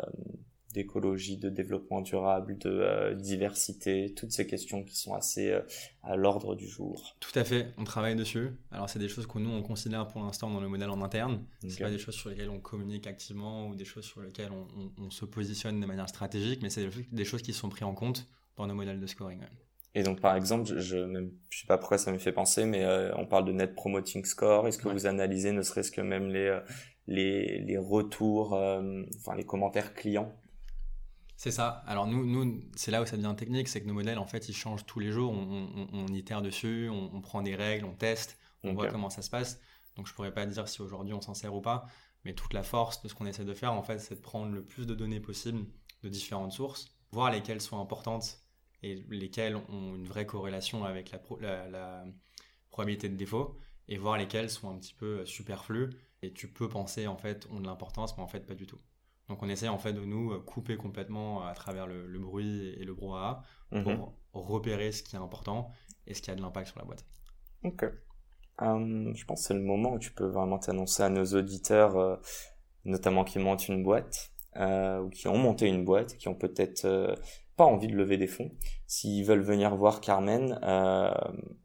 d'écologie, 0.77 1.37
de 1.37 1.49
développement 1.49 2.01
durable, 2.01 2.55
de 2.59 2.69
euh, 2.69 3.15
diversité, 3.15 4.13
toutes 4.15 4.31
ces 4.31 4.45
questions 4.45 4.83
qui 4.83 4.95
sont 4.95 5.15
assez 5.15 5.49
euh, 5.49 5.61
à 6.03 6.15
l'ordre 6.15 6.55
du 6.55 6.67
jour. 6.67 7.15
Tout 7.19 7.31
à 7.33 7.43
fait, 7.43 7.73
on 7.79 7.83
travaille 7.83 8.15
dessus. 8.15 8.51
Alors 8.71 8.87
c'est 8.87 8.99
des 8.99 9.09
choses 9.09 9.25
que 9.25 9.39
nous 9.39 9.49
on 9.49 9.63
considère 9.63 10.07
pour 10.07 10.21
l'instant 10.21 10.51
dans 10.51 10.61
le 10.61 10.67
modèle 10.67 10.91
en 10.91 11.01
interne. 11.01 11.43
Okay. 11.63 11.71
C'est 11.71 11.83
pas 11.83 11.89
des 11.89 11.97
choses 11.97 12.13
sur 12.13 12.29
lesquelles 12.29 12.51
on 12.51 12.59
communique 12.59 13.07
activement 13.07 13.67
ou 13.67 13.75
des 13.75 13.85
choses 13.85 14.05
sur 14.05 14.21
lesquelles 14.21 14.51
on, 14.51 15.09
se 15.09 15.25
positionne 15.25 15.79
de 15.79 15.85
manière 15.87 16.07
stratégique, 16.07 16.61
mais 16.61 16.69
c'est 16.69 16.87
des, 17.11 17.25
choses 17.25 17.41
qui 17.41 17.53
sont 17.53 17.69
prises 17.69 17.83
en 17.83 17.95
compte 17.95 18.27
dans 18.55 18.67
nos 18.67 18.75
modèles 18.75 18.99
de 18.99 19.07
scoring. 19.07 19.39
Et 19.95 20.03
donc 20.03 20.21
par 20.21 20.35
exemple, 20.35 20.77
je, 20.77 20.97
ne 20.97 21.29
sais 21.49 21.65
pas 21.67 21.79
pourquoi 21.79 21.97
ça 21.97 22.11
me 22.11 22.19
fait 22.19 22.33
penser, 22.33 22.65
mais 22.65 22.83
euh, 22.83 23.11
on 23.15 23.25
parle 23.25 23.45
de 23.45 23.51
net 23.51 23.73
promoting 23.73 24.25
score. 24.25 24.67
Est-ce 24.67 24.77
que 24.77 24.89
vous 24.89 25.07
analysez 25.07 25.53
ne 25.53 25.63
serait-ce 25.63 25.91
que 25.91 26.01
même 26.01 26.27
les 26.27 26.59
les, 27.07 27.59
les 27.59 27.77
retours, 27.77 28.51
enfin 28.51 29.35
les 29.35 29.45
commentaires 29.45 29.93
clients? 29.95 30.31
C'est 31.37 31.51
ça. 31.51 31.83
Alors 31.85 32.07
nous, 32.07 32.25
nous 32.25 32.63
c'est 32.75 32.91
là 32.91 33.01
où 33.01 33.05
ça 33.05 33.15
devient 33.15 33.35
technique, 33.37 33.67
c'est 33.67 33.81
que 33.81 33.87
nos 33.87 33.93
modèles, 33.93 34.17
en 34.17 34.25
fait, 34.25 34.49
ils 34.49 34.55
changent 34.55 34.85
tous 34.85 34.99
les 34.99 35.11
jours. 35.11 35.31
On, 35.31 35.87
on, 35.93 36.07
itère 36.07 36.41
dessus, 36.41 36.89
on, 36.89 37.21
prend 37.21 37.43
des 37.43 37.55
règles, 37.55 37.85
on 37.85 37.93
teste, 37.93 38.39
on 38.63 38.73
voit 38.73 38.87
comment 38.87 39.11
ça 39.11 39.21
se 39.21 39.29
passe. 39.29 39.59
Donc 39.95 40.07
je 40.07 40.13
pourrais 40.13 40.33
pas 40.33 40.45
dire 40.45 40.67
si 40.67 40.81
aujourd'hui 40.81 41.13
on 41.13 41.21
s'en 41.21 41.35
sert 41.35 41.53
ou 41.53 41.61
pas, 41.61 41.85
mais 42.25 42.33
toute 42.33 42.53
la 42.53 42.63
force 42.63 43.01
de 43.03 43.07
ce 43.07 43.13
qu'on 43.13 43.27
essaie 43.27 43.45
de 43.45 43.53
faire, 43.53 43.73
en 43.73 43.83
fait, 43.83 43.99
c'est 43.99 44.15
de 44.15 44.19
prendre 44.19 44.51
le 44.51 44.63
plus 44.63 44.87
de 44.87 44.95
données 44.95 45.19
possible 45.19 45.65
de 46.03 46.09
différentes 46.09 46.51
sources, 46.51 46.87
voir 47.11 47.31
lesquelles 47.31 47.61
sont 47.61 47.79
importantes 47.79 48.39
et 48.83 48.95
lesquelles 49.09 49.55
ont 49.55 49.95
une 49.95 50.07
vraie 50.07 50.25
corrélation 50.25 50.85
avec 50.85 51.11
la, 51.39 51.67
la 51.69 52.05
probabilité 52.69 53.09
de 53.09 53.15
défaut, 53.15 53.57
et 53.87 53.97
voir 53.97 54.17
lesquelles 54.17 54.49
sont 54.49 54.69
un 54.69 54.77
petit 54.77 54.93
peu 54.93 55.25
superflues. 55.25 55.89
Et 56.21 56.33
tu 56.33 56.47
peux 56.47 56.67
penser, 56.67 57.07
en 57.07 57.17
fait, 57.17 57.47
ont 57.51 57.59
de 57.59 57.65
l'importance, 57.65 58.17
mais 58.17 58.23
en 58.23 58.27
fait, 58.27 58.41
pas 58.41 58.55
du 58.55 58.65
tout. 58.65 58.79
Donc 59.29 59.43
on 59.43 59.49
essaie 59.49 59.67
en 59.67 59.77
fait 59.77 59.93
de 59.93 60.05
nous 60.05 60.31
euh, 60.31 60.39
couper 60.39 60.77
complètement 60.77 61.45
à 61.45 61.53
travers 61.53 61.85
le, 61.87 62.19
bruit 62.19 62.73
et 62.79 62.85
le 62.85 62.93
brouhaha 62.93 63.43
pour 63.69 63.91
mhm. 63.91 64.05
repérer 64.33 64.91
ce 64.91 65.03
qui 65.03 65.15
est 65.15 65.19
important 65.19 65.71
et 66.05 66.13
ce 66.13 66.21
qui 66.21 66.31
a 66.31 66.35
de 66.35 66.41
l'impact 66.41 66.67
sur 66.67 66.79
la 66.79 66.85
boîte. 66.85 67.05
Ok. 67.63 67.85
Hum, 68.59 69.15
je 69.15 69.25
pense 69.25 69.41
que 69.41 69.47
c'est 69.47 69.53
le 69.53 69.61
moment 69.61 69.93
où 69.93 69.99
tu 69.99 70.11
peux 70.11 70.25
vraiment 70.25 70.57
t'annoncer 70.57 71.03
à 71.03 71.09
nos 71.09 71.25
auditeurs, 71.25 71.95
euh, 71.97 72.15
notamment 72.85 73.23
qui 73.23 73.37
montent 73.37 73.67
une 73.67 73.83
boîte 73.83 74.31
euh, 74.31 74.36
ou 74.59 75.09
qui 75.09 75.27
ont 75.27 75.37
monté 75.37 75.67
une 75.67 75.85
boîte, 75.85 76.17
qui 76.17 76.27
ont 76.27 76.35
peut-être 76.35 76.87
pas 77.57 77.65
envie 77.65 77.87
de 77.87 77.95
lever 77.95 78.17
des 78.17 78.27
fonds, 78.27 78.51
s'ils 78.85 79.25
veulent 79.25 79.41
venir 79.41 79.75
voir 79.75 79.99
Carmen, 79.99 80.59
euh, 80.61 81.11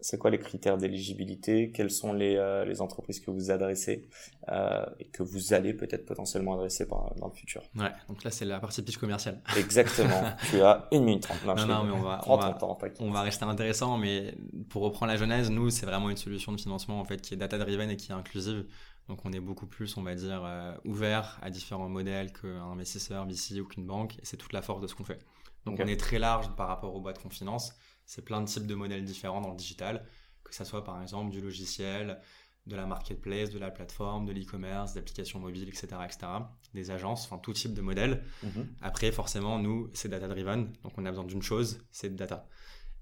c'est 0.01 0.19
quoi 0.19 0.31
les 0.31 0.39
critères 0.39 0.79
d'éligibilité? 0.79 1.71
Quelles 1.71 1.91
sont 1.91 2.15
les, 2.15 2.37
euh, 2.37 2.65
les, 2.65 2.81
entreprises 2.81 3.21
que 3.21 3.31
vous 3.31 3.51
adressez 3.51 4.09
euh, 4.49 4.87
et 4.99 5.05
que 5.05 5.23
vous 5.23 5.53
allez 5.53 5.75
peut-être 5.75 6.07
potentiellement 6.07 6.55
adresser 6.55 6.89
par, 6.89 7.15
dans 7.17 7.29
le 7.29 7.35
futur? 7.35 7.63
Ouais, 7.77 7.93
donc 8.09 8.25
là 8.25 8.31
c'est 8.31 8.47
la 8.47 8.59
partie 8.59 8.81
pitch 8.81 8.97
commerciale. 8.97 9.43
Exactement. 9.59 10.23
tu 10.51 10.63
as 10.63 10.89
une 10.93 11.05
minute 11.05 11.25
trente. 11.25 11.45
Non, 11.45 11.67
non, 11.67 11.85
mais 11.85 11.93
on 11.93 12.01
va, 12.01 12.23
on 12.27 12.37
va, 12.39 12.59
on 13.01 13.11
va 13.11 13.21
rester 13.21 13.45
intéressant, 13.45 13.99
mais 13.99 14.35
pour 14.71 14.83
reprendre 14.83 15.13
la 15.13 15.19
genèse, 15.19 15.51
nous 15.51 15.69
c'est 15.69 15.85
vraiment 15.85 16.09
une 16.09 16.17
solution 16.17 16.53
de 16.53 16.61
financement 16.61 16.99
en 16.99 17.05
fait 17.05 17.21
qui 17.21 17.35
est 17.35 17.37
data 17.37 17.59
driven 17.59 17.91
et 17.91 17.97
qui 17.97 18.13
est 18.13 18.15
inclusive. 18.15 18.65
Donc 19.13 19.27
on 19.27 19.33
est 19.35 19.41
beaucoup 19.41 19.67
plus, 19.67 19.99
on 19.99 20.03
va 20.03 20.15
dire, 20.15 20.43
euh, 20.43 20.75
ouvert 20.87 21.39
à 21.43 21.51
différents 21.51 21.91
modèles 21.91 22.33
qu'un 22.33 22.71
investisseur 22.71 23.27
VC 23.27 23.61
ou 23.61 23.67
qu'une 23.67 23.87
banque, 23.87 24.19
et 24.19 24.23
c'est 24.23 24.39
toute 24.39 24.55
la 24.55 24.63
force 24.63 24.81
de 24.81 24.87
ce 24.87 24.95
qu'on 24.95 25.05
fait. 25.05 25.19
Donc 25.67 25.79
on 25.81 25.87
est 25.87 26.01
très 26.01 26.19
large 26.19 26.49
par 26.57 26.67
rapport 26.67 26.95
aux 26.95 27.01
boîtes 27.03 27.23
qu'on 27.23 27.29
finance. 27.29 27.75
C'est 28.07 28.25
plein 28.25 28.41
de 28.41 28.47
types 28.47 28.67
de 28.67 28.75
modèles 28.75 29.05
différents 29.05 29.43
dans 29.43 29.51
le 29.51 29.57
digital, 29.57 30.07
que 30.45 30.55
ça 30.55 30.65
soit 30.65 30.83
par 30.83 31.03
exemple 31.03 31.31
du 31.31 31.43
logiciel, 31.43 32.23
de 32.67 32.75
la 32.75 32.87
marketplace, 32.87 33.51
de 33.51 33.59
la 33.59 33.71
plateforme, 33.71 34.25
de 34.25 34.33
l'e-commerce, 34.33 34.95
d'applications 34.95 35.41
mobiles, 35.41 35.69
etc., 35.69 35.89
etc., 36.07 36.27
des 36.73 36.91
agences, 36.91 37.27
enfin 37.27 37.37
tout 37.37 37.53
type 37.53 37.75
de 37.75 37.83
modèle. 37.83 38.25
Mhm. 38.43 38.67
Après, 38.81 39.13
forcément, 39.13 39.59
nous, 39.59 39.91
c'est 39.93 40.09
data-driven, 40.09 40.73
donc 40.85 40.97
on 40.97 41.05
a 41.05 41.11
besoin 41.11 41.25
d'une 41.25 41.43
chose, 41.43 41.85
c'est 41.91 42.09
de 42.09 42.17
data. 42.17 42.49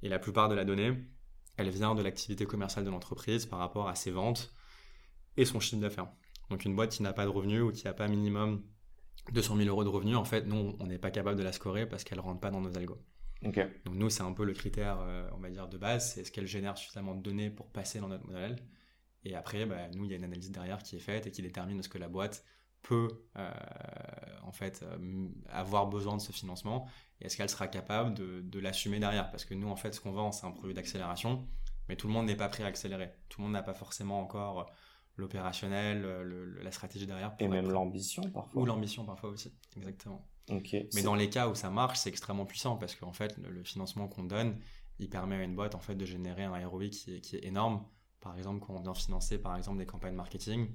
Et 0.02 0.08
la 0.08 0.18
plupart 0.18 0.48
de 0.48 0.56
la 0.56 0.64
donnée, 0.64 0.92
elle 1.56 1.70
vient 1.70 1.94
de 1.94 2.02
l'activité 2.02 2.46
commerciale 2.46 2.84
de 2.84 2.90
l'entreprise 2.90 3.46
par 3.46 3.60
rapport 3.60 3.88
à 3.88 3.94
ses 3.94 4.10
ventes 4.10 4.52
et 5.40 5.44
son 5.44 5.60
chiffre 5.60 5.80
d'affaires. 5.80 6.08
Donc 6.50 6.64
une 6.64 6.74
boîte 6.74 6.90
qui 6.90 7.02
n'a 7.02 7.12
pas 7.12 7.24
de 7.24 7.30
revenus 7.30 7.62
ou 7.62 7.72
qui 7.72 7.84
n'a 7.84 7.94
pas 7.94 8.08
minimum 8.08 8.62
200 9.32 9.56
000 9.56 9.68
euros 9.68 9.84
de 9.84 9.88
revenus, 9.88 10.16
en 10.16 10.24
fait, 10.24 10.46
nous, 10.46 10.76
on 10.78 10.86
n'est 10.86 10.98
pas 10.98 11.10
capable 11.10 11.38
de 11.38 11.42
la 11.42 11.52
scorer 11.52 11.86
parce 11.86 12.04
qu'elle 12.04 12.18
ne 12.18 12.22
rentre 12.22 12.40
pas 12.40 12.50
dans 12.50 12.60
nos 12.60 12.76
algos. 12.76 12.98
Donc 13.84 13.94
nous, 13.94 14.10
c'est 14.10 14.22
un 14.22 14.32
peu 14.32 14.44
le 14.44 14.52
critère, 14.52 14.98
euh, 15.00 15.28
on 15.32 15.38
va 15.38 15.50
dire, 15.50 15.68
de 15.68 15.78
base, 15.78 16.12
c'est 16.12 16.20
est-ce 16.20 16.30
qu'elle 16.32 16.46
génère 16.46 16.76
suffisamment 16.76 17.14
de 17.14 17.22
données 17.22 17.50
pour 17.50 17.70
passer 17.70 17.98
dans 18.00 18.08
notre 18.08 18.26
modèle? 18.26 18.56
Et 19.24 19.34
après, 19.34 19.64
bah, 19.66 19.88
nous, 19.94 20.04
il 20.04 20.10
y 20.10 20.14
a 20.14 20.16
une 20.16 20.24
analyse 20.24 20.50
derrière 20.50 20.82
qui 20.82 20.96
est 20.96 21.00
faite 21.00 21.26
et 21.26 21.30
qui 21.30 21.40
détermine 21.40 21.82
ce 21.82 21.88
que 21.88 21.98
la 21.98 22.08
boîte 22.08 22.44
peut, 22.82 23.08
euh, 23.38 23.50
en 24.42 24.52
fait, 24.52 24.82
euh, 24.82 25.28
avoir 25.48 25.86
besoin 25.86 26.16
de 26.16 26.22
ce 26.22 26.32
financement 26.32 26.86
et 27.20 27.26
est-ce 27.26 27.36
qu'elle 27.36 27.50
sera 27.50 27.68
capable 27.68 28.14
de, 28.14 28.40
de 28.40 28.58
l'assumer 28.58 28.98
derrière? 28.98 29.30
Parce 29.30 29.44
que 29.44 29.54
nous, 29.54 29.68
en 29.68 29.76
fait, 29.76 29.94
ce 29.94 30.00
qu'on 30.00 30.12
vend, 30.12 30.32
c'est 30.32 30.46
un 30.46 30.50
produit 30.50 30.74
d'accélération, 30.74 31.46
mais 31.88 31.96
tout 31.96 32.06
le 32.08 32.12
monde 32.14 32.26
n'est 32.26 32.36
pas 32.36 32.48
prêt 32.48 32.62
à 32.62 32.66
accélérer. 32.66 33.10
Tout 33.28 33.40
le 33.40 33.44
monde 33.44 33.52
n'a 33.52 33.62
pas 33.62 33.74
forcément 33.74 34.20
encore 34.20 34.70
l'opérationnel, 35.20 36.02
la 36.62 36.72
stratégie 36.72 37.06
derrière. 37.06 37.34
Et 37.38 37.48
même 37.48 37.70
l'ambition 37.70 38.22
parfois. 38.22 38.62
Ou 38.62 38.66
l'ambition 38.66 39.04
parfois 39.04 39.30
aussi, 39.30 39.52
exactement. 39.76 40.26
Mais 40.94 41.02
dans 41.02 41.14
les 41.14 41.30
cas 41.30 41.48
où 41.48 41.54
ça 41.54 41.70
marche, 41.70 41.98
c'est 41.98 42.08
extrêmement 42.08 42.46
puissant 42.46 42.76
parce 42.76 42.94
qu'en 42.94 43.12
fait, 43.12 43.36
le, 43.38 43.62
financement 43.62 44.08
qu'on 44.08 44.24
donne, 44.24 44.58
il 44.98 45.08
permet 45.08 45.36
à 45.36 45.42
une 45.42 45.54
boîte 45.54 45.74
en 45.74 45.80
fait 45.80 45.94
de 45.94 46.04
générer 46.04 46.44
un 46.44 46.66
ROI 46.66 46.88
qui 46.88 47.14
est, 47.14 47.20
qui 47.20 47.36
est 47.36 47.44
énorme. 47.44 47.84
Par 48.20 48.36
exemple, 48.36 48.64
quand 48.64 48.74
on 48.74 48.80
vient 48.80 48.94
financer 48.94 49.38
par 49.38 49.56
exemple 49.56 49.78
des 49.78 49.86
campagnes 49.86 50.14
marketing, 50.14 50.68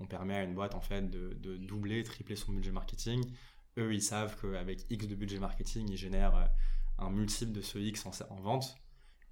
on 0.00 0.06
permet 0.06 0.36
à 0.36 0.44
une 0.44 0.54
boîte 0.54 0.74
en 0.74 0.80
fait 0.80 1.08
de, 1.08 1.34
de 1.34 1.56
doubler, 1.56 2.02
tripler 2.02 2.36
son 2.36 2.52
budget 2.52 2.72
marketing. 2.72 3.24
Eux, 3.78 3.94
ils 3.94 4.02
savent 4.02 4.36
qu'avec 4.40 4.84
X 4.90 5.06
de 5.06 5.14
budget 5.14 5.38
marketing, 5.38 5.88
ils 5.90 5.96
génèrent 5.96 6.36
euh, 6.36 6.46
un 6.98 7.10
multiple 7.10 7.52
de 7.52 7.62
ce 7.62 7.78
X 7.78 8.04
en, 8.06 8.36
vente. 8.36 8.76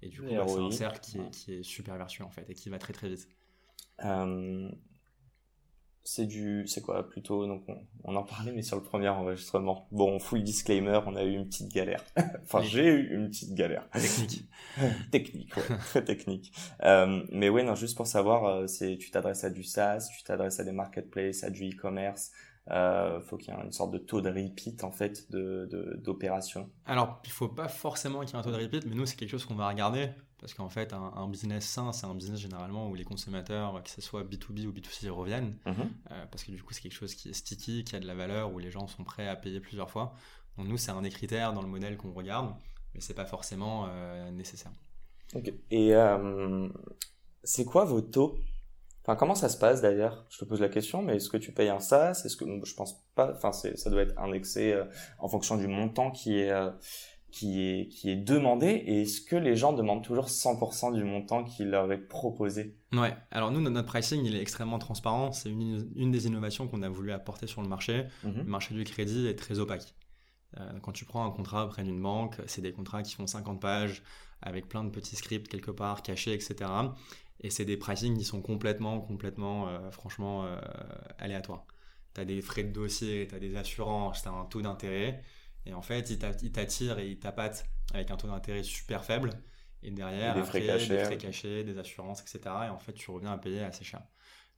Et 0.01 0.09
du 0.09 0.21
coup, 0.21 0.27
bah, 0.27 0.45
c'est 0.47 0.59
un 0.59 0.71
cercle 0.71 0.99
qui 0.99 1.19
est, 1.19 1.29
qui 1.29 1.53
est 1.53 1.63
super 1.63 1.95
vertueux 1.95 2.23
en 2.23 2.29
fait 2.29 2.49
et 2.49 2.55
qui 2.55 2.69
va 2.69 2.79
très 2.79 2.93
très 2.93 3.07
vite. 3.07 3.27
Euh, 4.05 4.69
c'est 6.03 6.25
du, 6.25 6.67
c'est 6.67 6.81
quoi 6.81 7.07
plutôt 7.07 7.45
donc 7.45 7.63
on, 8.03 8.15
en 8.15 8.23
parlait 8.23 8.51
mais 8.51 8.63
sur 8.63 8.75
le 8.75 8.83
premier 8.83 9.09
enregistrement. 9.09 9.87
Bon, 9.91 10.19
full 10.19 10.43
disclaimer, 10.43 10.99
on 11.05 11.15
a 11.15 11.23
eu 11.23 11.33
une 11.33 11.47
petite 11.47 11.71
galère. 11.71 12.03
enfin, 12.43 12.61
j'ai 12.61 12.85
eu 12.85 13.15
une 13.15 13.29
petite 13.29 13.53
galère. 13.53 13.87
Technique. 13.91 14.49
technique, 15.11 15.55
ouais, 15.55 15.77
très 15.89 16.03
technique. 16.03 16.51
Euh, 16.83 17.23
mais 17.31 17.49
ouais, 17.49 17.63
non, 17.63 17.75
juste 17.75 17.95
pour 17.95 18.07
savoir, 18.07 18.45
euh, 18.45 18.67
c'est 18.67 18.97
tu 18.97 19.11
t'adresses 19.11 19.43
à 19.43 19.49
du 19.49 19.63
SaaS, 19.63 20.09
tu 20.17 20.23
t'adresses 20.23 20.59
à 20.59 20.63
des 20.63 20.71
marketplaces, 20.71 21.43
à 21.43 21.49
du 21.49 21.69
e-commerce. 21.69 22.31
Euh, 22.69 23.19
faut 23.21 23.37
qu'il 23.37 23.53
y 23.53 23.57
ait 23.57 23.63
une 23.63 23.71
sorte 23.71 23.91
de 23.91 23.97
taux 23.97 24.21
de 24.21 24.29
repeat 24.29 24.83
en 24.83 24.91
fait 24.91 25.31
de 25.31 25.97
d'opération. 26.03 26.69
Alors, 26.85 27.19
il 27.25 27.31
faut 27.31 27.49
pas 27.49 27.67
forcément 27.67 28.21
qu'il 28.21 28.31
y 28.31 28.33
ait 28.33 28.39
un 28.39 28.43
taux 28.43 28.51
de 28.51 28.61
repeat, 28.61 28.85
mais 28.85 28.95
nous 28.95 29.05
c'est 29.05 29.15
quelque 29.15 29.31
chose 29.31 29.45
qu'on 29.45 29.55
va 29.55 29.67
regarder 29.67 30.09
parce 30.41 30.55
qu'en 30.55 30.69
fait, 30.69 30.91
un, 30.91 31.27
business 31.27 31.65
sain, 31.65 31.93
c'est 31.93 32.07
un 32.07 32.15
business 32.15 32.39
généralement 32.39 32.89
où 32.89 32.95
les 32.95 33.03
consommateurs, 33.03 33.81
que 33.83 33.89
ce 33.91 34.01
soit 34.01 34.23
B2B 34.23 34.65
ou 34.65 34.71
B2C, 34.71 35.07
reviennent. 35.09 35.55
Mhm. 35.67 35.91
Euh, 36.09 36.25
parce 36.31 36.43
que 36.43 36.51
du 36.51 36.63
coup, 36.63 36.73
c'est 36.73 36.81
quelque 36.81 36.95
chose 36.95 37.13
qui 37.13 37.29
est 37.29 37.33
sticky, 37.33 37.83
qui 37.83 37.95
a 37.95 37.99
de 37.99 38.07
la 38.07 38.15
valeur, 38.15 38.51
où 38.51 38.57
les 38.57 38.71
gens 38.71 38.87
sont 38.87 39.03
prêts 39.03 39.27
à 39.27 39.35
payer 39.35 39.59
plusieurs 39.59 39.91
fois. 39.91 40.15
Donc 40.57 40.67
nous, 40.67 40.77
c'est 40.77 40.89
un 40.89 41.03
des 41.03 41.11
critères 41.11 41.53
dans 41.53 41.61
le 41.61 41.67
modèle 41.67 41.95
qu'on 41.95 42.11
regarde, 42.11 42.55
mais 42.95 43.01
c'est 43.01 43.13
pas 43.13 43.25
forcément 43.25 43.85
euh, 43.87 44.31
nécessaire. 44.31 44.71
Ok. 45.35 45.53
Et 45.69 45.95
euh, 45.95 46.67
c'est 47.43 47.63
quoi 47.63 47.85
vos 47.85 48.01
taux? 48.01 48.39
Enfin, 49.03 49.15
comment 49.15 49.35
ça 49.35 49.47
se 49.47 49.57
passe 49.57 49.79
d'ailleurs? 49.79 50.25
Je 50.31 50.39
te 50.39 50.45
pose 50.45 50.59
la 50.59 50.69
question, 50.69 51.03
mais 51.03 51.17
est-ce 51.17 51.29
que 51.29 51.37
tu 51.37 51.51
payes 51.51 51.69
un 51.69 51.79
SaaS? 51.79 52.23
Est-ce 52.25 52.35
que 52.35 52.45
je 52.65 52.73
pense 52.73 53.05
pas 53.13 53.31
Enfin, 53.35 53.51
ça 53.51 53.89
doit 53.91 54.01
être 54.01 54.19
indexé 54.19 54.79
en 55.19 55.27
fonction 55.27 55.55
du 55.55 55.67
montant 55.67 56.11
qui 56.11 56.39
est 56.39 56.51
qui 57.31 57.61
est, 57.61 57.87
qui 57.87 58.09
est 58.09 58.17
demandé 58.17 58.67
et 58.67 59.03
est-ce 59.03 59.21
que 59.21 59.37
les 59.37 59.55
gens 59.55 59.71
demandent 59.71 60.03
toujours 60.03 60.27
100% 60.27 60.93
du 60.93 61.03
montant 61.03 61.43
qu'il 61.43 61.69
leur 61.69 61.91
est 61.91 61.97
proposé? 61.97 62.75
Ouais, 62.93 63.15
alors 63.31 63.51
nous, 63.51 63.61
notre 63.61 63.87
pricing, 63.87 64.23
il 64.25 64.35
est 64.35 64.41
extrêmement 64.41 64.79
transparent. 64.79 65.31
C'est 65.31 65.49
une, 65.49 65.89
une, 65.95 66.11
des 66.11 66.27
innovations 66.27 66.67
qu'on 66.67 66.81
a 66.81 66.89
voulu 66.89 67.11
apporter 67.13 67.47
sur 67.47 67.61
le 67.61 67.69
marché. 67.69 68.05
Mhm. 68.23 68.37
Le 68.37 68.43
marché 68.43 68.75
du 68.75 68.83
crédit 68.83 69.27
est 69.27 69.35
très 69.35 69.59
opaque. 69.59 69.95
Euh, 70.59 70.79
quand 70.81 70.91
tu 70.91 71.05
prends 71.05 71.25
un 71.25 71.31
contrat 71.31 71.65
auprès 71.65 71.83
d'une 71.83 72.01
banque, 72.01 72.35
c'est 72.47 72.61
des 72.61 72.73
contrats 72.73 73.01
qui 73.01 73.15
font 73.15 73.27
50 73.27 73.61
pages 73.61 74.03
avec 74.41 74.67
plein 74.67 74.83
de 74.83 74.89
petits 74.89 75.15
scripts 75.15 75.47
quelque 75.47 75.71
part 75.71 76.03
cachés, 76.03 76.33
etc. 76.33 76.69
Et 77.39 77.49
c'est 77.49 77.65
des 77.65 77.77
pricing 77.77 78.17
qui 78.17 78.25
sont 78.25 78.41
complètement, 78.41 78.99
complètement, 78.99 79.69
franchement, 79.91 80.45
aléatoires. 81.17 81.65
Tu 82.13 82.21
as 82.21 82.25
des 82.25 82.41
frais 82.41 82.63
de 82.63 82.71
dossier, 82.71 83.27
tu 83.27 83.35
as 83.35 83.39
des 83.39 83.55
assurances, 83.55 84.23
tu 84.23 84.27
as 84.27 84.31
un 84.31 84.45
taux 84.45 84.61
d'intérêt. 84.61 85.23
Et 85.65 85.73
en 85.73 85.81
fait, 85.81 86.09
ils 86.09 86.51
t'attirent 86.51 86.99
et 86.99 87.09
ils 87.09 87.19
tapatent 87.19 87.65
avec 87.93 88.11
un 88.11 88.17
taux 88.17 88.27
d'intérêt 88.27 88.63
super 88.63 89.05
faible. 89.05 89.31
Et 89.83 89.91
derrière, 89.91 90.35
des, 90.35 90.43
frais 90.43 90.65
cachés, 90.65 90.87
des 90.87 91.03
frais 91.03 91.17
cachés, 91.17 91.63
des 91.63 91.77
assurances, 91.77 92.21
etc. 92.21 92.39
Et 92.65 92.69
en 92.69 92.77
fait, 92.77 92.93
tu 92.93 93.09
reviens 93.09 93.31
à 93.31 93.37
payer 93.37 93.61
assez 93.61 93.83
cher. 93.83 94.01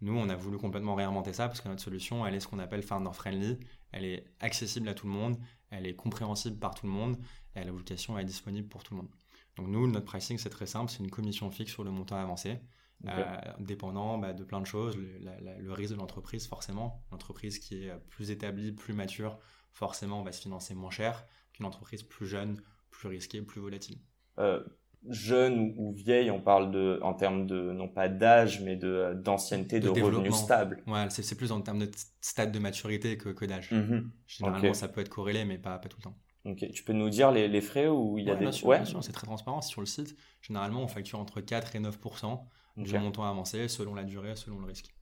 Nous, 0.02 0.18
on 0.18 0.28
a 0.28 0.36
voulu 0.36 0.58
complètement 0.58 0.96
réinventer 0.96 1.32
ça 1.32 1.48
parce 1.48 1.62
que 1.62 1.70
notre 1.70 1.82
solution, 1.82 2.28
elle 2.28 2.36
est 2.36 2.42
ce 2.42 2.48
qu'on 2.48 2.60
appelle 2.60 2.84
founder 2.84 3.14
friendly. 3.14 3.58
Elle 3.92 4.04
est 4.04 4.26
accessible 4.42 4.90
à 4.90 4.94
tout 4.94 5.08
le 5.08 5.14
monde, 5.14 5.38
elle 5.70 5.86
est 5.88 5.96
compréhensible 5.96 6.58
par 6.58 6.76
tout 6.76 6.88
le 6.88 6.92
monde 6.92 7.18
et 7.56 7.60
elle 7.60 7.70
a 7.70 7.72
vocation 7.72 8.18
être 8.20 8.26
disponible 8.26 8.68
pour 8.68 8.84
tout 8.84 8.96
le 8.96 9.02
monde. 9.02 9.10
Donc 9.56 9.68
nous, 9.68 9.90
notre 9.90 10.06
pricing, 10.06 10.38
c'est 10.38 10.50
très 10.50 10.66
simple, 10.66 10.92
c'est 10.92 11.00
une 11.00 11.12
commission 11.12 11.50
fixe 11.52 11.72
sur 11.72 11.84
le 11.84 11.92
montant 11.92 12.18
avancé, 12.18 12.60
euh, 13.08 13.24
dépendant 13.60 14.18
bah, 14.18 14.34
de 14.34 14.44
plein 14.44 14.60
de 14.60 14.66
choses. 14.66 14.98
Le, 14.98 15.72
risque 15.72 15.94
de 15.94 16.00
l'entreprise, 16.00 16.48
forcément. 16.48 17.04
L'entreprise 17.12 17.60
qui 17.60 17.86
est 17.86 17.94
plus 18.10 18.32
établie, 18.32 18.72
plus 18.72 18.94
mature, 18.94 19.40
forcément, 19.74 20.24
va 20.24 20.32
se 20.32 20.42
financer 20.42 20.74
moins 20.74 20.92
cher 20.92 21.26
qu'une 21.54 21.66
entreprise 21.66 22.04
plus 22.04 22.28
jeune, 22.28 22.62
plus 22.90 23.10
risquée, 23.10 23.42
plus 23.42 23.62
volatile. 23.62 23.98
Euh, 24.40 24.64
jeune 25.10 25.74
ou 25.78 25.92
vieille, 25.92 26.32
on 26.32 26.40
parle 26.40 26.72
de, 26.72 27.00
en 27.04 27.14
termes 27.14 27.46
de, 27.46 27.72
non 27.72 27.88
pas 27.88 28.08
d'âge, 28.08 28.62
mais 28.62 28.76
de, 28.76 29.14
d'ancienneté, 29.14 29.80
de, 29.80 29.90
revenus 29.90 30.36
stables. 30.36 30.82
Ouais, 30.88 31.08
c'est, 31.10 31.36
plus 31.36 31.52
en 31.52 31.62
termes 31.62 31.80
de 31.80 31.92
stade 32.22 32.52
de 32.52 32.60
maturité 32.60 33.18
que, 33.18 33.30
que 33.30 33.46
d'âge. 33.46 33.72
Mhm. 33.72 34.12
Généralement, 34.28 34.74
ça 34.74 34.88
peut 34.88 35.02
être 35.02 35.10
corrélé, 35.10 35.46
mais 35.46 35.58
pas, 35.58 35.78
pas 35.78 35.90
tout 35.90 35.98
le 35.98 36.04
temps. 36.04 36.18
Ok, 36.46 36.70
tu 36.72 36.84
peux 36.84 36.94
nous 36.94 37.10
dire 37.10 37.32
les, 37.32 37.48
les 37.48 37.62
frais 37.62 37.88
où 37.88 38.18
il 38.18 38.26
y 38.26 38.32
a 38.32 38.36
des... 38.36 38.42
Bien 38.42 38.52
sûr, 38.52 38.70
bien 38.70 38.86
sûr, 38.86 39.04
c'est 39.04 39.14
très 39.14 39.26
transparent. 39.26 39.62
Sur 39.62 39.82
le 39.82 39.88
site, 39.88 40.18
généralement, 40.42 40.84
on 40.84 40.88
facture 40.88 41.20
entre 41.20 41.40
4 41.40 41.76
et 41.76 41.80
9% 41.80 42.40
du 42.78 42.98
montant 42.98 43.24
avancé 43.24 43.68
selon 43.68 43.94
la 43.96 44.04
durée, 44.04 44.36
selon 44.36 44.60
le 44.60 44.66
risque. 44.66 44.94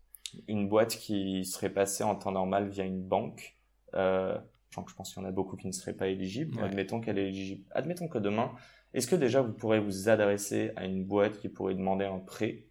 Une 0.48 0.70
boîte 0.70 0.98
qui 0.98 1.44
serait 1.46 1.72
passée 1.72 2.04
en 2.04 2.16
temps 2.16 2.32
normal 2.32 2.70
via 2.70 2.86
une 2.86 3.02
banque, 3.02 3.58
euh, 3.96 4.38
je 4.72 4.94
pense 4.96 5.14
qu'il 5.14 5.22
y 5.22 5.26
en 5.26 5.28
a 5.30 5.32
beaucoup 5.32 5.58
qui 5.58 5.68
ne 5.68 5.72
seraient 5.72 5.96
pas 5.96 6.08
éligibles. 6.08 6.62
Admettons 6.64 7.02
qu'elle 7.02 7.18
est 7.18 7.28
éligible. 7.28 7.66
Admettons 7.72 8.08
que 8.08 8.18
demain, 8.18 8.52
est-ce 8.94 9.08
que 9.08 9.16
déjà 9.16 9.42
vous 9.42 9.54
pourrez 9.54 9.80
vous 9.80 10.10
adresser 10.10 10.72
à 10.76 10.86
une 10.86 11.06
boîte 11.06 11.40
qui 11.40 11.50
pourrait 11.50 11.76
demander 11.76 12.06
un 12.06 12.20
prêt 12.20 12.68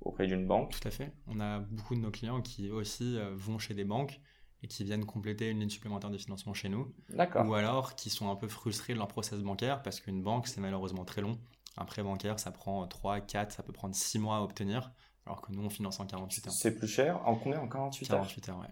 auprès 0.00 0.26
d'une 0.26 0.46
banque? 0.46 0.70
Tout 0.70 0.86
à 0.88 0.90
fait. 0.90 1.12
On 1.26 1.40
a 1.40 1.60
beaucoup 1.60 1.94
de 1.94 2.00
nos 2.00 2.10
clients 2.10 2.42
qui 2.42 2.70
aussi 2.70 3.16
euh, 3.18 3.32
vont 3.34 3.58
chez 3.58 3.74
des 3.74 3.84
banques 3.84 4.20
et 4.62 4.68
qui 4.68 4.84
viennent 4.84 5.04
compléter 5.04 5.48
une 5.48 5.60
ligne 5.60 5.70
supplémentaire 5.70 6.10
de 6.10 6.18
financement 6.18 6.54
chez 6.54 6.68
nous. 6.68 6.94
D'accord. 7.08 7.48
Ou 7.48 7.54
alors 7.54 7.94
qui 7.96 8.10
sont 8.10 8.30
un 8.30 8.36
peu 8.36 8.48
frustrés 8.48 8.92
de 8.92 8.98
leur 8.98 9.08
process 9.08 9.40
bancaire 9.40 9.82
parce 9.82 10.00
qu'une 10.00 10.22
banque, 10.22 10.46
c'est 10.46 10.60
malheureusement 10.60 11.04
très 11.04 11.20
long. 11.20 11.38
Un 11.76 11.84
prêt 11.84 12.02
bancaire, 12.02 12.38
ça 12.38 12.50
prend 12.50 12.86
3, 12.86 13.20
4, 13.20 13.50
ça 13.50 13.62
peut 13.62 13.72
prendre 13.72 13.94
6 13.94 14.18
mois 14.18 14.36
à 14.36 14.40
obtenir, 14.42 14.92
alors 15.26 15.40
que 15.40 15.52
nous, 15.52 15.64
on 15.64 15.70
finance 15.70 16.00
en 16.00 16.06
48 16.06 16.46
heures. 16.46 16.52
C'est 16.52 16.76
plus 16.76 16.86
cher 16.86 17.26
En 17.26 17.34
combien? 17.34 17.60
En 17.60 17.68
48 17.68 18.10
heures? 18.12 18.18
48 18.18 18.48
heures, 18.50 18.60
ouais. 18.60 18.68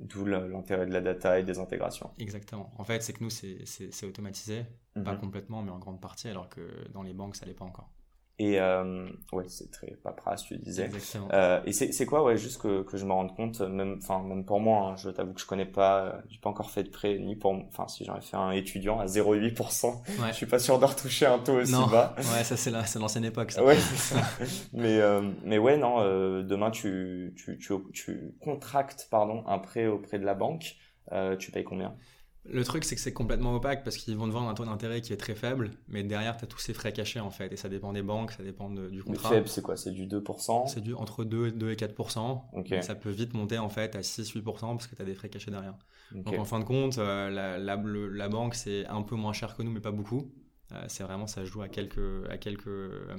D'où 0.00 0.24
l'intérêt 0.24 0.86
de 0.86 0.92
la 0.92 1.00
data 1.00 1.38
et 1.38 1.42
des 1.42 1.58
intégrations. 1.58 2.10
Exactement. 2.18 2.70
En 2.78 2.84
fait, 2.84 3.02
c'est 3.02 3.12
que 3.12 3.22
nous, 3.22 3.30
c'est 3.30 4.06
automatisé, 4.06 4.64
pas 4.94 5.12
mhm. 5.12 5.20
complètement, 5.20 5.62
mais 5.62 5.70
en 5.70 5.78
grande 5.78 6.00
partie, 6.00 6.28
alors 6.28 6.48
que 6.48 6.88
dans 6.92 7.02
les 7.02 7.12
banques, 7.12 7.36
ça 7.36 7.46
l'est 7.46 7.54
pas 7.54 7.64
encore. 7.64 7.90
Et 8.38 8.58
euh, 8.58 9.06
ouais, 9.32 9.44
c'est 9.48 9.70
très 9.70 9.88
paperasse, 10.02 10.44
tu 10.44 10.56
disais. 10.56 10.90
Euh, 11.32 11.60
et 11.66 11.72
c'est 11.72 12.06
quoi, 12.06 12.24
ouais, 12.24 12.36
juste 12.36 12.60
que, 12.60 12.82
que 12.82 12.96
je 12.96 13.04
me 13.04 13.12
rende 13.12 13.34
compte, 13.36 13.60
même, 13.60 13.98
enfin, 14.02 14.22
même 14.22 14.44
pour 14.44 14.58
moi, 14.58 14.88
hein, 14.88 14.96
je 14.96 15.10
t'avoue 15.10 15.34
que 15.34 15.40
je 15.40 15.46
connais 15.46 15.66
pas, 15.66 16.04
euh, 16.04 16.12
j'ai 16.28 16.38
pas 16.38 16.48
encore 16.48 16.70
fait 16.70 16.82
de 16.82 16.88
prêt, 16.88 17.18
ni 17.18 17.36
pour, 17.36 17.52
enfin, 17.52 17.86
si 17.88 18.04
j'en 18.04 18.16
ai 18.16 18.22
fait 18.22 18.36
un 18.36 18.50
étudiant 18.50 18.98
à 18.98 19.06
0,8%, 19.06 20.02
ouais. 20.08 20.28
je 20.28 20.32
suis 20.32 20.46
pas 20.46 20.58
sûr 20.58 20.78
de 20.78 20.84
retoucher 20.84 21.26
un 21.26 21.38
taux 21.38 21.60
aussi 21.60 21.72
bas. 21.72 22.14
Ouais, 22.16 22.42
ça 22.42 22.56
c'est 22.56 22.70
l'ancienne 22.98 23.24
époque. 23.24 23.52
Ça. 23.52 23.62
Ouais, 23.64 23.76
ça. 23.96 24.16
mais, 24.72 24.98
euh, 24.98 25.20
mais 25.44 25.58
ouais, 25.58 25.76
non, 25.76 26.00
euh, 26.00 26.42
demain 26.42 26.70
tu, 26.70 27.34
tu, 27.36 27.58
tu, 27.58 27.74
tu 27.92 28.34
contractes, 28.40 29.08
pardon, 29.10 29.44
un 29.46 29.58
prêt 29.58 29.86
auprès 29.86 30.18
de 30.18 30.24
la 30.24 30.34
banque, 30.34 30.76
euh, 31.12 31.36
tu 31.36 31.50
payes 31.50 31.64
combien? 31.64 31.94
Le 32.44 32.64
truc, 32.64 32.84
c'est 32.84 32.96
que 32.96 33.00
c'est 33.00 33.12
complètement 33.12 33.54
opaque 33.54 33.84
parce 33.84 33.96
qu'ils 33.96 34.16
vont 34.16 34.26
te 34.26 34.32
vendre 34.32 34.48
un 34.48 34.54
taux 34.54 34.64
d'intérêt 34.64 35.00
qui 35.00 35.12
est 35.12 35.16
très 35.16 35.36
faible, 35.36 35.70
mais 35.88 36.02
derrière, 36.02 36.36
tu 36.36 36.44
as 36.44 36.48
tous 36.48 36.58
ces 36.58 36.74
frais 36.74 36.92
cachés 36.92 37.20
en 37.20 37.30
fait. 37.30 37.52
Et 37.52 37.56
ça 37.56 37.68
dépend 37.68 37.92
des 37.92 38.02
banques, 38.02 38.32
ça 38.32 38.42
dépend 38.42 38.68
du 38.68 39.02
contrat. 39.02 39.30
Le 39.30 39.36
faible, 39.36 39.48
c'est 39.48 39.62
quoi? 39.62 39.76
C'est 39.76 39.92
du 39.92 40.06
2% 40.06 40.66
C'est 40.66 40.80
du 40.80 40.94
entre 40.94 41.22
2, 41.24 41.52
2 41.52 41.70
et 41.70 41.76
4%. 41.76 42.40
Okay. 42.54 42.82
ça 42.82 42.96
peut 42.96 43.10
vite 43.10 43.34
monter 43.34 43.58
en 43.58 43.68
fait 43.68 43.94
à 43.94 44.00
6-8% 44.00 44.42
parce 44.42 44.88
que 44.88 44.96
tu 44.96 45.02
as 45.02 45.04
des 45.04 45.14
frais 45.14 45.28
cachés 45.28 45.52
derrière. 45.52 45.74
Donc 46.12 46.36
en 46.36 46.44
fin 46.44 46.58
de 46.58 46.64
compte, 46.64 46.98
euh, 46.98 47.30
la, 47.30 47.58
la, 47.58 48.28
banque, 48.28 48.54
c'est 48.54 48.86
un 48.86 49.02
peu 49.02 49.14
moins 49.14 49.32
cher 49.32 49.56
que 49.56 49.62
nous, 49.62 49.70
mais 49.70 49.80
pas 49.80 49.92
beaucoup. 49.92 50.30
Euh, 50.72 50.84
c'est 50.88 51.04
vraiment, 51.04 51.26
ça 51.26 51.44
joue 51.44 51.62
à 51.62 51.68
quelques, 51.68 52.28
à 52.28 52.38
quelques 52.38 52.66
euh, 52.66 53.16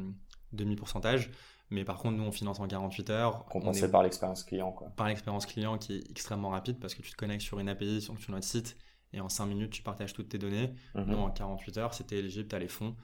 demi-pourcentages. 0.51 1.31
Mais 1.69 1.85
par 1.85 1.97
contre, 1.97 2.17
nous, 2.17 2.23
on 2.23 2.31
finance 2.31 2.59
en 2.59 2.67
48 2.67 3.09
heures. 3.09 3.45
Compensé 3.45 3.89
par 3.89 4.03
l'expérience 4.03 4.43
client, 4.43 4.71
quoi. 4.73 4.89
Par 4.95 5.07
l'expérience 5.07 5.45
client 5.45 5.77
qui 5.77 5.95
est 5.95 6.11
extrêmement 6.11 6.49
rapide 6.49 6.77
parce 6.79 6.93
que 6.93 7.01
tu 7.01 7.11
te 7.11 7.15
connectes 7.15 7.41
sur 7.41 7.57
une 7.59 7.69
API, 7.69 8.01
sur, 8.01 8.19
sur 8.19 8.31
notre 8.31 8.45
site 8.45 8.75
et 9.13 9.21
en 9.21 9.29
5 9.29 9.45
minutes, 9.45 9.71
tu 9.71 9.83
partages 9.83 10.13
toutes 10.13 10.29
tes 10.29 10.37
données. 10.37 10.73
Mhm. 10.95 11.13
en 11.13 11.31
48 11.31 11.77
heures, 11.77 11.93
c'était 11.93 12.17
éligible, 12.17 12.47
tu 12.47 12.55
as 12.55 12.59
les 12.59 12.67
fonds 12.67 12.95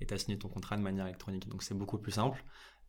et 0.00 0.06
tu 0.06 0.14
as 0.14 0.18
signé 0.18 0.38
ton 0.38 0.48
contrat 0.48 0.76
de 0.76 0.82
manière 0.82 1.06
électronique. 1.06 1.48
Donc 1.48 1.62
c'est 1.62 1.74
beaucoup 1.74 1.98
plus 1.98 2.12
simple 2.12 2.42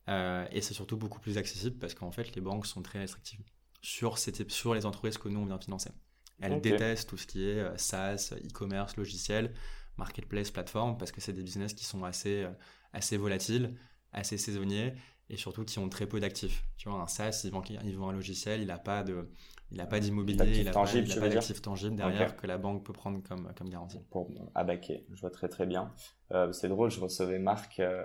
euh, 0.07 0.47
et 0.51 0.61
c'est 0.61 0.73
surtout 0.73 0.97
beaucoup 0.97 1.19
plus 1.19 1.37
accessible 1.37 1.77
parce 1.77 1.93
qu'en 1.93 2.11
fait, 2.11 2.35
les 2.35 2.41
banques 2.41 2.65
sont 2.65 2.81
très 2.81 2.99
restrictives 2.99 3.43
sur, 3.81 4.17
ces 4.17 4.31
types, 4.31 4.51
sur 4.51 4.73
les 4.73 4.85
entreprises 4.85 5.17
que 5.17 5.29
nous, 5.29 5.39
on 5.39 5.45
vient 5.45 5.59
financer. 5.59 5.91
Elles 6.39 6.61
détestent 6.61 7.09
tout 7.09 7.17
ce 7.17 7.27
qui 7.27 7.43
est 7.43 7.59
euh, 7.59 7.77
SaaS, 7.77 8.33
e-commerce, 8.33 8.95
logiciel, 8.95 9.53
marketplace, 9.97 10.51
plateforme 10.51 10.97
parce 10.97 11.11
que 11.11 11.19
c'est 11.19 11.33
des 11.33 11.43
business 11.43 11.73
qui 11.73 11.83
sont 11.83 12.05
assez, 12.05 12.43
euh, 12.43 12.51
assez 12.93 13.17
volatiles, 13.17 13.75
assez 14.13 14.37
saisonniers 14.37 14.95
et 15.29 15.37
surtout 15.37 15.63
qui 15.63 15.79
ont 15.79 15.89
très 15.89 16.07
peu 16.07 16.19
d'actifs. 16.19 16.65
Tu 16.77 16.89
vois, 16.89 16.99
un 16.99 17.07
SaaS, 17.07 17.45
ils 17.45 17.97
vend 17.97 18.09
un 18.09 18.13
logiciel, 18.13 18.61
il 18.61 18.67
n'a 18.67 18.77
pas 18.77 19.03
de 19.03 19.29
il 19.71 19.77
n'a 19.77 19.85
pas 19.85 19.99
d'immobilier, 19.99 20.59
il 20.59 20.65
n'a 20.65 20.71
pas, 20.71 20.85
d'actifs 21.29 21.61
tangibles 21.61 21.95
derrière 21.95 22.35
que 22.35 22.47
la 22.47 22.57
banque 22.57 22.83
peut 22.83 22.93
prendre 22.93 23.21
comme, 23.21 23.53
comme 23.55 23.69
garantie. 23.69 23.99
Pour 24.09 24.31
abaquer, 24.55 25.05
je 25.13 25.21
vois 25.21 25.29
très 25.29 25.47
très 25.47 25.67
bien. 25.67 25.93
Euh, 26.31 26.51
c'est 26.51 26.69
drôle, 26.69 26.89
je 26.89 26.99
recevais 26.99 27.37
Marc, 27.37 27.79
euh, 27.79 28.03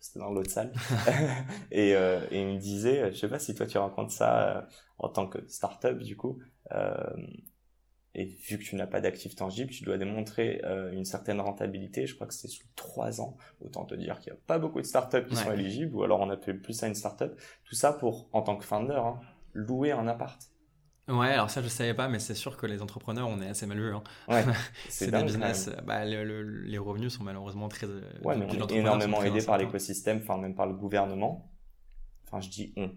c'était 0.00 0.18
dans 0.18 0.30
l'autre 0.30 0.50
salle, 0.50 0.72
et, 1.70 1.94
euh, 1.94 2.20
et, 2.30 2.40
il 2.40 2.46
me 2.46 2.58
disait, 2.58 3.12
je 3.12 3.18
sais 3.18 3.28
pas 3.28 3.38
si 3.38 3.54
toi 3.54 3.66
tu 3.66 3.76
rencontres 3.76 4.12
ça 4.12 4.56
euh, 4.56 4.62
en 4.98 5.10
tant 5.10 5.26
que 5.28 5.46
startup 5.46 5.98
du 5.98 6.16
coup, 6.16 6.40
et 8.18 8.24
vu 8.24 8.58
que 8.58 8.64
tu 8.64 8.76
n'as 8.76 8.86
pas 8.86 9.02
d'actifs 9.02 9.36
tangibles, 9.36 9.70
tu 9.70 9.84
dois 9.84 9.98
démontrer 9.98 10.62
une 10.92 11.04
certaine 11.04 11.38
rentabilité. 11.40 12.06
Je 12.06 12.14
crois 12.14 12.26
que 12.26 12.32
c'est 12.32 12.48
sous 12.48 12.64
trois 12.74 13.20
ans. 13.20 13.36
Autant 13.60 13.84
te 13.84 13.94
dire 13.94 14.18
qu'il 14.20 14.32
n'y 14.32 14.38
a 14.38 14.40
pas 14.46 14.58
beaucoup 14.58 14.80
de 14.80 14.86
startups 14.86 15.26
qui 15.28 15.36
sont 15.36 15.52
éligibles, 15.52 15.94
ou 15.94 16.02
alors 16.02 16.20
on 16.20 16.30
appelle 16.30 16.60
plus 16.60 16.72
ça 16.72 16.88
une 16.88 16.94
startup. 16.94 17.38
Tout 17.64 17.74
ça 17.74 17.92
pour, 17.92 18.28
en 18.32 18.40
tant 18.40 18.56
que 18.56 18.64
founder, 18.64 18.94
hein, 18.94 19.20
louer 19.52 19.92
un 19.92 20.08
appart. 20.08 20.40
Ouais, 21.08 21.28
alors 21.28 21.50
ça 21.50 21.62
je 21.62 21.68
savais 21.68 21.94
pas, 21.94 22.08
mais 22.08 22.18
c'est 22.18 22.34
sûr 22.34 22.56
que 22.56 22.66
les 22.66 22.82
entrepreneurs, 22.82 23.28
on 23.28 23.40
est 23.40 23.48
assez 23.48 23.66
mal 23.66 23.78
vus. 23.78 23.94
Hein. 23.94 24.02
Ouais, 24.28 24.44
c'est 24.88 25.10
des 25.10 25.22
business. 25.22 25.70
Bah, 25.84 26.04
les 26.04 26.78
revenus 26.78 27.12
sont 27.12 27.22
malheureusement 27.22 27.68
très. 27.68 27.86
Euh, 27.86 28.00
ouais, 28.24 28.36
mais 28.36 28.46
on 28.46 28.66
est 28.66 28.72
énormément 28.72 29.22
aidé 29.22 29.44
par 29.44 29.58
l'écosystème, 29.58 30.20
enfin 30.22 30.38
même 30.38 30.54
par 30.54 30.66
le 30.66 30.74
gouvernement. 30.74 31.52
Enfin, 32.26 32.40
je 32.40 32.48
dis 32.48 32.72
on. 32.76 32.90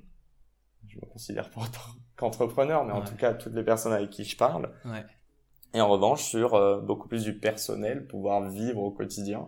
Je 0.90 0.98
me 0.98 1.06
considère 1.06 1.50
pas 1.50 1.62
qu'entrepreneur, 2.16 2.84
mais 2.84 2.94
en 2.94 3.02
tout 3.02 3.16
cas 3.16 3.34
toutes 3.34 3.54
les 3.54 3.64
personnes 3.64 3.94
avec 3.94 4.10
qui 4.10 4.24
je 4.24 4.36
parle. 4.36 4.72
Ouais. 4.86 5.06
Et 5.74 5.82
en 5.82 5.88
revanche, 5.88 6.24
sur 6.24 6.56
euh, 6.56 6.82
beaucoup 6.82 7.08
plus 7.08 7.24
du 7.24 7.38
personnel, 7.38 8.08
pouvoir 8.08 8.50
vivre 8.50 8.82
au 8.82 8.92
quotidien 8.92 9.48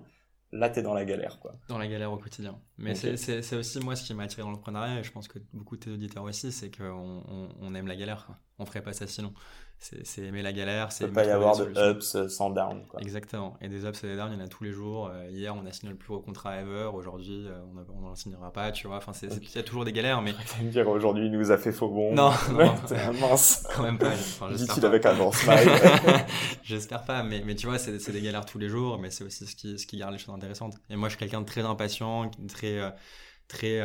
là, 0.52 0.70
tu 0.70 0.80
es 0.80 0.82
dans 0.82 0.94
la 0.94 1.06
galère. 1.06 1.40
quoi. 1.40 1.56
Dans 1.68 1.78
la 1.78 1.88
galère 1.88 2.12
au 2.12 2.18
quotidien. 2.18 2.60
Mais 2.78 2.96
c'est 2.96 3.56
aussi 3.56 3.80
moi 3.80 3.96
ce 3.96 4.04
qui 4.04 4.14
m'a 4.14 4.24
attiré 4.24 4.42
dans 4.42 4.50
l'entrepreneuriat, 4.50 5.00
et 5.00 5.04
je 5.04 5.12
pense 5.12 5.28
que 5.28 5.40
beaucoup 5.54 5.76
de 5.78 5.82
tes 5.82 5.92
auditeurs 5.92 6.24
aussi, 6.24 6.52
c'est 6.52 6.76
qu'on 6.76 7.24
on, 7.60 7.76
aime 7.76 7.88
la 7.88 7.96
galère. 7.96 8.26
Quoi. 8.26 8.38
On 8.60 8.66
ferait 8.66 8.84
pas 8.84 8.94
ça 8.94 9.08
sinon 9.08 9.34
c'est 9.82 10.22
aimer 10.22 10.44
la 10.44 10.54
galère. 10.54 10.89
Il 11.00 11.04
ne 11.04 11.08
peut 11.08 11.13
pas 11.15 11.26
y 11.26 11.32
avoir 11.32 11.58
de 11.58 11.91
ups 11.91 12.15
euh, 12.15 12.28
sans 12.28 12.52
down. 12.52 12.86
Quoi. 12.88 13.02
Exactement. 13.02 13.58
Et 13.62 13.67
des 13.67 13.84
ups 13.86 14.04
et 14.04 14.08
des 14.08 14.15
downs, 14.15 14.32
il 14.32 14.38
y 14.38 14.41
en 14.41 14.46
a 14.46 14.48
tous 14.48 14.63
les 14.63 14.72
jours. 14.72 15.08
Euh, 15.12 15.28
hier, 15.32 15.56
on 15.56 15.65
a 15.65 15.72
signé 15.72 15.91
le 15.91 15.98
plus 15.98 16.10
gros 16.10 16.20
contrat 16.20 16.62
ever. 16.62 16.91
Aujourd'hui, 16.94 17.48
euh, 17.48 17.60
on 17.96 18.02
n'en 18.02 18.15
signera 18.15 18.54
pas, 18.54 18.72
tu 18.72 18.86
vois. 18.86 18.98
Enfin, 18.98 19.12
il 19.24 19.56
y 19.56 19.58
a 19.58 19.63
toujours 19.63 19.84
des 19.84 19.91
galères, 19.91 20.22
mais. 20.22 20.34
me 20.62 20.70
dire 20.70 20.88
aujourd'hui, 20.88 21.26
il 21.26 21.32
nous 21.32 21.52
a 21.52 21.58
fait 21.58 21.72
faux 21.72 21.89
bon. 21.89 22.13
Non, 22.13 22.30
non. 22.52 22.76
mince. 23.20 23.67
Quand 23.76 23.82
même 23.82 23.98
pas. 23.98 24.10
Enfin, 24.10 24.52
Dit-il 24.52 24.86
avec 24.86 25.04
un 25.08 25.15
bon 25.15 25.32
smile. 25.32 25.58
J'espère 26.62 27.04
pas, 27.04 27.24
mais, 27.24 27.41
mais 27.44 27.56
tu 27.56 27.65
vois, 27.65 27.80
c'est 27.80 28.12
des 28.12 28.22
galères 28.22 28.46
tous 28.46 28.60
les 28.60 28.70
jours, 28.70 29.00
mais 29.00 29.10
c'est 29.10 29.24
aussi 29.24 29.48
ce 29.48 29.56
qui, 29.56 29.80
ce 29.80 29.88
qui 29.88 29.98
garde 29.98 30.13
les 30.13 30.20
choses 30.20 30.36
intéressantes. 30.36 30.76
Et 30.91 30.95
moi, 30.95 31.10
je 31.10 31.16
suis 31.16 31.20
quelqu'un 31.20 31.41
de 31.41 31.47
très 31.47 31.62
impatient, 31.62 32.30
très, 32.47 32.93
très, 33.47 33.82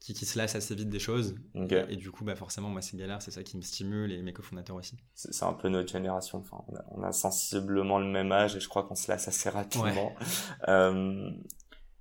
qui, 0.00 0.14
qui 0.14 0.24
se 0.24 0.38
lasse 0.38 0.54
assez 0.56 0.74
vite 0.74 0.88
des 0.88 0.98
choses. 0.98 1.36
Et, 1.54 1.96
du 1.96 2.10
coup, 2.10 2.24
bah, 2.24 2.34
forcément, 2.34 2.70
moi, 2.70 2.80
c'est 2.80 2.96
galère, 2.96 3.20
c'est 3.20 3.30
ça 3.30 3.42
qui 3.42 3.56
me 3.56 3.62
stimule 3.62 4.10
et 4.12 4.22
mes 4.22 4.32
cofondateurs 4.32 4.76
aussi. 4.76 4.96
C'est 5.14 5.44
un 5.44 5.52
peu 5.52 5.68
notre 5.68 5.92
génération. 5.92 6.38
Enfin, 6.38 6.64
on 6.90 7.02
a, 7.02 7.12
sensiblement 7.12 7.98
le 7.98 8.06
même 8.06 8.32
âge 8.32 8.56
et 8.56 8.60
je 8.60 8.68
crois 8.68 8.82
qu'on 8.82 8.94
se 8.94 9.10
lasse 9.10 9.28
assez 9.28 9.50
rapidement. 9.50 10.14
Euh, 10.68 11.30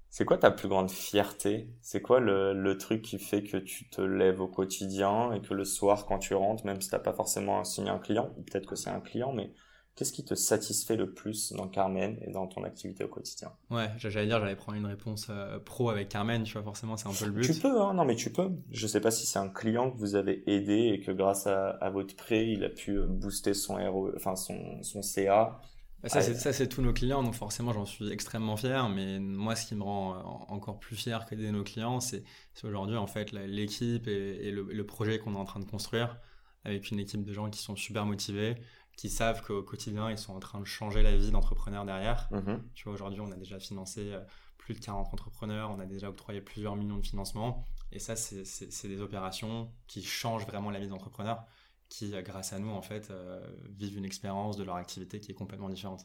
c'est 0.09 0.25
quoi 0.25 0.37
ta 0.37 0.51
plus 0.51 0.67
grande 0.67 0.91
fierté? 0.91 1.69
C'est 1.81 2.01
quoi 2.01 2.19
le, 2.19 2.53
le, 2.53 2.77
truc 2.77 3.01
qui 3.01 3.19
fait 3.19 3.43
que 3.43 3.57
tu 3.57 3.89
te 3.89 4.01
lèves 4.01 4.41
au 4.41 4.47
quotidien 4.47 5.31
et 5.33 5.41
que 5.41 5.53
le 5.53 5.63
soir, 5.65 6.05
quand 6.05 6.19
tu 6.19 6.33
rentres, 6.33 6.65
même 6.65 6.81
si 6.81 6.89
t'as 6.89 6.99
pas 6.99 7.13
forcément 7.13 7.63
signé 7.63 7.89
un 7.89 7.99
client, 7.99 8.29
peut-être 8.47 8.65
que 8.65 8.75
c'est 8.75 8.89
un 8.89 8.99
client, 8.99 9.33
mais 9.33 9.53
Qu'est-ce 9.99 10.13
qui 10.13 10.23
te 10.23 10.33
satisfait 10.33 10.95
le 10.95 11.11
plus 11.11 11.51
dans 11.51 11.67
Carmen 11.67 12.17
et 12.25 12.31
dans 12.31 12.47
ton 12.47 12.63
activité 12.63 13.03
au 13.03 13.09
quotidien? 13.09 13.51
Ouais, 13.69 13.89
j'allais 13.97 14.27
dire, 14.27 14.39
j'allais 14.39 14.55
prendre 14.55 14.77
une 14.77 14.85
réponse 14.85 15.27
euh, 15.29 15.59
pro 15.59 15.89
avec 15.89 16.07
Carmen, 16.07 16.43
tu 16.43 16.53
vois, 16.53 16.63
forcément, 16.63 16.95
c'est 16.95 17.09
un 17.09 17.11
peu 17.11 17.25
le 17.25 17.31
but. 17.31 17.41
Tu 17.41 17.59
peux, 17.59 17.81
hein, 17.81 17.93
non, 17.93 18.05
mais 18.05 18.15
tu 18.15 18.31
peux. 18.31 18.49
Je 18.71 18.87
sais 18.87 19.01
pas 19.01 19.11
si 19.11 19.27
c'est 19.27 19.39
un 19.39 19.49
client 19.49 19.91
que 19.91 19.97
vous 19.97 20.15
avez 20.15 20.49
aidé 20.49 20.93
et 20.93 21.01
que 21.01 21.11
grâce 21.11 21.47
à, 21.47 21.89
votre 21.89 22.15
prêt, 22.15 22.47
il 22.47 22.63
a 22.63 22.69
pu 22.69 22.97
booster 23.01 23.53
son 23.53 23.75
RO, 23.75 24.09
enfin 24.15 24.37
son, 24.37 24.81
son 24.83 25.01
CA. 25.01 25.59
Bah, 26.01 26.07
ça, 26.07 26.21
c'est, 26.21 26.69
tous 26.69 26.81
nos 26.81 26.93
clients, 26.93 27.21
donc 27.21 27.35
forcément, 27.35 27.73
j'en 27.73 27.85
suis 27.85 28.09
extrêmement 28.09 28.55
fier. 28.55 28.87
Mais 28.87 29.19
moi, 29.19 29.57
ce 29.57 29.65
qui 29.65 29.75
me 29.75 29.83
rend 29.83 30.15
euh, 30.15 30.21
encore 30.47 30.79
plus 30.79 30.95
fier 30.95 31.25
que 31.25 31.35
d'aider 31.35 31.51
nos 31.51 31.65
clients, 31.65 31.99
c'est, 31.99 32.23
aujourd'hui, 32.63 32.95
en 32.95 33.07
fait, 33.07 33.33
l'équipe 33.33 34.07
et, 34.07 34.49
le, 34.49 34.63
le, 34.63 34.85
projet 34.85 35.19
qu'on 35.19 35.35
est 35.35 35.39
en 35.39 35.43
train 35.43 35.59
de 35.59 35.65
construire 35.65 36.21
avec 36.63 36.89
une 36.91 36.99
équipe 36.99 37.23
de 37.23 37.33
gens 37.33 37.49
qui 37.49 37.59
sont 37.59 37.75
super 37.75 38.05
motivés, 38.05 38.55
qui 38.99 39.09
savent 39.09 39.41
qu'au 39.41 39.63
quotidien, 39.63 40.11
ils 40.11 40.17
sont 40.17 40.33
en 40.33 40.41
train 40.41 40.59
de 40.59 40.65
changer 40.65 41.01
la 41.01 41.15
vie 41.15 41.31
d'entrepreneurs 41.31 41.85
derrière. 41.85 42.27
Mhm. 42.31 42.61
Tu 42.75 42.83
vois, 42.83 42.91
aujourd'hui, 42.91 43.21
on 43.21 43.31
a 43.31 43.37
déjà 43.37 43.57
financé 43.57 44.11
euh, 44.11 44.19
plus 44.57 44.73
de 44.73 44.79
40 44.79 45.13
entrepreneurs, 45.13 45.71
on 45.71 45.79
a 45.79 45.85
déjà 45.85 46.09
octroyé 46.09 46.41
plusieurs 46.41 46.75
millions 46.75 46.97
de 46.97 47.05
financements. 47.05 47.63
Et 47.93 47.99
ça, 47.99 48.17
c'est 48.17 48.87
des 48.89 48.99
opérations 48.99 49.71
qui 49.87 50.03
changent 50.03 50.45
vraiment 50.45 50.69
la 50.69 50.81
vie 50.81 50.89
d'entrepreneurs, 50.89 51.45
qui, 51.87 52.13
euh, 52.13 52.21
grâce 52.21 52.51
à 52.51 52.59
nous, 52.59 52.71
en 52.71 52.81
fait, 52.81 53.09
euh, 53.09 53.39
vivent 53.69 53.97
une 53.97 54.03
expérience 54.03 54.57
de 54.57 54.65
leur 54.65 54.75
activité 54.75 55.21
qui 55.21 55.31
est 55.31 55.35
complètement 55.35 55.69
différente. 55.69 56.01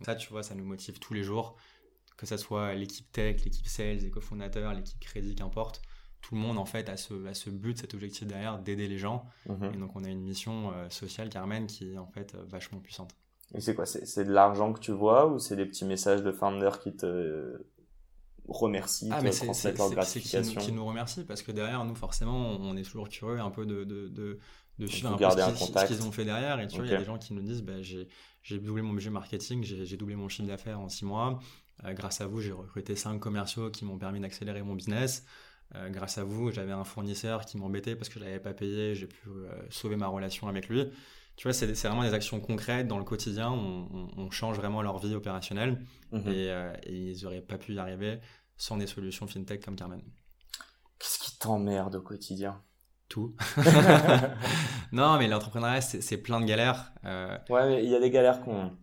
Donc 0.00 0.06
ça, 0.06 0.16
tu 0.16 0.28
vois, 0.30 0.42
ça 0.42 0.56
nous 0.56 0.64
motive 0.64 0.98
tous 0.98 1.14
les 1.14 1.22
jours, 1.22 1.54
que 2.16 2.26
ce 2.26 2.36
soit 2.36 2.74
l'équipe 2.74 3.06
tech, 3.12 3.44
l'équipe 3.44 3.68
sales, 3.68 3.98
les 3.98 4.10
cofondateurs, 4.10 4.74
l'équipe 4.74 4.98
crédit, 4.98 5.36
qu'importe 5.36 5.80
tout 6.22 6.34
le 6.36 6.40
monde 6.40 6.58
en 6.58 6.64
fait 6.64 6.88
a 6.88 6.96
ce, 6.96 7.26
a 7.26 7.34
ce 7.34 7.50
but, 7.50 7.78
cet 7.78 7.94
objectif 7.94 8.26
derrière 8.26 8.58
d'aider 8.58 8.88
les 8.88 8.98
gens. 8.98 9.26
Mhm. 9.48 9.74
Et 9.74 9.76
donc 9.76 9.90
on 9.94 10.04
a 10.04 10.08
une 10.08 10.22
mission 10.22 10.72
euh, 10.72 10.88
sociale, 10.88 11.28
Carmen, 11.28 11.66
qui 11.66 11.92
est 11.92 11.98
en 11.98 12.06
fait 12.06 12.34
euh, 12.34 12.44
vachement 12.48 12.78
puissante. 12.78 13.14
Et 13.54 13.60
c'est 13.60 13.74
quoi? 13.74 13.84
C'est 13.84 14.24
de 14.24 14.32
l'argent 14.32 14.72
que 14.72 14.80
tu 14.80 14.92
vois 14.92 15.26
ou 15.26 15.38
c'est 15.38 15.56
des 15.56 15.66
petits 15.66 15.84
messages 15.84 16.22
de 16.22 16.32
founders 16.32 16.78
qui 16.78 16.96
te 16.96 17.60
remercient, 18.48 19.10
ah, 19.12 19.22
te 19.22 19.44
transmettent 19.44 19.76
leur 19.76 19.90
gratification 19.90 20.60
qui, 20.60 20.66
qui, 20.68 20.72
nous 20.72 20.86
remercient 20.86 21.24
parce 21.24 21.42
que 21.42 21.52
derrière 21.52 21.84
nous 21.84 21.94
forcément 21.94 22.56
on 22.60 22.76
est 22.76 22.82
toujours 22.82 23.08
curieux 23.08 23.38
un 23.38 23.50
peu 23.50 23.66
de, 23.66 23.84
de, 23.84 24.08
de, 24.08 24.38
de 24.78 24.86
suivre 24.86 25.12
un 25.12 25.16
peu 25.16 25.24
ce 25.24 25.86
qu'ils 25.86 26.02
ont 26.02 26.12
fait 26.12 26.24
derrière. 26.24 26.60
Et 26.60 26.66
tu 26.66 26.76
vois, 26.76 26.86
il 26.86 26.92
y 26.92 26.94
a 26.94 26.98
des 26.98 27.04
gens 27.04 27.18
qui 27.18 27.34
nous 27.34 27.42
disent 27.42 27.62
bah, 27.62 27.82
j'ai 27.82 28.58
doublé 28.58 28.82
mon 28.82 28.94
budget 28.94 29.10
marketing, 29.10 29.62
j'ai 29.62 29.96
doublé 29.96 30.16
mon 30.16 30.28
chiffre 30.28 30.48
d'affaires 30.48 30.80
en 30.80 30.88
six 30.88 31.04
mois. 31.04 31.38
Euh, 31.84 31.92
grâce 31.94 32.20
à 32.20 32.26
vous, 32.26 32.40
j'ai 32.40 32.52
recruté 32.52 32.96
cinq 32.96 33.18
commerciaux 33.18 33.70
qui 33.70 33.84
m'ont 33.84 33.98
permis 33.98 34.20
d'accélérer 34.20 34.62
mon 34.62 34.74
business. 34.74 35.24
Euh, 35.74 35.88
grâce 35.88 36.18
à 36.18 36.24
vous, 36.24 36.50
j'avais 36.50 36.72
un 36.72 36.84
fournisseur 36.84 37.44
qui 37.44 37.56
m'embêtait 37.56 37.96
parce 37.96 38.08
que 38.08 38.18
je 38.18 38.24
l'avais 38.24 38.40
pas 38.40 38.52
payé, 38.52 38.94
j'ai 38.94 39.06
pu 39.06 39.28
euh, 39.28 39.50
sauver 39.70 39.96
ma 39.96 40.06
relation 40.06 40.48
avec 40.48 40.68
lui. 40.68 40.84
Tu 41.36 41.44
vois, 41.44 41.54
c'est 41.54 41.66
vraiment 41.66 42.02
des 42.02 42.12
actions 42.12 42.40
concrètes 42.40 42.86
dans 42.86 42.98
le 42.98 43.04
quotidien. 43.04 43.50
On, 43.50 44.10
on, 44.16 44.30
change 44.30 44.58
vraiment 44.58 44.82
leur 44.82 44.98
vie 44.98 45.14
opérationnelle 45.14 45.82
mhm. 46.10 46.24
euh, 46.26 46.74
et, 46.82 47.12
ils 47.12 47.22
n'auraient 47.22 47.40
pas 47.40 47.56
pu 47.56 47.72
y 47.72 47.78
arriver 47.78 48.20
sans 48.56 48.76
des 48.76 48.86
solutions 48.86 49.26
fintech 49.26 49.64
comme 49.64 49.76
Carmen. 49.76 50.02
Qu'est-ce 50.98 51.18
qui 51.18 51.38
t'emmerde 51.38 51.96
au 51.96 52.02
quotidien? 52.02 52.62
Tout. 53.08 53.34
non, 54.92 55.18
mais 55.18 55.26
l'entrepreneuriat, 55.26 55.80
c'est 55.80 56.18
plein 56.18 56.40
de 56.40 56.44
galères. 56.44 56.92
Ouais, 57.48 57.82
il 57.82 57.90
y 57.90 57.96
a 57.96 58.00
des 58.00 58.10
galères 58.10 58.42
qu'on 58.42 58.76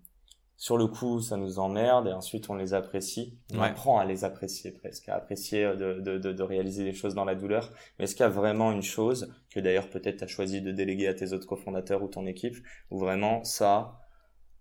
sur 0.60 0.78
le 0.78 0.88
coup, 0.88 1.22
ça 1.22 1.38
nous 1.38 1.58
emmerde 1.58 2.08
et 2.08 2.12
ensuite 2.12 2.50
on 2.50 2.56
les 2.56 2.74
apprécie. 2.74 3.40
On 3.54 3.62
apprend 3.62 3.98
à 3.98 4.04
les 4.04 4.26
apprécier 4.26 4.72
presque, 4.72 5.08
à 5.08 5.16
apprécier 5.16 5.64
de, 5.64 6.02
de, 6.02 6.18
de, 6.18 6.34
de 6.34 6.44
réaliser 6.44 6.84
les 6.84 6.94
choses 6.94 7.16
dans 7.16 7.24
la 7.24 7.34
douleur. 7.34 7.72
Mais 7.98 8.04
est-ce 8.04 8.14
qu'il 8.14 8.24
y 8.24 8.28
a 8.28 8.30
vraiment 8.30 8.74
une 8.74 8.84
chose 8.84 9.34
que 9.50 9.62
d'ailleurs 9.62 9.90
peut-être 9.90 10.18
tu 10.18 10.24
as 10.26 10.28
choisi 10.28 10.62
de 10.62 10.72
déléguer 10.74 11.08
à 11.08 11.14
tes 11.14 11.32
autres 11.32 11.48
cofondateurs 11.48 12.04
ou 12.04 12.10
ton 12.10 12.26
équipe, 12.26 12.58
où 12.92 13.00
vraiment 13.00 13.42
ça, 13.46 14.02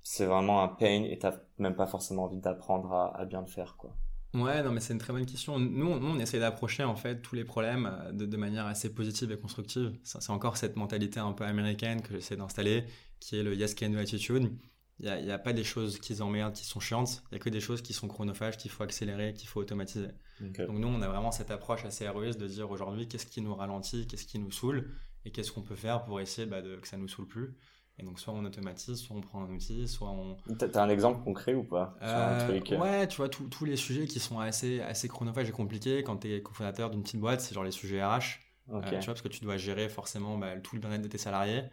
c'est 0.01 0.25
vraiment 0.25 0.63
un 0.63 0.69
pain 0.69 1.03
et 1.03 1.19
t'as 1.19 1.35
même 1.59 1.75
pas 1.75 1.89
forcément 1.89 2.25
envie 2.25 2.39
d'apprendre 2.39 2.93
à, 2.93 3.17
à, 3.19 3.25
bien 3.25 3.41
le 3.41 3.49
faire, 3.49 3.75
quoi? 3.77 3.93
Ouais, 4.35 4.63
non, 4.63 4.71
mais 4.71 4.79
c'est 4.79 4.93
une 4.93 5.01
très 5.01 5.13
bonne 5.13 5.27
question. 5.27 5.59
Nous, 5.59 5.87
on, 5.89 6.01
on 6.01 6.19
essaie 6.21 6.39
d'approcher 6.39 6.85
en 6.85 6.95
fait 6.95 7.23
tous 7.23 7.35
les 7.35 7.45
problèmes 7.45 7.87
euh, 7.87 8.13
de, 8.13 8.25
de 8.25 8.37
manière 8.37 8.67
assez 8.67 8.95
positive 8.95 9.33
et 9.33 9.39
constructive. 9.39 9.99
C'est 10.05 10.31
encore 10.31 10.59
cette 10.59 10.77
mentalité 10.77 11.19
un 11.19 11.33
peu 11.33 11.43
américaine 11.43 12.03
que 12.03 12.13
j'essaie 12.13 12.37
d'installer, 12.37 12.85
qui 13.19 13.41
est 13.41 13.43
le 13.43 13.57
yes 13.57 13.75
can 13.75 13.89
do 13.91 13.99
attitude 13.99 14.53
il 15.01 15.25
n'y 15.25 15.31
a, 15.31 15.35
a, 15.35 15.39
pas 15.39 15.53
des 15.53 15.65
choses 15.65 15.99
qui 15.99 16.21
emmerdent, 16.21 16.55
qui 16.55 16.65
sont 16.65 16.81
chiantes. 16.81 17.23
Il 17.31 17.35
n'y 17.35 17.37
a 17.37 17.41
que 17.41 17.51
des 17.51 17.61
choses 17.61 17.83
qui 17.83 17.93
sont 17.93 18.09
chronophages, 18.09 18.57
qu'il 18.57 18.71
faut 18.71 18.83
accélérer, 18.83 19.33
qu'il 19.33 19.49
faut 19.49 19.61
automatiser. 19.61 20.09
Donc 20.41 20.79
nous, 20.79 20.89
on 20.89 21.03
a 21.03 21.09
vraiment 21.09 21.31
cette 21.31 21.51
approche 21.51 21.85
assez 21.85 22.09
RES 22.09 22.37
de 22.37 22.47
dire 22.47 22.71
aujourd'hui 22.71 23.07
qu'est-ce 23.07 23.27
qui 23.27 23.41
nous 23.41 23.55
ralentit, 23.55 24.07
qu'est-ce 24.07 24.27
qui 24.27 24.39
nous 24.39 24.51
saoule, 24.51 24.91
et 25.25 25.31
qu'est-ce 25.31 25.53
qu'on 25.53 25.63
peut 25.63 25.77
faire 25.77 26.05
pour 26.05 26.21
essayer 26.21 26.47
bah, 26.47 26.63
de, 26.63 26.77
que 26.77 26.89
ça 26.89 26.97
nous 26.97 27.09
saoule 27.09 27.29
plus. 27.29 27.55
Et 28.01 28.05
donc 28.05 28.21
soit 28.21 28.33
on 28.33 28.45
automatise, 28.45 28.97
soit 28.97 29.17
on 29.17 29.21
prend 29.21 29.43
un 29.43 29.51
outil, 29.51 29.89
soit 29.89 30.11
on... 30.11 30.37
T'as 30.57 30.83
un 30.83 30.89
exemple 30.89 31.23
concret 31.25 31.55
ou 31.55 31.65
pas? 31.65 31.97
Euh, 32.01 32.61
Ouais, 32.79 33.09
tu 33.09 33.17
vois, 33.17 33.29
tous 33.29 33.65
les 33.65 33.77
sujets 33.77 34.07
qui 34.07 34.21
sont 34.21 34.39
assez, 34.39 34.81
assez 34.81 35.09
chronophages 35.09 35.49
et 35.49 35.53
compliqués 35.53 36.05
quand 36.05 36.19
tu 36.19 36.33
es 36.33 36.43
cofondateur 36.43 36.91
d'une 36.91 37.03
petite 37.03 37.21
boîte, 37.21 37.41
c'est 37.41 37.55
genre 37.55 37.65
les 37.65 37.73
sujets 37.73 38.05
RH. 38.05 38.41
Euh, 38.71 38.81
tu 38.83 38.97
vois, 38.97 39.07
parce 39.07 39.23
que 39.23 39.29
tu 39.29 39.41
dois 39.41 39.57
gérer 39.57 39.89
forcément 39.89 40.37
bah, 40.39 40.57
tout 40.63 40.77
le 40.77 40.81
bien-être 40.81 41.03
de 41.03 41.09
tes 41.09 41.19
salariés. 41.19 41.65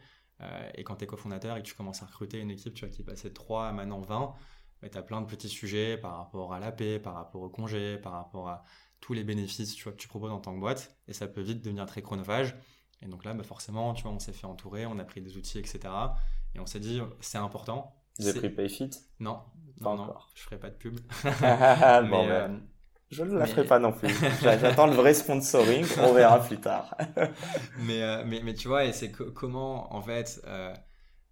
Euh, 0.41 0.69
et 0.75 0.83
quand 0.83 0.97
tu 0.97 1.05
es 1.05 1.07
cofondateur 1.07 1.55
et 1.57 1.61
que 1.61 1.67
tu 1.67 1.75
commences 1.75 2.03
à 2.03 2.05
recruter 2.05 2.39
une 2.39 2.51
équipe, 2.51 2.73
tu 2.73 2.85
vois, 2.85 2.93
qui 2.93 3.01
est 3.01 3.05
passée 3.05 3.29
de 3.29 3.33
3 3.33 3.67
à 3.67 3.71
maintenant 3.71 4.01
20, 4.01 4.33
tu 4.91 4.97
as 4.97 5.01
plein 5.01 5.21
de 5.21 5.25
petits 5.25 5.49
sujets 5.49 5.97
par 5.97 6.17
rapport 6.17 6.53
à 6.53 6.59
la 6.59 6.71
paix, 6.71 6.99
par 6.99 7.15
rapport 7.15 7.41
au 7.41 7.49
congé, 7.49 7.97
par 7.97 8.13
rapport 8.13 8.49
à 8.49 8.63
tous 9.01 9.13
les 9.13 9.23
bénéfices 9.23 9.75
tu 9.75 9.83
vois, 9.83 9.93
que 9.93 9.97
tu 9.97 10.07
proposes 10.07 10.31
en 10.31 10.39
tant 10.39 10.53
que 10.53 10.59
boîte. 10.59 10.95
Et 11.07 11.13
ça 11.13 11.27
peut 11.27 11.41
vite 11.41 11.63
devenir 11.63 11.85
très 11.85 12.01
chronophage. 12.01 12.55
Et 13.01 13.07
donc 13.07 13.23
là, 13.25 13.33
bah 13.33 13.43
forcément, 13.43 13.93
tu 13.93 14.03
vois, 14.03 14.11
on 14.11 14.19
s'est 14.19 14.33
fait 14.33 14.47
entourer, 14.47 14.85
on 14.85 14.99
a 14.99 15.03
pris 15.03 15.21
des 15.21 15.37
outils, 15.37 15.59
etc. 15.59 15.79
Et 16.53 16.59
on 16.59 16.65
s'est 16.65 16.79
dit, 16.79 17.01
c'est 17.19 17.37
important. 17.37 17.95
Vous 18.19 18.27
avez 18.27 18.39
pris 18.39 18.49
PayFit? 18.49 18.89
Non, 19.19 19.41
non, 19.81 19.95
non, 19.95 20.13
je 20.33 20.41
ferai 20.43 20.57
pas 20.57 20.69
de 20.69 20.75
pub. 20.75 20.99
mais, 21.23 21.31
euh, 21.41 22.57
je 23.11 23.23
ne 23.23 23.37
la 23.37 23.45
ferai 23.45 23.65
pas 23.65 23.79
non 23.79 23.91
plus. 23.91 24.09
J'attends 24.41 24.87
le 24.87 24.93
vrai 24.95 25.13
sponsoring, 25.13 25.85
on 25.99 26.13
verra 26.13 26.39
plus 26.39 26.59
tard. 26.59 26.95
mais, 27.79 28.01
euh, 28.01 28.23
mais, 28.25 28.41
mais, 28.43 28.53
tu 28.53 28.67
vois, 28.67 28.85
et 28.85 28.93
c'est 28.93 29.11
comment, 29.11 29.93
en 29.95 30.01
fait, 30.01 30.41
euh, 30.47 30.73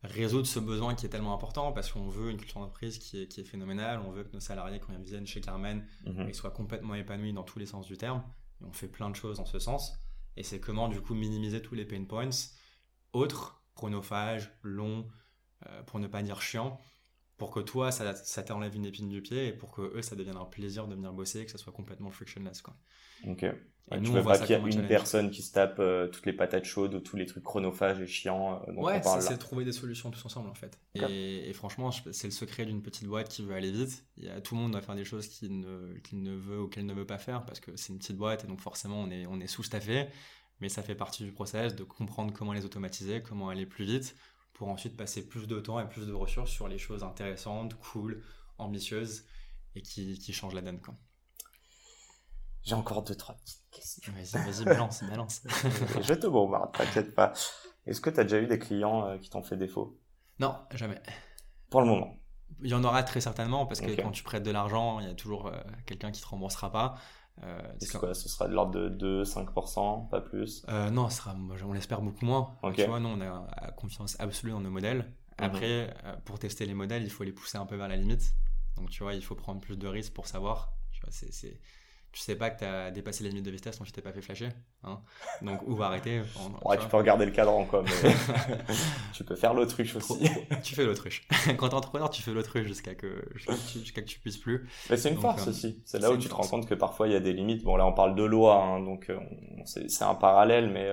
résoudre 0.03 0.47
ce 0.47 0.59
besoin 0.59 0.95
qui 0.95 1.05
est 1.05 1.09
tellement 1.09 1.33
important 1.33 1.71
parce 1.71 1.91
qu'on 1.91 2.07
veut 2.09 2.29
une 2.29 2.37
culture 2.37 2.59
d'entreprise 2.59 2.99
qui 2.99 3.23
est, 3.23 3.27
qui 3.27 3.41
est 3.41 3.45
phénoménale. 3.45 3.99
On 4.05 4.11
veut 4.11 4.23
que 4.23 4.33
nos 4.33 4.39
salariés, 4.39 4.79
quand 4.79 4.93
ils 4.93 5.03
viennent 5.03 5.27
chez 5.27 5.41
Carmen, 5.41 5.85
mhm. 6.05 6.27
ils 6.27 6.35
soient 6.35 6.51
complètement 6.51 6.95
épanouis 6.95 7.33
dans 7.33 7.43
tous 7.43 7.59
les 7.59 7.65
sens 7.65 7.87
du 7.87 7.97
terme. 7.97 8.23
Et 8.61 8.65
on 8.65 8.71
fait 8.71 8.87
plein 8.87 9.09
de 9.09 9.15
choses 9.15 9.39
en 9.39 9.45
ce 9.45 9.59
sens. 9.59 9.93
Et 10.35 10.43
c'est 10.43 10.59
comment, 10.59 10.89
du 10.89 11.01
coup, 11.01 11.15
minimiser 11.15 11.61
tous 11.61 11.75
les 11.75 11.85
pain 11.85 12.03
points 12.05 12.29
autres, 13.13 13.63
chronophages, 13.75 14.51
longs, 14.63 15.07
euh, 15.67 15.83
pour 15.83 15.99
ne 15.99 16.07
pas 16.07 16.21
dire 16.21 16.41
chiants, 16.41 16.79
pour 17.37 17.51
que 17.51 17.59
toi, 17.59 17.91
ça, 17.91 18.15
ça 18.15 18.43
t'enlève 18.43 18.75
une 18.75 18.85
épine 18.85 19.09
du 19.09 19.21
pied 19.21 19.47
et 19.47 19.53
pour 19.53 19.71
que 19.71 19.81
eux, 19.81 20.01
ça 20.01 20.15
devienne 20.15 20.37
un 20.37 20.45
plaisir 20.45 20.87
de 20.87 20.95
venir 20.95 21.13
bosser 21.13 21.41
et 21.41 21.45
que 21.45 21.51
ça 21.51 21.57
soit 21.57 21.73
complètement 21.73 22.11
frictionless. 22.11 22.61
Quoi. 22.61 22.75
Ok. 23.27 23.45
Et 23.91 23.99
nous, 23.99 24.05
tu 24.05 24.11
veux 24.11 24.23
pas 24.23 24.39
qu'il 24.39 24.51
y 24.51 24.53
ait 24.53 24.71
une 24.71 24.87
personne 24.87 25.29
qui 25.29 25.41
se 25.41 25.51
tape 25.51 25.75
euh, 25.79 26.07
toutes 26.07 26.25
les 26.25 26.31
patates 26.31 26.63
chaudes 26.63 26.93
ou 26.93 26.99
tous 27.01 27.17
les 27.17 27.25
trucs 27.25 27.43
chronophages 27.43 27.99
et 27.99 28.07
chiants 28.07 28.61
euh, 28.69 28.73
ouais, 28.75 29.01
c'est 29.19 29.37
trouver 29.37 29.65
des 29.65 29.73
solutions 29.73 30.09
tous 30.09 30.23
ensemble 30.25 30.49
en 30.49 30.53
fait. 30.53 30.79
Et, 30.95 31.51
franchement, 31.53 31.91
c'est 31.91 32.27
le 32.27 32.31
secret 32.31 32.65
d'une 32.65 32.81
petite 32.81 33.07
boîte 33.07 33.27
qui 33.27 33.43
veut 33.43 33.53
aller 33.53 33.71
vite. 33.71 34.05
Il 34.17 34.23
y 34.23 34.29
a, 34.29 34.39
tout 34.39 34.55
le 34.55 34.61
monde 34.61 34.71
doit 34.71 34.81
faire 34.81 34.95
des 34.95 35.03
choses 35.03 35.27
qu'il 35.27 35.59
ne, 35.59 35.97
qu'il 35.99 36.23
ne 36.23 36.33
veut 36.33 36.61
ou 36.61 36.67
qu'elle 36.67 36.85
ne 36.85 36.93
veut 36.93 37.05
pas 37.05 37.17
faire 37.17 37.45
parce 37.45 37.59
que 37.59 37.75
c'est 37.75 37.91
une 37.91 37.99
petite 37.99 38.17
boîte 38.17 38.45
et 38.45 38.47
donc 38.47 38.61
forcément 38.61 39.01
on 39.01 39.11
est, 39.11 39.25
on 39.25 39.41
est 39.41 39.47
sous-staffé. 39.47 40.07
Mais 40.61 40.69
ça 40.69 40.81
fait 40.81 40.95
partie 40.95 41.25
du 41.25 41.33
process 41.33 41.75
de 41.75 41.83
comprendre 41.83 42.31
comment 42.31 42.53
les 42.53 42.63
automatiser, 42.63 43.21
comment 43.21 43.49
aller 43.49 43.65
plus 43.65 43.83
vite 43.83 44.15
pour 44.53 44.69
ensuite 44.69 44.95
passer 44.95 45.27
plus 45.27 45.47
de 45.47 45.59
temps 45.59 45.79
et 45.79 45.87
plus 45.87 46.07
de 46.07 46.13
ressources 46.13 46.51
sur 46.51 46.67
les 46.67 46.77
choses 46.77 47.03
intéressantes, 47.03 47.75
cool, 47.75 48.23
ambitieuses 48.57 49.25
et 49.75 49.81
qui, 49.81 50.17
qui 50.19 50.33
changent 50.33 50.53
la 50.53 50.61
donne. 50.61 50.79
Quoi. 50.79 50.95
J'ai 52.63 52.75
encore 52.75 53.03
deux, 53.03 53.15
trois 53.15 53.35
petites 53.35 53.63
questions. 53.71 54.13
Vas-y, 54.13 54.45
vas-y, 54.45 54.65
balance, 54.65 55.03
balance. 55.03 55.41
Je 56.01 56.13
te 56.13 56.27
bombarde, 56.27 56.71
t'inquiète 56.73 57.13
pas. 57.13 57.33
Est-ce 57.85 57.99
que 57.99 58.09
tu 58.09 58.19
as 58.19 58.23
déjà 58.23 58.39
eu 58.39 58.47
des 58.47 58.59
clients 58.59 59.07
euh, 59.07 59.17
qui 59.17 59.29
t'ont 59.29 59.43
fait 59.43 59.57
défaut? 59.57 59.99
Non, 60.39 60.55
jamais. 60.71 61.01
Pour 61.69 61.81
le 61.81 61.87
moment 61.87 62.15
Il 62.61 62.69
y 62.69 62.73
en 62.73 62.83
aura 62.83 63.03
très 63.03 63.19
certainement, 63.19 63.65
parce 63.65 63.81
que 63.81 64.01
quand 64.01 64.11
tu 64.11 64.23
prêtes 64.23 64.43
de 64.43 64.51
l'argent, 64.51 64.99
il 64.99 65.07
y 65.07 65.09
a 65.09 65.13
toujours 65.13 65.47
euh, 65.47 65.59
quelqu'un 65.85 66.11
qui 66.11 66.21
te 66.21 66.27
remboursera 66.27 66.71
pas. 66.71 66.95
Euh, 67.41 67.61
c'est 67.79 67.97
quoi 67.97 68.13
Ce 68.13 68.29
sera 68.29 68.47
de 68.47 68.53
l'ordre 68.53 68.89
de 68.89 69.23
2-5%, 69.23 70.07
pas 70.09 70.21
plus? 70.21 70.63
Euh, 70.69 70.89
Non, 70.91 71.09
ce 71.09 71.17
sera, 71.17 71.35
on 71.65 71.73
l'espère 71.73 72.01
beaucoup 72.01 72.25
moins. 72.25 72.55
Tu 72.75 72.85
vois, 72.85 72.99
nous, 72.99 73.09
on 73.09 73.21
a 73.21 73.71
confiance 73.75 74.15
absolue 74.19 74.51
dans 74.51 74.61
nos 74.61 74.69
modèles. 74.69 74.99
Mhm. 75.39 75.45
Après, 75.45 75.95
euh, 76.05 76.15
pour 76.25 76.37
tester 76.37 76.65
les 76.65 76.75
modèles, 76.75 77.03
il 77.03 77.09
faut 77.09 77.23
les 77.23 77.31
pousser 77.31 77.57
un 77.57 77.65
peu 77.65 77.75
vers 77.75 77.87
la 77.87 77.95
limite. 77.97 78.33
Donc, 78.77 78.89
tu 78.89 79.03
vois, 79.03 79.13
il 79.15 79.23
faut 79.23 79.35
prendre 79.35 79.59
plus 79.61 79.77
de 79.77 79.87
risques 79.87 80.13
pour 80.13 80.27
savoir. 80.27 80.73
Tu 80.91 81.01
vois, 81.01 81.09
c'est 81.11 81.59
tu 82.13 82.21
sais 82.21 82.35
pas 82.35 82.51
que 82.51 82.59
tu 82.59 82.65
as 82.65 82.91
dépassé 82.91 83.23
les 83.23 83.31
limites 83.31 83.45
de 83.45 83.51
vitesse 83.51 83.79
donc 83.79 83.87
tu 83.87 83.91
t'es 83.91 84.01
pas 84.01 84.13
fait 84.13 84.21
flasher. 84.21 84.49
Hein 84.83 85.01
donc, 85.41 85.61
ou 85.65 85.81
arrêter. 85.81 86.21
ouais, 86.63 86.77
tu 86.77 86.87
peux 86.87 86.97
regarder 86.97 87.25
le 87.25 87.31
cadran, 87.31 87.65
quoi. 87.65 87.83
Mais 87.83 88.13
tu 89.13 89.23
peux 89.23 89.35
faire 89.35 89.55
l'autruche 89.55 89.95
aussi. 89.95 90.29
tu 90.63 90.75
fais 90.75 90.85
l'autruche. 90.85 91.27
Quand 91.57 91.69
t'es 91.69 91.73
entrepreneur, 91.73 92.11
tu 92.11 92.21
fais 92.21 92.31
l'autruche 92.31 92.67
jusqu'à 92.67 92.93
que, 92.93 93.25
jusqu'à 93.35 94.01
que 94.01 94.07
tu 94.07 94.19
puisses 94.19 94.37
plus. 94.37 94.69
Mais 94.91 94.97
c'est 94.97 95.09
une 95.09 95.17
force 95.17 95.47
euh, 95.47 95.49
aussi. 95.49 95.81
C'est 95.85 95.99
là 95.99 96.11
où 96.11 96.17
tu 96.17 96.29
te 96.29 96.33
rends 96.35 96.47
compte 96.47 96.67
que 96.69 96.75
parfois 96.75 97.07
il 97.07 97.13
y 97.13 97.17
a 97.17 97.19
des 97.19 97.33
limites. 97.33 97.63
Bon, 97.63 97.75
là, 97.75 97.85
on 97.87 97.93
parle 97.93 98.15
de 98.15 98.23
loi, 98.23 98.63
hein, 98.63 98.79
donc 98.81 99.09
euh, 99.09 99.19
c'est 99.65 100.03
un 100.03 100.15
parallèle, 100.15 100.69
mais 100.69 100.91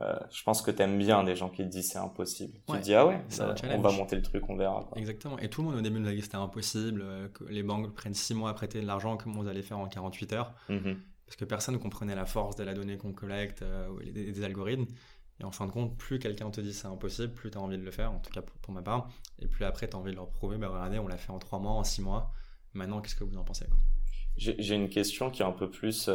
euh, 0.00 0.04
euh, 0.04 0.18
je 0.30 0.42
pense 0.44 0.62
que 0.62 0.70
t'aimes 0.70 0.98
bien 0.98 1.24
des 1.24 1.36
gens 1.36 1.48
qui 1.48 1.62
te 1.62 1.68
disent 1.68 1.90
c'est 1.90 1.98
impossible. 1.98 2.58
Tu 2.68 2.72
te 2.74 2.82
dis 2.82 2.94
ah 2.94 3.06
ouais, 3.06 3.20
bah, 3.38 3.54
on 3.70 3.80
va 3.80 3.92
monter 3.92 4.16
le 4.16 4.22
truc, 4.22 4.48
on 4.48 4.56
verra. 4.56 4.84
Quoi. 4.84 4.98
Exactement. 4.98 5.38
Et 5.38 5.50
tout 5.50 5.62
le 5.62 5.68
monde 5.68 5.78
au 5.78 5.80
début 5.80 5.98
nous 5.98 6.08
a 6.08 6.12
dit 6.12 6.22
c'était 6.22 6.36
impossible, 6.36 7.02
euh, 7.02 7.28
que 7.28 7.44
les 7.44 7.62
banques 7.62 7.92
prennent 7.94 8.14
6 8.14 8.34
mois 8.34 8.50
à 8.50 8.54
prêter 8.54 8.80
de 8.80 8.86
l'argent, 8.86 9.16
comment 9.16 9.42
vous 9.42 9.48
allez 9.48 9.62
faire 9.62 9.78
en 9.78 9.88
48 9.88 10.32
heures. 10.32 10.54
Mm-hmm. 10.68 10.96
Parce 11.26 11.36
que 11.36 11.44
personne 11.44 11.74
ne 11.74 11.80
comprenait 11.80 12.14
la 12.14 12.26
force 12.26 12.56
de 12.56 12.64
la 12.64 12.74
donnée 12.74 12.96
qu'on 12.98 13.12
collecte, 13.12 13.62
euh, 13.62 13.88
des, 14.04 14.32
des, 14.32 14.44
algorithmes. 14.44 14.86
Et 15.40 15.44
en 15.44 15.50
fin 15.50 15.66
de 15.66 15.72
compte, 15.72 15.96
plus 15.96 16.18
quelqu'un 16.18 16.50
te 16.50 16.60
dit 16.60 16.72
c'est 16.72 16.88
impossible, 16.88 17.32
plus 17.32 17.50
tu 17.50 17.58
as 17.58 17.60
envie 17.60 17.78
de 17.78 17.82
le 17.82 17.90
faire, 17.90 18.12
en 18.12 18.18
tout 18.18 18.30
cas 18.30 18.42
pour, 18.42 18.74
ma 18.74 18.82
part. 18.82 19.08
Et 19.40 19.48
plus 19.48 19.64
après 19.64 19.88
tu 19.88 19.96
as 19.96 19.98
envie 19.98 20.12
de 20.12 20.16
leur 20.16 20.30
prouver, 20.30 20.56
bah 20.56 20.68
regardez, 20.68 20.98
on 20.98 21.08
l'a 21.08 21.16
fait 21.16 21.32
en 21.32 21.38
3 21.38 21.58
mois, 21.58 21.72
en 21.72 21.84
6 21.84 22.02
mois. 22.02 22.32
Maintenant, 22.74 23.00
qu'est-ce 23.00 23.16
que 23.16 23.24
vous 23.24 23.36
en 23.36 23.44
pensez 23.44 23.66
J'ai 24.36 24.74
une 24.74 24.88
question 24.88 25.30
qui 25.30 25.42
est 25.42 25.46
un 25.46 25.52
peu 25.52 25.68
plus 25.68 26.08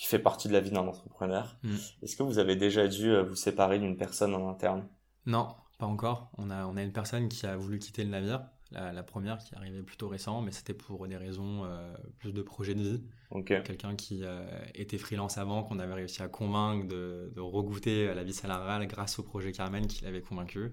qui 0.00 0.06
fait 0.06 0.18
partie 0.18 0.48
de 0.48 0.54
la 0.54 0.60
vie 0.60 0.70
d'un 0.70 0.86
entrepreneur. 0.86 1.58
Mm. 1.62 1.74
Est-ce 2.02 2.16
que 2.16 2.22
vous 2.22 2.38
avez 2.38 2.56
déjà 2.56 2.88
dû 2.88 3.10
euh, 3.10 3.22
vous 3.22 3.36
séparer 3.36 3.78
d'une 3.78 3.98
personne 3.98 4.34
en 4.34 4.48
interne? 4.48 4.88
Non, 5.26 5.48
pas 5.78 5.84
encore. 5.84 6.30
On 6.38 6.48
a, 6.48 6.64
on 6.64 6.78
a 6.78 6.82
une 6.82 6.94
personne 6.94 7.28
qui 7.28 7.44
a 7.44 7.54
voulu 7.54 7.78
quitter 7.78 8.02
le 8.04 8.08
navire. 8.08 8.46
La, 8.70 9.02
première 9.02 9.36
qui 9.38 9.52
est 9.52 9.58
arrivée 9.58 9.82
plutôt 9.82 10.08
récent, 10.08 10.40
mais 10.40 10.52
c'était 10.52 10.72
pour 10.72 11.06
des 11.06 11.16
raisons 11.18 11.64
euh, 11.64 11.92
plus 12.18 12.32
de 12.32 12.40
projet 12.40 12.74
de 12.74 12.80
vie. 12.80 13.02
Quelqu'un 13.44 13.94
qui 13.94 14.20
euh, 14.22 14.46
était 14.74 14.96
freelance 14.96 15.36
avant, 15.36 15.64
qu'on 15.64 15.78
avait 15.80 15.92
réussi 15.92 16.22
à 16.22 16.28
convaincre 16.28 16.86
de, 16.86 17.30
de 17.34 17.40
regoûter 17.40 18.08
à 18.08 18.14
la 18.14 18.22
vie 18.22 18.32
salariale 18.32 18.86
grâce 18.86 19.18
au 19.18 19.22
projet 19.22 19.52
Carmen 19.52 19.86
qui 19.86 20.04
l'avait 20.04 20.22
convaincu 20.22 20.70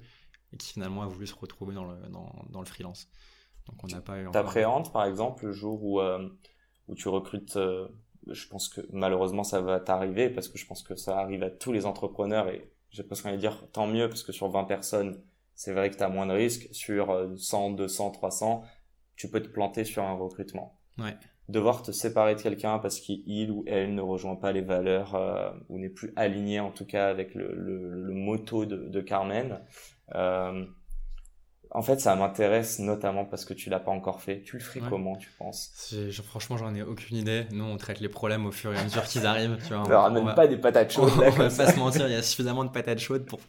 et 0.53 0.57
qui 0.57 0.73
finalement 0.73 1.01
a 1.01 1.07
voulu 1.07 1.28
se 1.28 1.36
retrouver 1.36 1.73
dans 1.73 1.86
le, 1.86 1.97
dans, 2.09 2.32
dans 2.51 2.59
le 2.59 2.67
freelance. 2.67 3.09
Donc 3.67 3.84
on 3.84 3.88
n'a 3.88 3.99
pas 3.99 4.21
eu. 4.21 4.30
T'appréhendes 4.32 4.93
par 4.93 5.03
exemple 5.03 5.47
le 5.47 5.51
jour 5.51 5.84
où, 5.84 5.99
où 6.88 6.95
tu 6.95 7.09
recrutes 7.09 7.57
je 8.32 8.47
pense 8.47 8.69
que 8.69 8.82
malheureusement 8.91 9.43
ça 9.43 9.61
va 9.61 9.80
t'arriver 9.80 10.30
parce 10.30 10.47
que 10.47 10.57
je 10.57 10.65
pense 10.65 10.84
que 10.84 10.95
ça 10.95 11.19
arrive 11.19 11.43
à 11.43 11.49
tous 11.49 11.71
les 11.71 11.86
entrepreneurs 11.86 12.49
et 12.49 12.71
j'ai 12.89 13.03
presque 13.03 13.25
envie 13.25 13.36
de 13.36 13.41
dire 13.41 13.67
tant 13.73 13.88
mieux 13.88 14.07
parce 14.07 14.23
que 14.23 14.32
sur 14.32 14.49
20 14.49 14.63
personnes, 14.65 15.21
c'est 15.55 15.73
vrai 15.73 15.89
que 15.89 15.97
tu 15.97 16.03
as 16.03 16.09
moins 16.09 16.28
de 16.28 16.34
risques. 16.34 16.67
Sur 16.71 17.30
100, 17.36 17.71
200, 17.71 18.11
300, 18.11 18.63
tu 19.15 19.30
peux 19.30 19.41
te 19.41 19.49
planter 19.49 19.84
sur 19.84 20.03
un 20.03 20.13
recrutement. 20.13 20.80
Ouais. 20.97 21.15
Devoir 21.49 21.82
te 21.82 21.91
séparer 21.91 22.36
de 22.36 22.41
quelqu'un 22.41 22.78
parce 22.80 22.99
qu'il 22.99 23.51
ou 23.51 23.63
elle 23.67 23.95
ne 23.95 24.01
rejoint 24.01 24.36
pas 24.36 24.51
les 24.51 24.61
valeurs 24.61 25.15
euh, 25.15 25.49
ou 25.69 25.80
n'est 25.80 25.89
plus 25.89 26.11
aligné 26.15 26.59
en 26.59 26.71
tout 26.71 26.86
cas 26.86 27.07
avec 27.07 27.36
le, 27.36 27.53
le, 27.55 27.89
le 28.03 28.13
moto 28.13 28.65
de, 28.65 28.75
de 28.75 29.01
Carmen. 29.01 29.61
Euh, 30.15 30.65
en 31.72 31.82
fait, 31.82 31.99
ça 31.99 32.15
m'intéresse 32.15 32.80
notamment 32.80 33.26
parce 33.26 33.45
que 33.45 33.53
tu 33.53 33.70
l'as 33.70 33.80
pas 33.80 33.91
encore 33.91 34.22
fait. 34.22 34.41
Tu 34.41 34.57
le 34.57 34.63
ferais 34.63 34.82
comment, 34.89 35.15
tu 35.15 35.30
penses? 35.38 35.93
Franchement, 36.24 36.57
j'en 36.57 36.74
ai 36.74 36.82
aucune 36.82 37.18
idée. 37.18 37.45
Nous, 37.51 37.63
on 37.63 37.78
traite 37.78 37.99
les 37.99 38.09
problèmes 38.09 38.45
au 38.45 38.51
fur 38.51 38.74
et 38.74 38.78
à 38.78 38.84
mesure 38.84 39.03
qu'ils 39.03 39.26
arrivent. 39.26 39.57
Tu 39.61 39.74
vois, 39.74 39.84
on, 39.86 39.89
ne 39.89 39.93
ramène 39.93 40.36
pas 40.36 40.47
des 40.47 40.57
patates 40.57 40.91
chaudes. 40.91 41.11
on, 41.18 41.30
va 41.30 41.49
pas 41.49 41.49
se 41.49 41.78
mentir, 41.78 42.07
il 42.07 42.13
y 42.13 42.15
a 42.15 42.22
suffisamment 42.22 42.63
de 42.63 42.70
patates 42.70 42.99
chaudes 42.99 43.26
pour, 43.26 43.39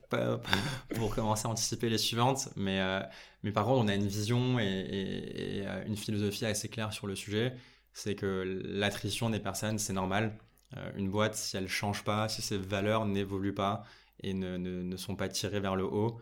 pour 0.95 1.15
commencer 1.15 1.47
à 1.47 1.51
anticiper 1.51 1.89
les 1.89 1.99
suivantes. 1.99 2.49
Mais, 2.57 2.81
euh, 2.81 3.01
mais 3.43 3.53
par 3.53 3.65
contre, 3.65 3.85
on 3.85 3.89
a 3.89 3.95
une 3.95 4.07
vision 4.07 4.59
et, 4.59 4.65
et, 4.65 5.67
euh, 5.67 5.85
une 5.87 5.97
philosophie 5.97 6.47
assez 6.47 6.69
claire 6.69 6.93
sur 6.93 7.07
le 7.07 7.15
sujet. 7.15 7.55
C'est 7.93 8.15
que 8.15 8.63
l'attrition 8.65 9.31
des 9.31 9.41
personnes, 9.41 9.79
c'est 9.79 9.93
normal. 9.93 10.37
Euh, 10.77 10.91
une 10.97 11.11
boîte, 11.11 11.35
si 11.35 11.57
elle 11.57 11.69
change 11.69 12.05
pas, 12.05 12.29
si 12.29 12.43
ses 12.43 12.59
valeurs 12.59 13.07
n'évoluent 13.07 13.55
pas 13.55 13.85
et 14.23 14.35
ne, 14.35 14.57
ne, 14.57 14.83
ne 14.83 14.97
sont 14.97 15.17
pas 15.17 15.29
tirées 15.29 15.61
vers 15.61 15.77
le 15.77 15.85
haut, 15.85 16.21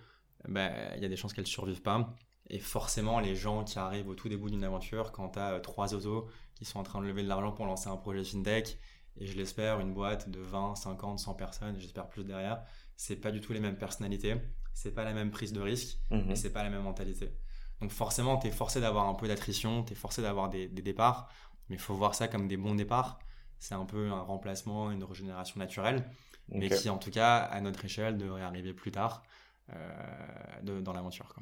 bah, 0.48 0.70
il 0.96 1.02
y 1.02 1.04
a 1.04 1.08
des 1.08 1.16
chances 1.16 1.32
qu'elles 1.32 1.44
ne 1.44 1.48
survivent 1.48 1.82
pas. 1.82 2.14
Et 2.48 2.58
forcément, 2.58 3.18
les 3.18 3.34
gens 3.34 3.64
qui 3.64 3.78
arrivent 3.78 4.08
au 4.08 4.14
tout 4.14 4.28
début 4.28 4.50
d'une 4.50 4.64
aventure, 4.64 5.12
quand 5.12 5.30
tu 5.30 5.38
as 5.38 5.54
euh, 5.54 5.60
trois 5.60 5.92
oiseaux 5.94 6.28
qui 6.54 6.64
sont 6.64 6.78
en 6.78 6.84
train 6.84 7.00
de 7.00 7.06
lever 7.06 7.22
de 7.22 7.28
l'argent 7.28 7.52
pour 7.52 7.66
lancer 7.66 7.88
un 7.88 7.96
projet 7.96 8.22
fintech, 8.22 8.78
et 9.18 9.26
je 9.26 9.36
l'espère, 9.36 9.80
une 9.80 9.94
boîte 9.94 10.28
de 10.30 10.40
20, 10.40 10.76
50, 10.76 11.18
100 11.18 11.34
personnes, 11.34 11.76
j'espère 11.78 12.08
plus 12.08 12.24
derrière, 12.24 12.62
c'est 12.96 13.16
pas 13.16 13.30
du 13.30 13.40
tout 13.40 13.52
les 13.52 13.60
mêmes 13.60 13.78
personnalités, 13.78 14.36
c'est 14.74 14.94
pas 14.94 15.04
la 15.04 15.12
même 15.12 15.30
prise 15.30 15.52
de 15.52 15.60
risque, 15.60 15.98
mhm. 16.10 16.30
et 16.30 16.36
c'est 16.36 16.52
pas 16.52 16.62
la 16.62 16.70
même 16.70 16.82
mentalité. 16.82 17.32
Donc 17.80 17.90
forcément, 17.90 18.38
tu 18.38 18.46
es 18.46 18.50
forcé 18.50 18.80
d'avoir 18.80 19.08
un 19.08 19.14
peu 19.14 19.28
d'attrition, 19.28 19.84
tu 19.84 19.92
es 19.92 19.96
forcé 19.96 20.22
d'avoir 20.22 20.48
des, 20.48 20.68
départs, 20.68 21.30
mais 21.68 21.76
il 21.76 21.80
faut 21.80 21.94
voir 21.94 22.14
ça 22.14 22.28
comme 22.28 22.48
des 22.48 22.56
bons 22.56 22.74
départs. 22.74 23.18
C'est 23.58 23.74
un 23.74 23.84
peu 23.84 24.10
un 24.10 24.20
remplacement, 24.20 24.90
une 24.90 25.02
régénération 25.02 25.58
naturelle, 25.58 26.08
mais 26.48 26.68
qui 26.68 26.88
en 26.88 26.98
tout 26.98 27.10
cas, 27.10 27.38
à 27.38 27.60
notre 27.60 27.84
échelle, 27.84 28.16
devrait 28.16 28.42
arriver 28.42 28.72
plus 28.72 28.92
tard. 28.92 29.22
Euh, 29.70 30.80
dans 30.80 30.92
l'aventure. 30.92 31.34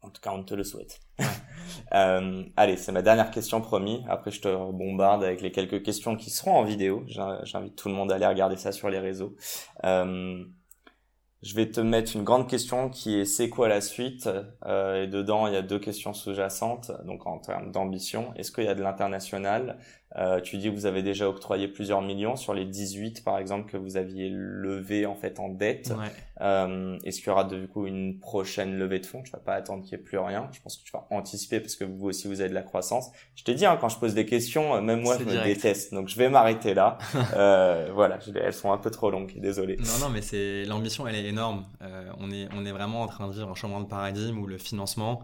En 0.00 0.10
tout 0.10 0.20
cas, 0.20 0.32
on 0.32 0.44
te 0.44 0.54
le 0.54 0.62
souhaite. 0.64 1.00
euh, 1.94 2.44
allez, 2.56 2.76
c'est 2.76 2.92
ma 2.92 3.02
dernière 3.02 3.30
question 3.30 3.60
promis. 3.60 4.04
Après, 4.08 4.30
je 4.30 4.40
te 4.40 4.48
bombarde 4.72 5.24
avec 5.24 5.40
les 5.40 5.50
quelques 5.50 5.82
questions 5.82 6.16
qui 6.16 6.30
seront 6.30 6.56
en 6.56 6.64
vidéo. 6.64 7.04
J'invite 7.06 7.76
tout 7.76 7.88
le 7.88 7.94
monde 7.94 8.12
à 8.12 8.14
aller 8.14 8.26
regarder 8.26 8.56
ça 8.56 8.72
sur 8.72 8.90
les 8.90 9.00
réseaux. 9.00 9.34
Euh, 9.84 10.44
je 11.42 11.54
vais 11.54 11.70
te 11.70 11.80
mettre 11.80 12.16
une 12.16 12.24
grande 12.24 12.48
question 12.48 12.90
qui 12.90 13.18
est 13.18 13.24
c'est 13.24 13.48
quoi 13.48 13.68
la 13.68 13.80
suite? 13.80 14.28
Euh, 14.66 15.04
Et 15.04 15.06
dedans, 15.08 15.46
il 15.46 15.54
y 15.54 15.56
a 15.56 15.62
deux 15.62 15.78
questions 15.78 16.14
sous-jacentes. 16.14 16.92
Donc 17.04 17.26
en 17.26 17.38
termes 17.38 17.72
d'ambition, 17.72 18.32
est-ce 18.34 18.52
qu'il 18.52 18.64
y 18.64 18.68
a 18.68 18.74
de 18.74 18.82
l'international? 18.82 19.78
Euh, 20.16 20.40
tu 20.40 20.56
dis 20.56 20.70
que 20.70 20.74
vous 20.74 20.86
avez 20.86 21.02
déjà 21.02 21.28
octroyé 21.28 21.68
plusieurs 21.68 22.00
millions 22.00 22.36
sur 22.36 22.54
les 22.54 22.64
18 22.64 23.22
par 23.24 23.38
exemple 23.38 23.70
que 23.70 23.76
vous 23.76 23.98
aviez 23.98 24.30
levé 24.30 25.04
en 25.04 25.14
fait 25.14 25.38
en 25.38 25.48
dette. 25.50 25.92
Euh, 26.40 26.98
Est-ce 27.04 27.18
qu'il 27.18 27.26
y 27.26 27.30
aura 27.30 27.44
du 27.44 27.68
coup 27.68 27.86
une 27.86 28.18
prochaine 28.18 28.78
levée 28.78 29.00
de 29.00 29.06
fonds? 29.06 29.22
Tu 29.22 29.30
vas 29.32 29.38
pas 29.38 29.54
attendre 29.54 29.82
qu'il 29.82 29.96
n'y 29.96 30.02
ait 30.02 30.04
plus 30.04 30.18
rien. 30.18 30.48
Je 30.52 30.60
pense 30.60 30.78
que 30.78 30.84
tu 30.84 30.92
vas 30.92 31.06
anticiper 31.10 31.60
parce 31.60 31.76
que 31.76 31.84
vous 31.84 32.06
aussi 32.06 32.26
vous 32.26 32.40
avez 32.40 32.48
de 32.48 32.54
la 32.54 32.62
croissance. 32.62 33.10
Je 33.34 33.44
te 33.44 33.50
dis 33.50 33.66
hein, 33.66 33.76
quand 33.78 33.90
je 33.90 33.98
pose 33.98 34.14
des 34.14 34.24
questions, 34.24 34.76
euh, 34.76 34.80
même 34.80 35.02
moi 35.02 35.18
je 35.18 35.24
me 35.24 35.44
déteste. 35.44 35.92
Donc 35.92 36.08
je 36.08 36.16
vais 36.16 36.30
m'arrêter 36.30 36.72
là. 36.72 36.96
euh, 37.34 37.90
voilà, 37.92 38.18
elles 38.34 38.54
sont 38.54 38.72
un 38.72 38.78
peu 38.78 38.90
trop 38.90 39.10
longues. 39.10 39.34
Désolé. 39.36 39.76
Non 39.76 40.06
non 40.06 40.08
mais 40.08 40.22
c'est 40.22 40.64
l'ambition 40.64 41.06
elle 41.06 41.16
est 41.16 41.26
énorme. 41.26 41.66
Euh, 41.82 42.10
on 42.18 42.30
est 42.30 42.48
on 42.56 42.64
est 42.64 42.72
vraiment 42.72 43.02
en 43.02 43.08
train 43.08 43.28
de 43.28 43.32
vivre 43.32 43.50
un 43.50 43.54
changement 43.54 43.80
de 43.80 43.88
paradigme 43.88 44.38
où 44.38 44.46
le 44.46 44.56
financement, 44.56 45.22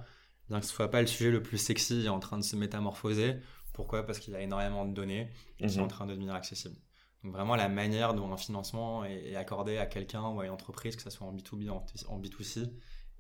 bien 0.50 0.60
que 0.60 0.66
ce 0.66 0.72
soit 0.72 0.90
pas 0.90 1.00
le 1.00 1.06
sujet 1.06 1.30
le 1.30 1.42
plus 1.42 1.58
sexy, 1.58 2.04
est 2.04 2.10
en 2.10 2.20
train 2.20 2.36
de 2.36 2.44
se 2.44 2.54
métamorphoser 2.54 3.36
pourquoi? 3.74 4.06
Parce 4.06 4.18
qu'il 4.18 4.32
y 4.32 4.36
a 4.36 4.40
énormément 4.40 4.86
de 4.86 4.94
données 4.94 5.28
qui 5.58 5.68
sont 5.68 5.80
mhm. 5.80 5.84
en 5.84 5.88
train 5.88 6.06
de 6.06 6.12
devenir 6.12 6.34
accessibles. 6.34 6.76
Donc 7.22 7.32
vraiment 7.32 7.56
la 7.56 7.68
manière 7.68 8.14
dont 8.14 8.32
un 8.32 8.36
financement 8.36 9.04
est, 9.04 9.34
accordé 9.34 9.78
à 9.78 9.86
quelqu'un 9.86 10.26
ou 10.28 10.40
à 10.40 10.46
une 10.46 10.52
entreprise, 10.52 10.96
que 10.96 11.02
ce 11.02 11.10
soit 11.10 11.26
en 11.26 11.34
B2B, 11.34 11.68
en, 11.70 11.84
en 12.08 12.20
B2C, 12.20 12.70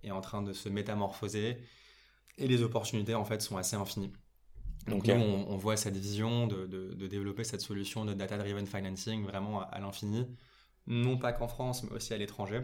est 0.02 0.10
en 0.10 0.20
train 0.20 0.42
de 0.42 0.52
se 0.52 0.68
métamorphoser. 0.68 1.58
Et 2.38 2.46
les 2.46 2.62
opportunités 2.62 3.14
en 3.14 3.24
fait 3.24 3.42
sont 3.42 3.56
assez 3.56 3.76
infinies. 3.76 4.12
Donc 4.86 5.06
nous, 5.06 5.14
on, 5.14 5.56
voit 5.56 5.76
cette 5.76 5.96
vision 5.96 6.46
de, 6.46 6.66
de, 6.66 7.06
développer 7.06 7.42
cette 7.42 7.62
solution 7.62 8.04
de 8.04 8.12
data-driven 8.12 8.66
financing 8.66 9.24
vraiment 9.24 9.62
à, 9.62 9.78
l'infini, 9.78 10.26
non 10.86 11.16
pas 11.16 11.32
qu'en 11.32 11.48
France, 11.48 11.84
mais 11.84 11.92
aussi 11.92 12.12
à 12.12 12.18
l'étranger, 12.18 12.60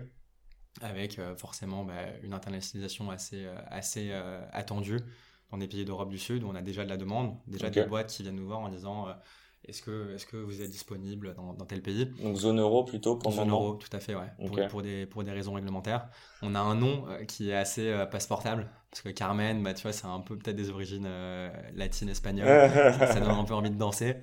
avec 0.82 1.18
euh, 1.18 1.34
forcément 1.34 1.82
bah, 1.84 1.94
une 2.22 2.34
internationalisation 2.34 3.10
assez, 3.10 3.46
euh, 3.46 3.56
assez 3.68 4.10
euh, 4.10 4.44
attendue 4.52 4.98
dans 5.50 5.58
des 5.58 5.66
pays 5.66 5.84
d'Europe 5.84 6.10
du 6.10 6.18
Sud 6.18 6.44
où 6.44 6.48
on 6.48 6.54
a 6.54 6.62
déjà 6.62 6.84
de 6.84 6.88
la 6.88 6.96
demande, 6.96 7.36
déjà 7.46 7.70
des 7.70 7.84
boîtes 7.84 8.10
qui 8.10 8.22
viennent 8.22 8.36
nous 8.36 8.46
voir 8.46 8.60
en 8.60 8.68
disant 8.68 9.08
euh, 9.08 9.12
est-ce 9.66 9.82
que, 9.82 10.14
est 10.14 10.26
que 10.26 10.36
vous 10.36 10.62
êtes 10.62 10.70
disponible 10.70 11.34
dans, 11.34 11.52
dans, 11.52 11.66
tel 11.66 11.82
pays? 11.82 12.06
Donc 12.22 12.36
zone 12.36 12.60
euro 12.60 12.84
plutôt 12.84 13.16
pour 13.16 13.32
Zone 13.32 13.50
euro, 13.50 13.74
tout 13.74 13.94
à 13.94 14.00
fait, 14.00 14.14
ouais. 14.14 14.30
Pour, 14.46 14.58
pour, 14.68 14.82
des, 14.82 15.06
pour 15.06 15.22
des 15.22 15.32
raisons 15.32 15.52
réglementaires. 15.52 16.08
On 16.40 16.54
a 16.54 16.60
un 16.60 16.74
nom 16.74 17.04
euh, 17.08 17.24
qui 17.24 17.50
est 17.50 17.54
assez 17.54 17.88
euh, 17.88 18.06
passeportable, 18.06 18.70
parce 18.90 19.02
que 19.02 19.10
Carmen, 19.10 19.62
bah, 19.62 19.74
tu 19.74 19.82
vois, 19.82 19.92
c'est 19.92 20.06
un 20.06 20.20
peu 20.20 20.36
peut-être 20.38 20.56
des 20.56 20.70
origines 20.70 21.08
latines, 21.74 22.08
espagnoles. 22.08 22.46
ça, 22.98 23.20
donne 23.20 23.30
un 23.30 23.44
peu 23.44 23.54
envie 23.54 23.70
de 23.70 23.76
danser. 23.76 24.16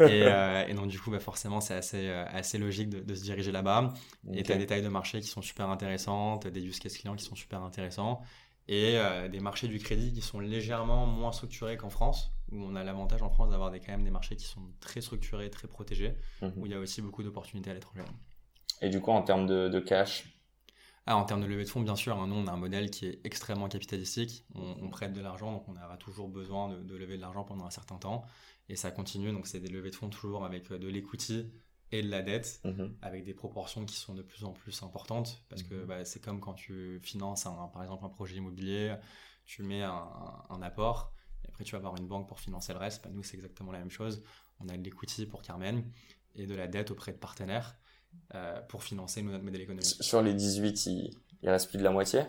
Et, 0.00 0.24
et 0.68 0.74
donc 0.74 0.88
du 0.88 0.98
coup, 0.98 1.10
bah, 1.10 1.20
forcément, 1.20 1.60
c'est 1.60 1.74
assez, 1.74 2.08
assez 2.10 2.58
logique 2.58 2.90
de, 2.90 3.00
de 3.00 3.14
se 3.14 3.22
diriger 3.22 3.52
là-bas. 3.52 3.94
Et 4.32 4.42
tu 4.42 4.52
as 4.52 4.56
des 4.56 4.66
tailles 4.66 4.82
de 4.82 4.88
marché 4.88 5.20
qui 5.20 5.28
sont 5.28 5.42
super 5.42 5.68
intéressantes, 5.70 6.48
des 6.48 6.60
use 6.60 6.80
case 6.80 6.98
clients 6.98 7.14
qui 7.14 7.24
sont 7.24 7.36
super 7.36 7.62
intéressants 7.62 8.22
et 8.68 8.96
euh, 8.96 9.28
des 9.28 9.40
marchés 9.40 9.68
du 9.68 9.78
crédit 9.78 10.12
qui 10.12 10.20
sont 10.20 10.40
légèrement 10.40 11.06
moins 11.06 11.32
structurés 11.32 11.76
qu'en 11.76 11.90
France, 11.90 12.32
où 12.50 12.62
on 12.62 12.76
a 12.76 12.84
l'avantage 12.84 13.22
en 13.22 13.30
France 13.30 13.50
d'avoir 13.50 13.70
des, 13.70 13.80
quand 13.80 13.92
même 13.92 14.04
des 14.04 14.10
marchés 14.10 14.36
qui 14.36 14.46
sont 14.46 14.62
très 14.80 15.00
structurés, 15.00 15.50
très 15.50 15.68
protégés, 15.68 16.14
mhm. 16.40 16.52
où 16.56 16.66
il 16.66 16.72
y 16.72 16.74
a 16.74 16.78
aussi 16.78 17.02
beaucoup 17.02 17.22
d'opportunités 17.22 17.70
à 17.70 17.74
l'étranger. 17.74 18.02
Et 18.80 18.88
du 18.88 19.00
coup, 19.00 19.10
en 19.10 19.22
termes 19.22 19.46
de, 19.46 19.80
cash? 19.80 20.24
Ah, 21.06 21.16
En 21.16 21.24
termes 21.24 21.40
de 21.40 21.46
levée 21.46 21.64
de 21.64 21.68
fonds, 21.68 21.80
bien 21.80 21.96
sûr, 21.96 22.16
hein, 22.16 22.26
nous, 22.28 22.36
on 22.36 22.46
a 22.46 22.52
un 22.52 22.56
modèle 22.56 22.90
qui 22.90 23.06
est 23.06 23.20
extrêmement 23.24 23.68
capitalistique. 23.68 24.44
On, 24.54 24.88
prête 24.88 25.12
de 25.12 25.20
l'argent, 25.20 25.52
donc 25.52 25.68
on 25.68 25.76
aura 25.76 25.96
toujours 25.96 26.28
besoin 26.28 26.68
de, 26.68 26.82
de, 26.82 26.96
lever 26.96 27.16
de 27.16 27.20
l'argent 27.20 27.44
pendant 27.44 27.64
un 27.64 27.70
certain 27.70 27.96
temps. 27.96 28.24
Et 28.68 28.76
ça 28.76 28.90
continue, 28.90 29.32
donc 29.32 29.46
c'est 29.46 29.60
des 29.60 29.68
levées 29.68 29.90
de 29.90 29.96
fonds 29.96 30.08
toujours 30.08 30.44
avec 30.44 30.70
euh, 30.70 30.78
de 30.78 30.88
l'equity, 30.88 31.50
et 31.92 32.02
de 32.02 32.08
la 32.08 32.22
dette 32.22 32.60
mhm. 32.64 32.96
avec 33.02 33.24
des 33.24 33.34
proportions 33.34 33.84
qui 33.84 33.96
sont 33.96 34.14
de 34.14 34.22
plus 34.22 34.44
en 34.44 34.52
plus 34.52 34.82
importantes 34.82 35.44
parce 35.48 35.62
que 35.62 35.74
mhm. 35.74 35.84
bah, 35.84 36.04
c'est 36.04 36.20
comme 36.20 36.40
quand 36.40 36.54
tu 36.54 36.98
finances 37.02 37.46
un, 37.46 37.68
par 37.72 37.82
exemple 37.82 38.04
un 38.04 38.08
projet 38.08 38.36
immobilier, 38.36 38.96
tu 39.44 39.62
mets 39.62 39.82
un, 39.82 40.62
apport 40.62 41.12
et 41.44 41.48
après 41.48 41.64
tu 41.64 41.72
vas 41.72 41.78
avoir 41.78 41.96
une 41.96 42.08
banque 42.08 42.26
pour 42.26 42.40
financer 42.40 42.72
le 42.72 42.78
reste. 42.78 43.04
Bah, 43.04 43.10
nous 43.12 43.22
c'est 43.22 43.36
exactement 43.36 43.70
la 43.70 43.78
même 43.78 43.90
chose. 43.90 44.24
On 44.58 44.68
a 44.68 44.76
de 44.76 44.82
l'equity 44.82 45.26
pour 45.26 45.42
Carmen 45.42 45.84
et 46.34 46.46
de 46.46 46.54
la 46.54 46.66
dette 46.66 46.90
auprès 46.90 47.12
de 47.12 47.18
partenaires 47.18 47.76
euh, 48.34 48.60
pour 48.62 48.82
financer 48.82 49.22
notre 49.22 49.44
modèle 49.44 49.60
économique. 49.60 49.84
Sur 49.84 50.22
les 50.22 50.34
18, 50.34 50.86
il, 50.86 51.10
il 51.42 51.50
reste 51.50 51.68
plus 51.68 51.78
de 51.78 51.84
la 51.84 51.90
moitié? 51.90 52.22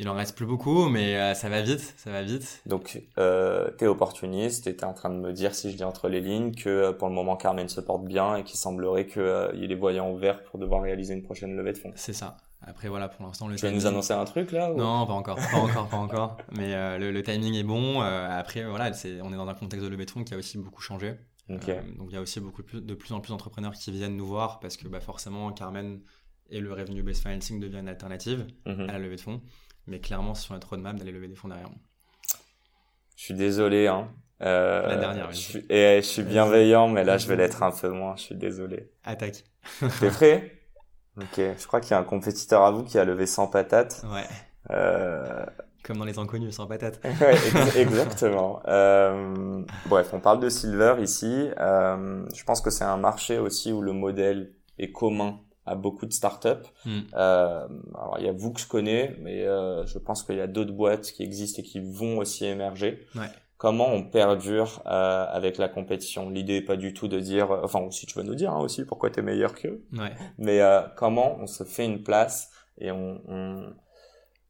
Il 0.00 0.08
en 0.08 0.14
reste 0.14 0.36
plus 0.36 0.46
beaucoup, 0.46 0.88
mais 0.88 1.16
euh, 1.16 1.34
ça 1.34 1.48
va 1.48 1.62
vite, 1.62 1.94
ça 1.96 2.10
va 2.10 2.22
vite. 2.22 2.62
Donc, 2.66 3.00
euh, 3.18 3.70
t'es 3.78 3.86
opportuniste 3.86 4.66
et 4.66 4.74
t'es 4.74 4.84
en 4.84 4.92
train 4.92 5.10
de 5.10 5.14
me 5.20 5.32
dire, 5.32 5.54
si 5.54 5.70
je 5.70 5.76
dis 5.76 5.84
entre 5.84 6.08
les 6.08 6.20
lignes, 6.20 6.52
que 6.52 6.68
euh, 6.68 6.92
pour 6.92 7.08
le 7.08 7.14
moment 7.14 7.36
Carmen 7.36 7.68
se 7.68 7.80
porte 7.80 8.04
bien 8.04 8.34
et 8.36 8.42
qu'il 8.42 8.58
semblerait 8.58 9.06
qu'il 9.06 9.22
euh, 9.22 9.54
y 9.54 9.62
ait 9.64 9.68
les 9.68 9.76
voyants 9.76 10.10
ouverts 10.10 10.42
pour 10.42 10.58
devoir 10.58 10.82
réaliser 10.82 11.14
une 11.14 11.22
prochaine 11.22 11.54
levée 11.56 11.72
de 11.72 11.78
fonds. 11.78 11.92
C'est 11.94 12.12
ça. 12.12 12.36
Après, 12.66 12.88
voilà, 12.88 13.08
pour 13.08 13.24
l'instant, 13.24 13.46
le 13.46 13.54
Tu 13.54 13.66
vas 13.66 13.70
nous 13.70 13.86
annoncer 13.86 14.14
un 14.14 14.24
truc 14.24 14.50
là 14.50 14.72
ou... 14.72 14.76
Non, 14.76 15.06
pas 15.06 15.12
encore, 15.12 15.36
pas 15.36 15.58
encore, 15.58 15.86
pas 15.88 15.96
encore. 15.96 16.38
Mais 16.56 16.74
euh, 16.74 16.98
le, 16.98 17.12
le, 17.12 17.22
timing 17.22 17.54
est 17.54 17.62
bon. 17.62 18.00
Après, 18.00 18.64
voilà, 18.64 18.92
c'est, 18.94 19.20
on 19.20 19.32
est 19.32 19.36
dans 19.36 19.46
un 19.46 19.54
contexte 19.54 19.84
de 19.84 19.90
levée 19.90 20.06
de 20.06 20.10
fonds 20.10 20.24
qui 20.24 20.34
a 20.34 20.38
aussi 20.38 20.58
beaucoup 20.58 20.80
changé. 20.80 21.14
Donc, 21.48 21.60
il 21.68 22.14
y 22.14 22.16
a 22.16 22.22
aussi 22.22 22.40
beaucoup 22.40 22.62
de 22.62 22.66
plus, 22.66 22.80
de 22.80 22.94
plus 22.94 23.12
en 23.12 23.20
plus 23.20 23.30
d'entrepreneurs 23.30 23.74
qui 23.74 23.92
viennent 23.92 24.16
nous 24.16 24.26
voir 24.26 24.60
parce 24.60 24.78
que 24.78 24.88
bah, 24.88 25.00
forcément, 25.00 25.52
Carmen 25.52 26.00
et 26.50 26.60
le 26.60 26.72
revenue 26.72 27.02
based 27.02 27.22
financing 27.22 27.60
devient 27.60 27.78
une 27.80 27.88
alternative 27.88 28.46
Mhm. 28.66 28.88
à 28.88 28.92
la 28.92 28.98
levée 28.98 29.16
de 29.16 29.20
fonds. 29.20 29.40
Mais 29.86 29.98
clairement, 30.00 30.34
sur 30.34 30.54
notre 30.54 30.70
roadmap 30.70 30.96
d'aller 30.96 31.12
lever 31.12 31.28
des 31.28 31.34
fonds 31.34 31.48
derrière. 31.48 31.68
Je 33.16 33.22
suis 33.24 33.34
désolé, 33.34 33.86
hein. 33.86 34.08
Euh, 34.42 34.86
La 34.88 34.96
dernière, 34.96 35.30
je 35.30 35.36
suis, 35.36 35.66
et 35.70 35.96
je 36.02 36.06
suis 36.06 36.22
bienveillant, 36.22 36.88
mais 36.88 37.04
là, 37.04 37.18
je 37.18 37.28
vais 37.28 37.36
l'être 37.36 37.62
un 37.62 37.70
peu 37.70 37.88
moins. 37.90 38.16
Je 38.16 38.22
suis 38.22 38.34
désolé. 38.34 38.90
Attaque. 39.04 39.44
T'es 40.00 40.08
prêt? 40.10 40.52
Ok. 41.16 41.36
Je 41.36 41.66
crois 41.66 41.80
qu'il 41.80 41.92
y 41.92 41.94
a 41.94 41.98
un 41.98 42.04
compétiteur 42.04 42.62
à 42.62 42.70
vous 42.72 42.82
qui 42.82 42.98
a 42.98 43.04
levé 43.04 43.26
100 43.26 43.46
patates. 43.48 44.04
Ouais. 44.12 44.24
Euh... 44.70 45.46
Comme 45.84 45.98
dans 45.98 46.04
les 46.06 46.18
inconnus, 46.18 46.54
sans 46.56 46.66
patate. 46.66 46.98
ouais, 47.04 47.34
ex- 47.34 47.76
exactement. 47.76 48.62
Euh, 48.66 49.62
bref, 49.86 50.10
on 50.14 50.20
parle 50.20 50.40
de 50.40 50.48
silver 50.48 50.94
ici. 51.00 51.48
Je 51.58 52.44
pense 52.44 52.60
que 52.62 52.70
c'est 52.70 52.84
un 52.84 52.96
marché 52.96 53.38
aussi 53.38 53.70
où 53.70 53.82
le 53.82 53.92
modèle 53.92 54.54
est 54.78 54.90
commun 54.92 55.40
à 55.66 55.74
beaucoup 55.74 56.06
de 56.06 56.12
startups. 56.12 56.66
Hmm. 56.84 57.00
Euh, 57.14 57.66
alors 57.94 58.16
il 58.18 58.26
y 58.26 58.28
a 58.28 58.32
vous 58.32 58.52
que 58.52 58.60
je 58.60 58.66
connais, 58.66 59.16
mais 59.20 59.42
euh, 59.46 59.84
je 59.86 59.98
pense 59.98 60.22
qu'il 60.22 60.36
y 60.36 60.40
a 60.40 60.46
d'autres 60.46 60.72
boîtes 60.72 61.10
qui 61.12 61.22
existent 61.22 61.60
et 61.62 61.64
qui 61.64 61.80
vont 61.80 62.18
aussi 62.18 62.44
émerger. 62.44 63.06
Ouais. 63.14 63.28
Comment 63.56 63.88
on 63.88 64.02
perdure 64.02 64.82
euh, 64.86 65.26
avec 65.30 65.58
la 65.58 65.68
compétition? 65.68 66.28
L'idée 66.28 66.56
est 66.56 66.62
pas 66.62 66.76
du 66.76 66.92
tout 66.92 67.08
de 67.08 67.18
dire, 67.18 67.50
enfin 67.62 67.90
si 67.90 68.04
tu 68.06 68.18
veux 68.18 68.24
nous 68.24 68.34
dire 68.34 68.52
hein, 68.52 68.60
aussi 68.60 68.84
pourquoi 68.84 69.10
tu 69.10 69.20
es 69.20 69.22
meilleur 69.22 69.54
qu'eux, 69.54 69.84
Ouais. 69.92 70.12
mais 70.38 70.60
comment 70.96 71.36
on 71.38 71.46
se 71.46 71.64
fait 71.64 71.86
une 71.86 72.02
place 72.02 72.50
et 72.78 72.90
on, 72.90 73.20
on... 73.28 73.72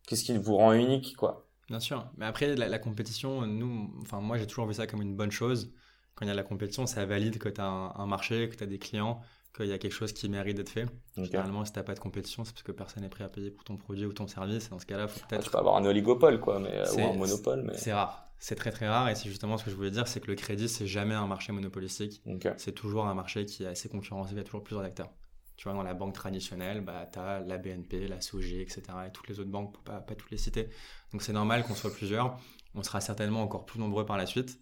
qu'est-ce 0.06 0.24
qui 0.24 0.36
vous 0.36 0.56
rend 0.56 0.72
unique 0.72 1.16
quoi? 1.16 1.46
Bien 1.68 1.80
sûr. 1.80 2.06
Mais 2.18 2.26
après, 2.26 2.56
la, 2.56 2.68
la 2.68 2.78
compétition, 2.78 3.46
nous, 3.46 3.90
enfin, 4.02 4.20
moi, 4.20 4.36
j'ai 4.36 4.46
toujours 4.46 4.66
vu 4.66 4.74
ça 4.74 4.86
comme 4.86 5.00
une 5.00 5.16
bonne 5.16 5.30
chose. 5.30 5.72
Quand 6.14 6.26
il 6.26 6.28
y 6.28 6.30
a 6.30 6.34
la 6.34 6.42
compétition, 6.42 6.84
ça 6.86 7.06
valide 7.06 7.38
que 7.38 7.48
tu 7.48 7.58
as 7.60 7.64
un, 7.66 7.92
un 7.96 8.06
marché, 8.06 8.48
que 8.50 8.54
tu 8.54 8.62
as 8.64 8.66
des 8.66 8.78
clients, 8.78 9.20
qu'il 9.54 9.66
y 9.66 9.72
a 9.72 9.78
quelque 9.78 9.92
chose 9.92 10.12
qui 10.12 10.28
mérite 10.28 10.56
d'être 10.56 10.68
fait. 10.70 10.86
Généralement, 11.16 11.64
si 11.64 11.72
tu 11.72 11.82
pas 11.82 11.94
de 11.94 12.00
compétition, 12.00 12.44
c'est 12.44 12.52
parce 12.52 12.62
que 12.62 12.72
personne 12.72 13.02
n'est 13.02 13.08
prêt 13.08 13.24
à 13.24 13.28
payer 13.28 13.50
pour 13.50 13.64
ton 13.64 13.76
produit 13.76 14.04
ou 14.04 14.12
ton 14.12 14.26
service. 14.26 14.66
Et 14.66 14.70
dans 14.70 14.78
ce 14.78 14.86
cas-là, 14.86 15.06
faut 15.08 15.20
Ah, 15.22 15.26
peut-être. 15.28 15.44
Tu 15.44 15.50
peux 15.50 15.58
avoir 15.58 15.76
un 15.76 15.84
oligopole 15.84 16.40
quoi, 16.40 16.58
mais 16.58 16.72
euh, 16.72 16.92
ou 16.94 17.00
un 17.00 17.16
monopole, 17.16 17.62
mais 17.62 17.76
C'est 17.76 17.92
rare. 17.92 18.28
C'est 18.38 18.56
très 18.56 18.72
très 18.72 18.88
rare. 18.88 19.08
Et 19.08 19.14
c'est 19.14 19.28
justement 19.28 19.56
ce 19.56 19.64
que 19.64 19.70
je 19.70 19.76
voulais 19.76 19.92
dire, 19.92 20.08
c'est 20.08 20.20
que 20.20 20.26
le 20.26 20.34
crédit, 20.34 20.68
c'est 20.68 20.86
jamais 20.86 21.14
un 21.14 21.26
marché 21.26 21.52
monopolistique. 21.52 22.22
C'est 22.56 22.72
toujours 22.72 23.06
un 23.06 23.14
marché 23.14 23.46
qui 23.46 23.64
est 23.64 23.68
assez 23.68 23.88
concurrentiel, 23.88 24.36
il 24.36 24.38
y 24.38 24.40
a 24.40 24.44
toujours 24.44 24.64
plusieurs 24.64 24.84
acteurs. 24.84 25.10
Tu 25.56 25.68
vois, 25.68 25.72
dans 25.72 25.84
la 25.84 25.94
banque 25.94 26.14
traditionnelle, 26.14 26.80
bah, 26.80 27.08
tu 27.12 27.20
as 27.20 27.38
la 27.38 27.58
BNP, 27.58 28.08
la 28.08 28.20
SOG, 28.20 28.54
etc. 28.54 28.82
et 29.06 29.12
toutes 29.12 29.28
les 29.28 29.38
autres 29.38 29.50
banques, 29.50 29.72
pour 29.72 29.84
pas, 29.84 30.00
pas 30.00 30.16
toutes 30.16 30.32
les 30.32 30.36
citer. 30.36 30.68
Donc 31.12 31.22
c'est 31.22 31.32
normal 31.32 31.62
qu'on 31.62 31.76
soit 31.76 31.94
plusieurs. 31.94 32.36
On 32.74 32.82
sera 32.82 33.00
certainement 33.00 33.40
encore 33.42 33.64
plus 33.64 33.78
nombreux 33.78 34.04
par 34.04 34.16
la 34.16 34.26
suite. 34.26 34.58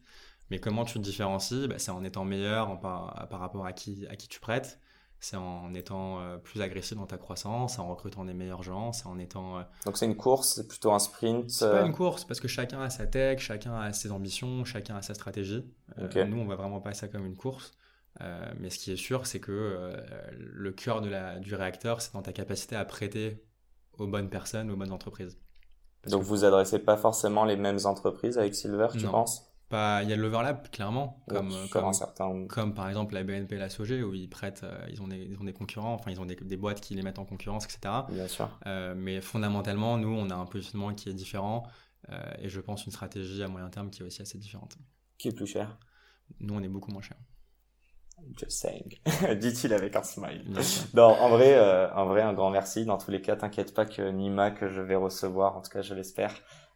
Mais 0.50 0.58
comment 0.58 0.84
tu 0.84 0.94
te 0.94 0.98
différencies? 1.04 1.66
Bah, 1.68 1.76
C'est 1.78 1.90
en 1.90 2.04
étant 2.04 2.24
meilleur 2.24 2.68
en 2.70 2.76
par, 2.76 3.26
par 3.30 3.40
rapport 3.40 3.64
à 3.66 3.72
qui, 3.72 4.06
à 4.08 4.16
qui 4.16 4.28
tu 4.28 4.40
prêtes. 4.40 4.78
C'est 5.20 5.36
en 5.36 5.72
étant 5.72 6.18
euh, 6.20 6.36
plus 6.36 6.60
agressif 6.62 6.96
dans 6.96 7.06
ta 7.06 7.16
croissance, 7.16 7.74
c'est 7.74 7.80
en 7.80 7.86
recrutant 7.88 8.24
des 8.24 8.34
meilleurs 8.34 8.64
gens, 8.64 8.92
c'est 8.92 9.06
en 9.06 9.20
étant... 9.20 9.58
euh, 9.58 9.62
Donc 9.86 9.96
c'est 9.96 10.04
une 10.06 10.16
course, 10.16 10.54
c'est 10.56 10.66
plutôt 10.66 10.90
un 10.90 10.98
sprint. 10.98 11.48
c'est 11.48 11.64
euh, 11.64 11.80
pas 11.80 11.86
une 11.86 11.92
course, 11.92 12.24
parce 12.24 12.40
que 12.40 12.48
chacun 12.48 12.80
a 12.82 12.90
sa 12.90 13.06
tech, 13.06 13.38
chacun 13.38 13.72
a 13.78 13.92
ses 13.92 14.10
ambitions, 14.10 14.64
chacun 14.64 14.96
a 14.96 15.02
sa 15.02 15.14
stratégie. 15.14 15.64
Euh. 15.98 16.24
Nous, 16.24 16.38
on 16.38 16.46
va 16.46 16.56
vraiment 16.56 16.80
pas 16.80 16.92
ça 16.92 17.06
comme 17.06 17.24
une 17.24 17.36
course. 17.36 17.70
Euh, 18.20 18.52
mais 18.58 18.68
ce 18.68 18.78
qui 18.78 18.90
est 18.90 18.96
sûr, 18.96 19.26
c'est 19.28 19.38
que 19.38 19.52
euh, 19.52 19.96
le 20.32 20.72
cœur 20.72 21.00
de 21.00 21.08
la, 21.08 21.38
du 21.38 21.54
réacteur, 21.54 22.02
c'est 22.02 22.12
dans 22.14 22.22
ta 22.22 22.32
capacité 22.32 22.74
à 22.74 22.84
prêter 22.84 23.44
aux 23.98 24.08
bonnes 24.08 24.28
personnes, 24.28 24.72
aux 24.72 24.76
bonnes 24.76 24.90
entreprises. 24.92 25.38
Parce 26.02 26.10
Donc 26.10 26.22
que 26.22 26.26
vous 26.26 26.44
adressez 26.44 26.80
pas 26.80 26.96
forcément 26.96 27.44
les 27.44 27.56
mêmes 27.56 27.78
entreprises 27.84 28.38
avec 28.38 28.56
Silver, 28.56 28.88
tu 28.98 29.04
Non. 29.04 29.12
penses? 29.12 29.51
Pas- 29.72 30.02
Il 30.04 30.10
y 30.10 30.12
a 30.12 30.16
de 30.16 30.20
l'overlap, 30.22 30.70
clairement, 30.70 31.20
comme, 31.28 31.50
Sur 31.50 31.70
comme, 31.70 31.84
un 31.86 31.92
certain. 31.92 32.46
comme 32.46 32.74
par 32.74 32.88
exemple 32.88 33.14
la 33.14 33.24
BNP 33.24 33.56
et 33.56 33.58
la 33.58 33.68
SOG, 33.68 34.04
où 34.04 34.14
ils 34.14 34.28
prêtent, 34.28 34.62
euh, 34.62 34.86
ils, 34.90 35.02
ont 35.02 35.08
des, 35.08 35.16
ils 35.18 35.38
ont 35.40 35.44
des 35.44 35.52
concurrents, 35.52 35.94
enfin 35.94 36.10
ils 36.10 36.20
ont 36.20 36.26
des, 36.26 36.36
des 36.36 36.56
boîtes 36.56 36.80
qui 36.80 36.94
les 36.94 37.02
mettent 37.02 37.18
en 37.18 37.24
concurrence, 37.24 37.64
etc. 37.64 37.80
Bien 38.10 38.28
sûr. 38.28 38.48
Euh, 38.66 38.94
mais 38.96 39.20
fondamentalement, 39.20 39.96
nous, 39.98 40.14
on 40.14 40.30
a 40.30 40.34
un 40.34 40.46
positionnement 40.46 40.94
qui 40.94 41.08
est 41.08 41.14
différent 41.14 41.64
euh, 42.10 42.20
et 42.38 42.48
je 42.48 42.60
pense 42.60 42.86
une 42.86 42.92
stratégie 42.92 43.42
à 43.42 43.48
moyen 43.48 43.68
terme 43.70 43.90
qui 43.90 44.02
est 44.02 44.06
aussi 44.06 44.22
assez 44.22 44.38
différente. 44.38 44.76
Qui 45.18 45.28
est 45.28 45.32
plus 45.34 45.46
cher 45.46 45.78
Nous, 46.40 46.54
on 46.54 46.62
est 46.62 46.68
beaucoup 46.68 46.92
moins 46.92 47.02
cher. 47.02 47.16
Just 48.38 48.60
saying. 48.60 48.98
Dit-il 49.40 49.72
avec 49.72 49.96
un 49.96 50.02
smile. 50.02 50.44
Non, 50.94 51.08
en 51.08 51.28
vrai, 51.30 51.58
en 51.92 52.06
vrai, 52.06 52.22
un 52.22 52.32
grand 52.34 52.50
merci. 52.50 52.84
Dans 52.84 52.98
tous 52.98 53.10
les 53.10 53.20
cas, 53.20 53.34
t'inquiète 53.34 53.74
pas 53.74 53.84
que 53.84 54.02
Nima, 54.10 54.52
que 54.52 54.68
je 54.68 54.80
vais 54.80 54.94
recevoir, 54.94 55.56
en 55.56 55.60
tout 55.60 55.70
cas, 55.70 55.82
je 55.82 55.92
l'espère, 55.94 56.32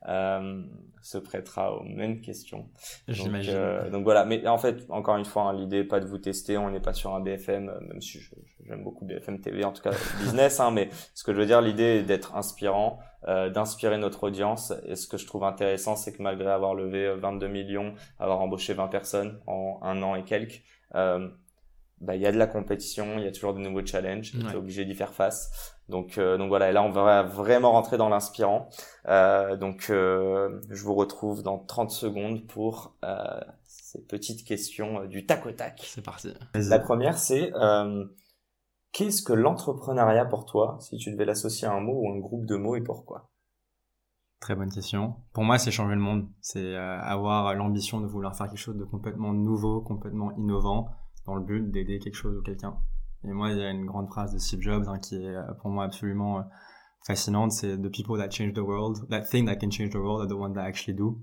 euh, 0.09 0.63
se 1.03 1.19
prêtera 1.19 1.73
aux 1.77 1.85
mêmes 1.85 2.21
questions. 2.21 2.59
Donc, 3.07 3.17
J'imagine. 3.17 3.55
euh, 3.55 3.91
donc 3.91 4.03
voilà. 4.03 4.25
Mais 4.25 4.47
en 4.49 4.59
fait, 4.59 4.85
encore 4.89 5.17
une 5.17 5.25
fois, 5.25 5.45
hein, 5.45 5.53
l'idée 5.53 5.85
pas 5.85 6.01
de 6.01 6.07
vous 6.07 6.19
tester. 6.19 6.57
On 6.59 6.71
n'est 6.71 6.81
pas 6.81 6.93
sur 6.93 7.15
un 7.15 7.21
BFM, 7.21 7.69
euh, 7.69 7.81
même 7.81 8.01
si 8.01 8.19
j'aime 8.67 8.83
beaucoup 8.83 9.05
BFM 9.05 9.41
TV, 9.41 9.65
en 9.65 9.73
tout 9.73 9.83
cas 9.83 9.91
business. 10.21 10.59
Hein, 10.59 10.73
mais 10.73 10.89
ce 11.15 11.23
que 11.23 11.33
je 11.33 11.39
veux 11.39 11.47
dire, 11.47 11.61
l'idée 11.61 11.99
est 11.99 12.03
d'être 12.03 12.35
inspirant, 12.35 12.99
euh, 13.29 13.51
d'inspirer 13.51 13.99
notre 13.99 14.25
audience. 14.25 14.73
Et 14.87 14.97
ce 14.97 15.07
que 15.07 15.17
je 15.17 15.27
trouve 15.27 15.45
intéressant, 15.45 15.95
c'est 15.95 16.13
que 16.13 16.23
malgré 16.23 16.51
avoir 16.51 16.75
levé 16.75 17.07
euh, 17.07 17.17
22 17.17 17.47
millions, 17.49 17.95
avoir 18.19 18.41
embauché 18.41 18.75
20 18.75 18.89
personnes 18.89 19.41
en 19.47 19.79
un 19.83 20.03
an 20.03 20.17
et 20.17 20.25
quelques, 20.25 20.63
euh, 20.97 21.29
bah, 22.01 22.15
il 22.17 22.23
y 22.23 22.27
a 22.27 22.33
de 22.33 22.37
la 22.37 22.47
compétition, 22.47 23.19
il 23.19 23.25
y 23.25 23.27
a 23.27 23.33
toujours 23.33 23.55
de 23.55 23.61
nouveaux 23.61 23.85
challenges, 23.85 24.33
tu 24.33 24.39
es 24.47 24.55
obligé 24.55 24.85
d'y 24.85 24.95
faire 24.95 25.13
face. 25.15 25.75
Donc, 25.89 26.19
euh, 26.19 26.37
donc 26.37 26.49
voilà, 26.49 26.71
et 26.71 26.73
là 26.73 26.83
on 26.83 26.91
va 26.91 27.23
vraiment 27.23 27.73
rentrer 27.73 27.97
dans 27.97 28.09
l'inspirant. 28.09 28.69
Euh, 29.09 29.57
donc 29.57 29.87
euh, 29.91 30.61
je 30.69 30.83
vous 30.83 30.95
retrouve 30.95 31.43
dans 31.43 31.59
30 31.59 31.91
secondes 31.91 32.47
pour 32.47 32.97
euh, 33.05 33.41
ces 33.67 34.03
petites 34.05 34.45
questions 34.45 35.01
euh, 35.03 35.07
du 35.07 35.27
tac 35.27 35.47
au 35.47 35.53
tac. 35.53 35.81
C'est 35.85 36.05
parti. 36.05 36.35
La 36.55 36.81
première 36.81 37.17
c'est 37.17 37.53
euh, 37.55 38.05
qu'est-ce 38.93 39.23
que 39.23 39.33
l'entrepreneuriat 39.33 40.25
pour 40.25 40.45
toi, 40.45 40.77
si 40.81 40.97
tu 40.97 41.13
devais 41.13 41.25
l'associer 41.25 41.69
à 41.69 41.73
un 41.73 41.81
mot 41.81 42.01
ou 42.03 42.11
un 42.13 42.19
groupe 42.19 42.47
de 42.47 42.57
mots 42.57 42.77
et 42.77 42.83
pourquoi? 42.83 43.31
Très 44.41 44.55
bonne 44.55 44.71
question. 44.71 45.15
Pour 45.33 45.45
moi, 45.45 45.57
c'est 45.59 45.71
changer 45.71 45.95
le 45.95 46.01
monde. 46.01 46.29
C'est 46.41 46.61
euh, 46.63 47.01
avoir 47.01 47.55
l'ambition 47.55 48.01
de 48.01 48.07
vouloir 48.07 48.37
faire 48.37 48.49
quelque 48.49 48.59
chose 48.59 48.77
de 48.77 48.85
complètement 48.85 49.33
nouveau, 49.33 49.81
complètement 49.81 50.31
innovant, 50.37 50.91
dans 51.27 51.35
le 51.35 51.43
but 51.43 51.71
d'aider 51.71 51.99
quelque 51.99 52.15
chose 52.15 52.37
ou 52.37 52.43
quelqu'un. 52.43 52.79
Et 53.25 53.33
moi, 53.33 53.51
il 53.51 53.59
y 53.59 53.63
a 53.63 53.71
une 53.71 53.87
grande 53.87 54.09
phrase 54.09 54.33
de 54.33 54.39
Steve 54.39 54.61
Jobs 54.61 54.85
hein, 54.89 54.99
qui 54.99 55.17
est 55.17 55.35
euh, 55.35 55.53
pour 55.61 55.71
moi 55.71 55.85
absolument 55.85 56.39
euh, 56.39 56.43
fascinante. 57.07 57.53
C'est 57.53 57.77
The 57.77 57.91
people 57.91 58.19
that 58.19 58.31
change 58.31 58.53
the 58.53 58.59
world, 58.59 59.09
that 59.11 59.23
thing 59.23 59.47
that 59.47 59.57
can 59.57 59.71
change 59.71 59.91
the 59.91 59.97
world 59.97 60.21
are 60.23 60.29
the 60.29 60.39
ones 60.39 60.55
that 60.55 60.63
actually 60.63 60.95
do. 60.95 61.21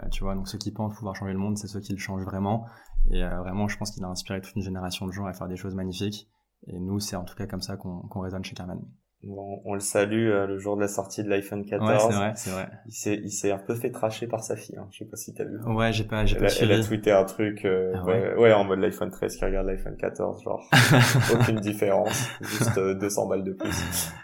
Euh, 0.00 0.08
tu 0.10 0.22
vois, 0.22 0.34
donc 0.34 0.48
ceux 0.48 0.58
qui 0.58 0.72
pensent 0.72 0.94
pouvoir 0.94 1.16
changer 1.16 1.32
le 1.32 1.38
monde, 1.38 1.56
c'est 1.56 1.68
ceux 1.68 1.80
qui 1.80 1.92
le 1.92 1.98
changent 1.98 2.24
vraiment. 2.24 2.66
Et 3.10 3.22
vraiment, 3.22 3.68
je 3.68 3.78
pense 3.78 3.92
qu'il 3.92 4.02
a 4.02 4.08
inspiré 4.08 4.40
toute 4.40 4.56
une 4.56 4.62
génération 4.62 5.06
de 5.06 5.12
gens 5.12 5.26
à 5.26 5.32
faire 5.32 5.46
des 5.46 5.56
choses 5.56 5.76
magnifiques. 5.76 6.28
Et 6.66 6.80
nous, 6.80 6.98
c'est 6.98 7.14
en 7.14 7.24
tout 7.24 7.36
cas 7.36 7.46
comme 7.46 7.60
ça 7.60 7.76
qu'on 7.76 8.00
qu'on 8.00 8.20
résonne 8.20 8.44
chez 8.44 8.56
Carman. 8.56 8.80
Bon, 9.26 9.60
On 9.64 9.74
le 9.74 9.80
salue 9.80 10.30
euh, 10.30 10.46
le 10.46 10.56
jour 10.58 10.76
de 10.76 10.80
la 10.82 10.88
sortie 10.88 11.24
de 11.24 11.28
l'iPhone 11.28 11.64
14. 11.66 11.90
Ouais, 11.90 11.98
c'est 12.10 12.16
vrai, 12.16 12.32
c'est 12.36 12.50
vrai. 12.50 12.68
Il 12.86 12.92
s'est, 12.92 13.20
il 13.24 13.30
s'est 13.30 13.50
un 13.50 13.58
peu 13.58 13.74
fait 13.74 13.90
tracher 13.90 14.26
par 14.28 14.44
sa 14.44 14.54
fille. 14.54 14.76
Hein. 14.78 14.86
Je 14.92 14.98
sais 14.98 15.04
pas 15.04 15.16
si 15.16 15.34
t'as 15.34 15.44
vu. 15.44 15.58
Ouais, 15.64 15.92
j'ai 15.92 16.04
pas, 16.04 16.24
j'ai 16.24 16.36
Elle 16.36 16.42
pas 16.42 16.48
a, 16.48 16.62
elle 16.62 16.72
a 16.72 16.82
tweeté 16.82 17.10
un 17.10 17.24
truc, 17.24 17.64
euh, 17.64 17.92
Ah 17.96 18.04
ouais, 18.04 18.20
ouais 18.20 18.34
ouais, 18.36 18.52
en 18.52 18.62
mode 18.64 18.78
l'iPhone 18.78 19.10
13 19.10 19.36
qui 19.36 19.44
regarde 19.44 19.66
l'iPhone 19.66 19.96
14, 19.96 20.42
genre 20.44 20.62
aucune 21.34 21.60
différence, 21.60 22.28
juste 22.40 22.78
euh, 22.78 22.94
200 22.94 23.26
balles 23.26 23.44
de 23.44 23.52
plus. 23.52 23.76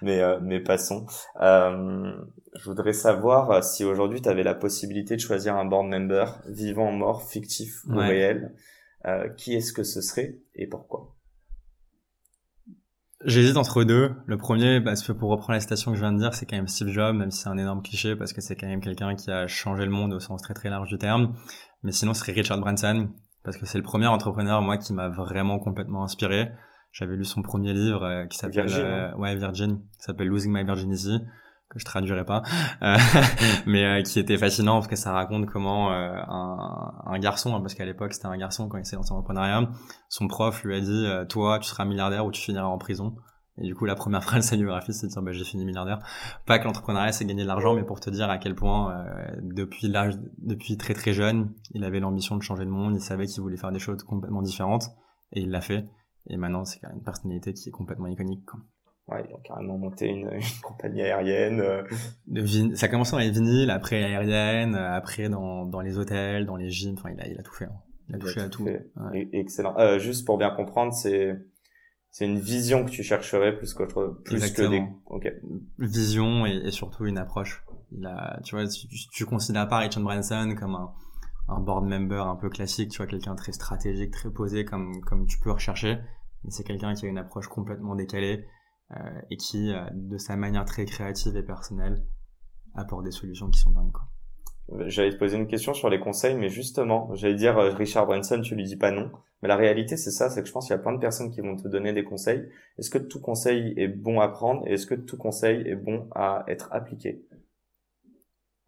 Mais 0.03 0.21
euh, 0.21 0.39
mais 0.41 0.61
passons. 0.61 1.05
Euh, 1.41 2.13
je 2.55 2.65
voudrais 2.65 2.93
savoir 2.93 3.51
euh, 3.51 3.61
si 3.63 3.85
aujourd'hui 3.85 4.23
tu 4.23 4.29
avais 4.29 4.45
la 4.45 4.55
possibilité 4.55 5.17
de 5.17 5.21
choisir 5.21 5.57
un 5.57 5.65
board 5.65 5.89
member, 5.89 6.41
vivant, 6.49 6.93
mort, 6.93 7.29
fictif 7.29 7.85
ou 7.89 7.97
Ouais. 7.97 8.07
réel. 8.07 8.55
Euh, 9.05 9.29
qui 9.31 9.55
est-ce 9.57 9.73
que 9.73 9.83
ce 9.83 10.01
serait 10.01 10.37
et 10.55 10.69
pourquoi? 10.69 11.13
J'hésite 13.25 13.57
entre 13.57 13.85
deux. 13.85 14.13
Le 14.27 14.37
premier, 14.37 14.81
parce 14.81 15.03
que 15.03 15.13
pour 15.13 15.31
reprendre 15.31 15.53
la 15.53 15.61
citation 15.61 15.93
que 15.93 15.97
je 15.97 16.03
viens 16.03 16.13
de 16.13 16.19
dire, 16.19 16.35
c'est 16.35 16.45
quand 16.45 16.57
même 16.57 16.67
Steve 16.67 16.89
Jobs, 16.89 17.15
même 17.15 17.31
si 17.31 17.43
c'est 17.43 17.49
un 17.49 17.57
énorme 17.57 17.83
cliché, 17.83 18.17
parce 18.17 18.33
que 18.33 18.41
c'est 18.41 18.57
quand 18.57 18.67
même 18.67 18.81
quelqu'un 18.81 19.15
qui 19.15 19.31
a 19.31 19.47
changé 19.47 19.85
le 19.85 19.93
monde 19.93 20.13
au 20.13 20.21
sens 20.21 20.43
très 20.43 20.55
très 20.55 20.71
large 20.71 20.89
du 20.89 20.99
terme. 20.99 21.35
Mais 21.85 21.93
sinon, 21.93 22.15
ce 22.15 22.21
serait 22.21 22.33
Richard 22.33 22.59
Branson, 22.59 23.11
parce 23.45 23.57
que 23.57 23.67
c'est 23.67 23.79
le 23.79 23.85
premier 23.85 24.09
entrepreneur, 24.09 24.61
moi, 24.61 24.77
qui 24.77 24.93
m'a 24.93 25.09
vraiment 25.09 25.59
complètement 25.59 26.03
inspiré. 26.03 26.51
J'avais 26.91 27.17
lu 27.17 27.25
son 27.25 27.43
premier 27.43 27.73
livre 27.73 28.03
euh, 28.03 28.27
qui 28.27 28.37
s'appelle 28.39 28.67
Virgin, 28.67 28.85
euh, 28.85 29.15
ouais 29.17 29.37
Virgin, 29.37 29.79
qui 29.79 30.03
s'appelle 30.03 30.27
Losing 30.27 30.53
My 30.53 30.65
Virginity, 30.65 31.21
que 31.73 31.79
je 31.79 31.85
traduirai 31.85 32.25
pas, 32.25 32.43
Euh, 32.83 32.97
mais 33.67 33.85
euh, 33.85 34.03
qui 34.03 34.19
était 34.19 34.37
fascinant 34.37 34.75
parce 34.75 34.89
que 34.89 34.97
ça 34.97 35.13
raconte 35.13 35.47
comment 35.47 35.91
euh, 35.91 36.13
un, 36.29 36.93
un 37.07 37.19
garçon, 37.19 37.57
hein, 37.57 37.61
parce 37.61 37.75
qu'à 37.75 37.87
l'époque 37.87 38.13
c'était 38.13 38.27
un 38.27 38.37
garçon 38.37 38.69
quand 38.69 38.79
il 38.79 38.85
s'est 38.85 38.97
lancé 38.97 39.13
en 39.13 39.17
entrepreneuriat, 39.17 39.69
son 40.09 40.29
prof 40.29 40.63
lui 40.65 40.77
a 40.77 40.81
dit 40.81 41.07
euh, 41.07 41.25
toi 41.25 41.59
tu 41.59 41.69
seras 41.69 41.85
milliardaire 41.85 42.27
ou 42.27 42.31
tu 42.31 42.43
finiras 42.43 42.67
en 42.67 42.79
prison. 42.79 43.17
Et 43.59 43.67
du 43.67 43.75
coup, 43.75 43.85
la 43.85 43.95
première 43.95 44.23
phrase 44.25 44.45
de 44.45 44.51
sa 44.51 44.57
biographie, 44.57 44.95
c'est 44.95 45.07
de 45.07 45.13
dire 45.13 45.23
bah, 45.23 45.33
j'ai 45.33 45.45
fini 45.45 45.65
milliardaire. 45.65 45.99
Pas 46.47 46.59
que 46.59 46.65
l'entrepreneuriat, 46.65 47.13
c'est 47.13 47.25
gagner 47.25 47.43
de 47.43 47.49
l'argent, 47.49 47.75
mais 47.75 47.85
pour 47.85 48.01
te 48.01 48.11
dire 48.11 48.31
à 48.31 48.39
quel 48.39 48.55
point, 48.55 48.97
euh, 48.97 49.37
depuis 49.43 49.89
l'âge, 49.89 50.15
depuis 50.39 50.77
très 50.77 50.95
très 50.95 51.13
jeune, 51.13 51.53
il 51.73 51.85
avait 51.85 52.01
l'ambition 52.01 52.37
de 52.37 52.43
changer 52.43 52.65
le 52.65 52.71
monde. 52.71 52.95
Il 52.97 53.03
savait 53.03 53.27
qu'il 53.27 53.43
voulait 53.43 53.59
faire 53.59 53.73
des 53.73 53.79
choses 53.79 54.03
complètement 54.05 54.43
différentes, 54.43 54.85
et 55.33 55.41
il 55.41 55.51
l'a 55.51 55.61
fait. 55.61 55.87
Et 56.29 56.37
maintenant, 56.37 56.65
c'est 56.65 56.81
une 56.85 57.03
personnalité 57.03 57.53
qui 57.53 57.69
est 57.69 57.73
complètement 57.73 58.07
iconique. 58.07 58.45
Quoi. 58.47 58.61
Ouais, 59.09 59.25
il 59.29 59.35
a 59.35 59.39
carrément 59.45 59.79
monté 59.79 60.07
une, 60.09 60.31
compagnie 60.63 61.03
aérienne. 61.03 61.61
Euh. 61.61 61.83
De 62.27 62.75
ça 62.75 62.87
a 62.87 62.89
commencé 62.89 63.13
dans 63.13 63.19
les 63.19 63.31
vinyles, 63.31 63.71
après 63.71 64.03
aérienne, 64.03 64.75
après 64.75 65.29
dans, 65.29 65.67
dans 65.67 65.81
les 65.81 65.99
hôtels, 65.99 66.47
dans 66.47 66.57
les 66.57 66.71
gyms. 66.71 66.95
Enfin, 66.99 67.11
il 67.11 67.21
a, 67.21 67.27
il 67.27 67.39
a 67.39 67.43
tout 67.43 67.55
fait. 67.55 67.67
Hein. 67.67 67.81
Il 68.09 68.17
a 68.17 68.19
touché 68.19 68.41
à 68.41 68.49
tout. 68.49 68.67
Excellent. 69.33 69.77
Euh, 69.79 69.99
juste 69.99 70.27
pour 70.27 70.39
bien 70.39 70.51
comprendre, 70.51 70.93
c'est 70.93 71.37
c'est 72.11 72.27
une 72.27 72.39
vision 72.39 72.85
que 72.85 72.91
tu 72.91 73.03
chercherais 73.03 73.57
plus 73.57 73.73
qu'autre 73.73 74.21
plus 74.25 74.53
que 74.53 74.69
des 74.69 74.85
okay. 75.07 75.33
vision 75.79 76.45
et, 76.45 76.57
et, 76.67 76.71
surtout 76.71 77.07
une 77.07 77.17
approche 77.17 77.65
il 77.91 78.05
a 78.05 78.39
tu 78.45 78.55
vois 78.55 78.69
tu, 78.69 78.87
tu 79.11 79.25
considères 79.25 79.67
pas 79.67 79.79
Richard 79.79 80.03
Branson 80.03 80.55
comme 80.59 80.75
un, 80.75 80.93
un 81.49 81.59
board 81.59 81.87
member 81.87 82.27
un 82.27 82.37
peu 82.37 82.51
classique 82.51 82.91
tu 82.91 82.99
vois 82.99 83.07
quelqu'un 83.07 83.35
très 83.35 83.53
stratégique 83.53 84.11
très 84.11 84.31
posé 84.31 84.67
comme 84.67 85.01
comme 85.07 85.27
tu 85.27 85.39
peux 85.39 85.51
rechercher 85.51 86.01
mais 86.45 86.51
c'est 86.51 86.65
quelqu'un 86.65 86.93
qui 86.93 87.07
a 87.07 87.09
une 87.09 87.17
approche 87.17 87.49
complètement 87.49 87.95
décalée 87.95 88.45
euh, 88.45 88.47
et 89.31 89.37
qui 89.37 89.73
euh, 89.73 89.85
de 89.93 90.19
sa 90.19 90.37
manière 90.37 90.65
très 90.65 90.85
créative 90.85 91.37
et 91.37 91.43
personnelle 91.43 92.05
apporte 92.75 93.05
des 93.05 93.11
solutions 93.11 93.51
qui 93.51 93.61
sont 93.61 93.71
dingues 93.71 93.93
quoi. 93.93 94.09
J'allais 94.87 95.11
te 95.11 95.17
poser 95.17 95.37
une 95.37 95.49
question 95.49 95.75
sur 95.75 95.91
les 95.91 95.99
conseils, 96.01 96.37
mais 96.37 96.49
justement, 96.49 97.15
j'allais 97.15 97.35
dire 97.35 97.59
euh, 97.59 97.71
Richard 97.71 98.07
Branson, 98.07 98.41
tu 98.41 98.55
lui 98.55 98.65
dis 98.65 98.77
pas 98.77 98.91
non. 98.91 99.11
Mais 99.43 99.49
la 99.49 99.57
réalité, 99.57 99.97
c'est 99.97 100.13
ça, 100.13 100.31
c'est 100.31 100.41
que 100.41 100.49
je 100.49 100.53
pense 100.53 100.67
qu'il 100.67 100.75
y 100.75 100.79
a 100.79 100.83
plein 100.83 100.93
de 100.93 101.01
personnes 101.01 101.31
qui 101.31 101.41
vont 101.41 101.57
te 101.57 101.67
donner 101.69 101.93
des 101.93 102.05
conseils. 102.05 102.49
Est-ce 102.79 102.89
que 102.89 102.99
tout 102.99 103.21
conseil 103.21 103.75
est 103.77 103.89
bon 103.89 104.21
à 104.21 104.29
prendre 104.29 104.67
et 104.67 104.75
est-ce 104.75 104.87
que 104.87 104.95
tout 104.95 105.17
conseil 105.17 105.69
est 105.69 105.75
bon 105.75 106.09
à 106.15 106.45
être 106.47 106.69
appliqué? 106.73 107.27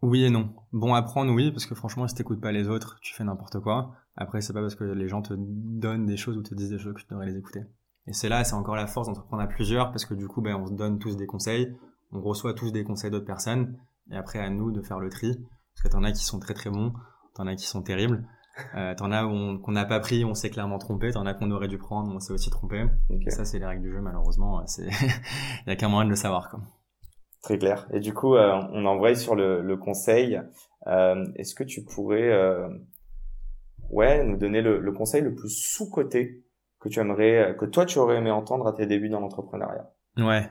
Oui 0.01 0.25
et 0.25 0.29
non. 0.29 0.53
Bon 0.73 0.93
à 0.93 1.01
prendre, 1.01 1.33
oui, 1.33 1.51
parce 1.51 1.65
que 1.65 1.75
franchement, 1.75 2.07
si 2.07 2.13
t'écoutes 2.13 2.41
pas 2.41 2.51
les 2.51 2.67
autres, 2.67 2.99
tu 3.01 3.15
fais 3.15 3.23
n'importe 3.23 3.59
quoi. 3.61 3.95
Après, 4.17 4.41
c'est 4.41 4.53
pas 4.53 4.61
parce 4.61 4.75
que 4.75 4.83
les 4.83 5.07
gens 5.07 5.21
te 5.21 5.33
donnent 5.37 6.05
des 6.05 6.17
choses 6.17 6.37
ou 6.37 6.43
te 6.43 6.53
disent 6.53 6.69
des 6.69 6.77
choses 6.77 6.93
que 6.93 7.01
tu 7.01 7.07
devrais 7.09 7.25
les 7.25 7.37
écouter. 7.37 7.61
Et 8.07 8.13
c'est 8.13 8.29
là, 8.29 8.43
c'est 8.43 8.53
encore 8.53 8.75
la 8.75 8.87
force 8.87 9.07
d'entreprendre 9.07 9.43
à 9.43 9.47
plusieurs, 9.47 9.91
parce 9.91 10.05
que 10.05 10.13
du 10.13 10.27
coup, 10.27 10.41
ben, 10.41 10.55
on 10.55 10.67
se 10.67 10.73
donne 10.73 10.99
tous 10.99 11.15
des 11.15 11.25
conseils, 11.25 11.75
on 12.11 12.21
reçoit 12.21 12.53
tous 12.53 12.71
des 12.71 12.83
conseils 12.83 13.11
d'autres 13.11 13.25
personnes, 13.25 13.77
et 14.11 14.15
après 14.15 14.39
à 14.39 14.49
nous 14.49 14.71
de 14.71 14.81
faire 14.81 14.99
le 14.99 15.09
tri. 15.09 15.35
Parce 15.73 15.83
que 15.83 15.87
t'en 15.89 16.03
as 16.03 16.11
qui 16.11 16.23
sont 16.23 16.39
très 16.39 16.53
très 16.53 16.69
bons, 16.69 16.93
t'en 17.33 17.47
as 17.47 17.55
qui 17.55 17.65
sont 17.65 17.81
terribles. 17.81 18.27
Euh, 18.73 18.95
t'en 18.95 19.11
as 19.11 19.23
qu'on 19.23 19.71
n'a 19.73 19.83
pas 19.83 19.99
pris, 19.99 20.23
on 20.23 20.33
s'est 20.33 20.49
clairement 20.49 20.77
trompé. 20.77 21.11
T'en 21.11 21.25
as 21.25 21.33
qu'on 21.33 21.51
aurait 21.51 21.67
dû 21.67 21.77
prendre, 21.77 22.09
on 22.15 22.21
s'est 22.21 22.31
aussi 22.31 22.49
trompé. 22.49 22.85
ça, 23.27 23.43
c'est 23.43 23.59
les 23.59 23.65
règles 23.65 23.81
du 23.81 23.91
jeu, 23.91 23.99
malheureusement. 23.99 24.65
C'est, 24.65 24.85
il 24.85 25.67
y 25.67 25.71
a 25.71 25.75
qu'un 25.75 25.89
moyen 25.89 26.05
de 26.05 26.11
le 26.11 26.15
savoir, 26.15 26.49
quoi. 26.49 26.61
Très 27.41 27.57
clair. 27.59 27.85
Et 27.91 27.99
du 27.99 28.13
coup, 28.13 28.35
euh, 28.35 28.53
on 28.71 28.85
envoie 28.85 29.13
sur 29.13 29.35
le, 29.35 29.61
le 29.61 29.75
conseil. 29.75 30.39
Euh, 30.87 31.25
est-ce 31.35 31.53
que 31.53 31.65
tu 31.65 31.83
pourrais, 31.83 32.31
euh, 32.31 32.69
ouais, 33.89 34.23
nous 34.23 34.37
donner 34.37 34.61
le, 34.61 34.79
le 34.79 34.91
conseil 34.93 35.21
le 35.21 35.35
plus 35.35 35.49
sous-coté 35.49 36.44
que 36.85 36.93
tu 36.93 36.99
aimerais, 36.99 37.55
que 37.59 37.65
toi 37.65 37.85
tu 37.85 37.97
aurais 37.97 38.17
aimé 38.17 38.31
entendre 38.31 38.67
à 38.67 38.73
tes 38.73 38.85
débuts 38.85 39.09
dans 39.09 39.19
l'entrepreneuriat 39.19 39.89
Ouais. 40.17 40.49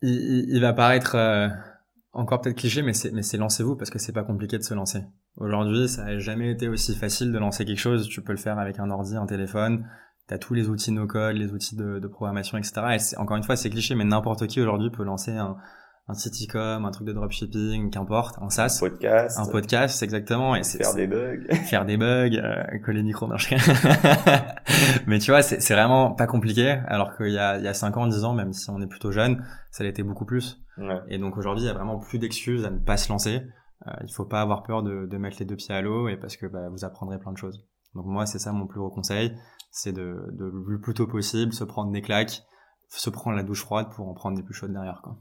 Il, 0.00 0.48
il, 0.48 0.60
va 0.60 0.72
paraître 0.72 1.14
euh, 1.16 1.48
encore 2.12 2.40
peut-être 2.40 2.56
cliché, 2.56 2.82
mais 2.82 2.92
c'est, 2.92 3.10
mais 3.12 3.22
c'est 3.22 3.36
lancez-vous 3.36 3.76
parce 3.76 3.90
que 3.90 3.98
c'est 3.98 4.12
pas 4.12 4.24
compliqué 4.24 4.58
de 4.58 4.62
se 4.62 4.74
lancer. 4.74 5.02
Aujourd'hui, 5.36 5.88
ça 5.88 6.04
n'a 6.04 6.18
jamais 6.18 6.50
été 6.50 6.68
aussi 6.68 6.94
facile 6.94 7.32
de 7.32 7.38
lancer 7.38 7.64
quelque 7.64 7.78
chose. 7.78 8.08
Tu 8.08 8.22
peux 8.22 8.32
le 8.32 8.38
faire 8.38 8.58
avec 8.58 8.78
un 8.78 8.90
ordi, 8.90 9.16
un 9.16 9.26
téléphone. 9.26 9.88
Tu 10.28 10.34
as 10.34 10.38
tous 10.38 10.54
les 10.54 10.68
outils 10.68 10.92
no-code, 10.92 11.36
les 11.36 11.52
outils 11.52 11.76
de, 11.76 11.98
de 11.98 12.06
programmation, 12.08 12.58
etc. 12.58 12.96
Et 12.96 13.16
encore 13.18 13.36
une 13.36 13.42
fois, 13.42 13.56
c'est 13.56 13.70
cliché, 13.70 13.94
mais 13.94 14.04
n'importe 14.04 14.46
qui 14.46 14.60
aujourd'hui 14.60 14.90
peut 14.90 15.04
lancer 15.04 15.32
un, 15.32 15.56
un 16.08 16.14
site 16.14 16.48
e-com, 16.48 16.84
un 16.84 16.90
truc 16.90 17.06
de 17.06 17.12
dropshipping, 17.12 17.90
qu'importe, 17.90 18.36
un 18.40 18.50
SaaS. 18.50 18.78
Un 18.78 18.88
podcast. 18.88 19.38
Un 19.38 19.46
podcast, 19.46 20.02
exactement. 20.02 20.56
Et 20.56 20.64
faire 20.64 20.94
des 20.94 21.06
bugs. 21.06 21.46
Faire 21.68 21.84
des 21.84 21.96
bugs, 21.96 22.36
euh, 22.36 22.78
coller 22.84 23.02
micro, 23.02 23.28
non, 23.28 23.36
Mais 25.06 25.18
tu 25.20 25.30
vois, 25.30 25.42
c'est 25.42 25.74
vraiment 25.74 26.12
pas 26.12 26.26
compliqué, 26.26 26.70
alors 26.86 27.16
qu'il 27.16 27.30
y 27.30 27.38
a, 27.38 27.56
il 27.58 27.64
y 27.64 27.68
a 27.68 27.74
5 27.74 27.96
ans, 27.96 28.06
10 28.08 28.24
ans, 28.24 28.34
même 28.34 28.52
si 28.52 28.68
on 28.70 28.80
est 28.82 28.86
plutôt 28.88 29.12
jeune, 29.12 29.44
ça 29.70 29.84
l'était 29.84 30.02
beaucoup 30.02 30.24
plus. 30.24 30.60
Ouais. 30.76 31.00
Et 31.08 31.18
donc 31.18 31.36
aujourd'hui, 31.36 31.64
il 31.64 31.68
y 31.68 31.70
a 31.70 31.74
vraiment 31.74 31.98
plus 31.98 32.18
d'excuses 32.18 32.64
à 32.64 32.70
ne 32.70 32.78
pas 32.78 32.96
se 32.96 33.08
lancer. 33.08 33.42
Euh, 33.86 33.92
il 34.04 34.12
faut 34.12 34.24
pas 34.24 34.40
avoir 34.40 34.64
peur 34.64 34.82
de, 34.82 35.06
de, 35.06 35.16
mettre 35.18 35.36
les 35.38 35.44
deux 35.44 35.56
pieds 35.56 35.74
à 35.74 35.82
l'eau, 35.82 36.08
et 36.08 36.16
parce 36.16 36.36
que 36.36 36.46
bah, 36.46 36.68
vous 36.68 36.84
apprendrez 36.84 37.18
plein 37.18 37.32
de 37.32 37.38
choses. 37.38 37.64
Donc 37.94 38.06
moi, 38.06 38.26
c'est 38.26 38.38
ça 38.38 38.52
mon 38.52 38.66
plus 38.66 38.80
gros 38.80 38.90
conseil, 38.90 39.36
c'est 39.70 39.92
de, 39.92 40.26
de 40.32 40.50
le 40.66 40.80
plus 40.80 40.94
tôt 40.94 41.06
possible 41.06 41.52
se 41.52 41.64
prendre 41.64 41.92
des 41.92 42.02
claques, 42.02 42.42
se 42.88 43.10
prendre 43.10 43.36
la 43.36 43.42
douche 43.42 43.60
froide 43.60 43.88
pour 43.94 44.08
en 44.08 44.14
prendre 44.14 44.36
des 44.36 44.42
plus 44.42 44.54
chaudes 44.54 44.72
derrière, 44.72 45.00
quoi. 45.02 45.16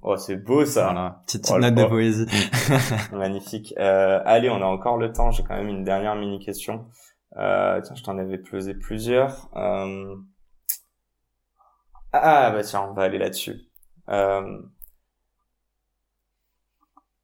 Oh, 0.00 0.16
c'est 0.16 0.36
beau 0.36 0.64
ça. 0.64 0.84
Voilà, 0.84 1.22
petite, 1.26 1.46
oh, 1.52 1.58
note 1.58 1.74
de 1.74 1.84
poésie. 1.84 2.26
Magnifique. 3.12 3.74
Euh, 3.78 4.20
allez, 4.24 4.48
on 4.48 4.62
a 4.62 4.66
encore 4.66 4.96
le 4.96 5.12
temps. 5.12 5.30
J'ai 5.30 5.42
quand 5.42 5.56
même 5.56 5.68
une 5.68 5.84
dernière 5.84 6.16
mini 6.16 6.38
question. 6.38 6.86
Euh, 7.36 7.80
tiens, 7.82 7.94
je 7.94 8.02
t'en 8.02 8.18
avais 8.18 8.38
posé 8.38 8.74
plusieurs. 8.74 9.48
Euh... 9.56 10.16
Ah 12.12 12.50
bah 12.50 12.62
tiens, 12.62 12.86
on 12.90 12.92
va 12.92 13.04
aller 13.04 13.18
là-dessus. 13.18 13.68
Euh... 14.08 14.62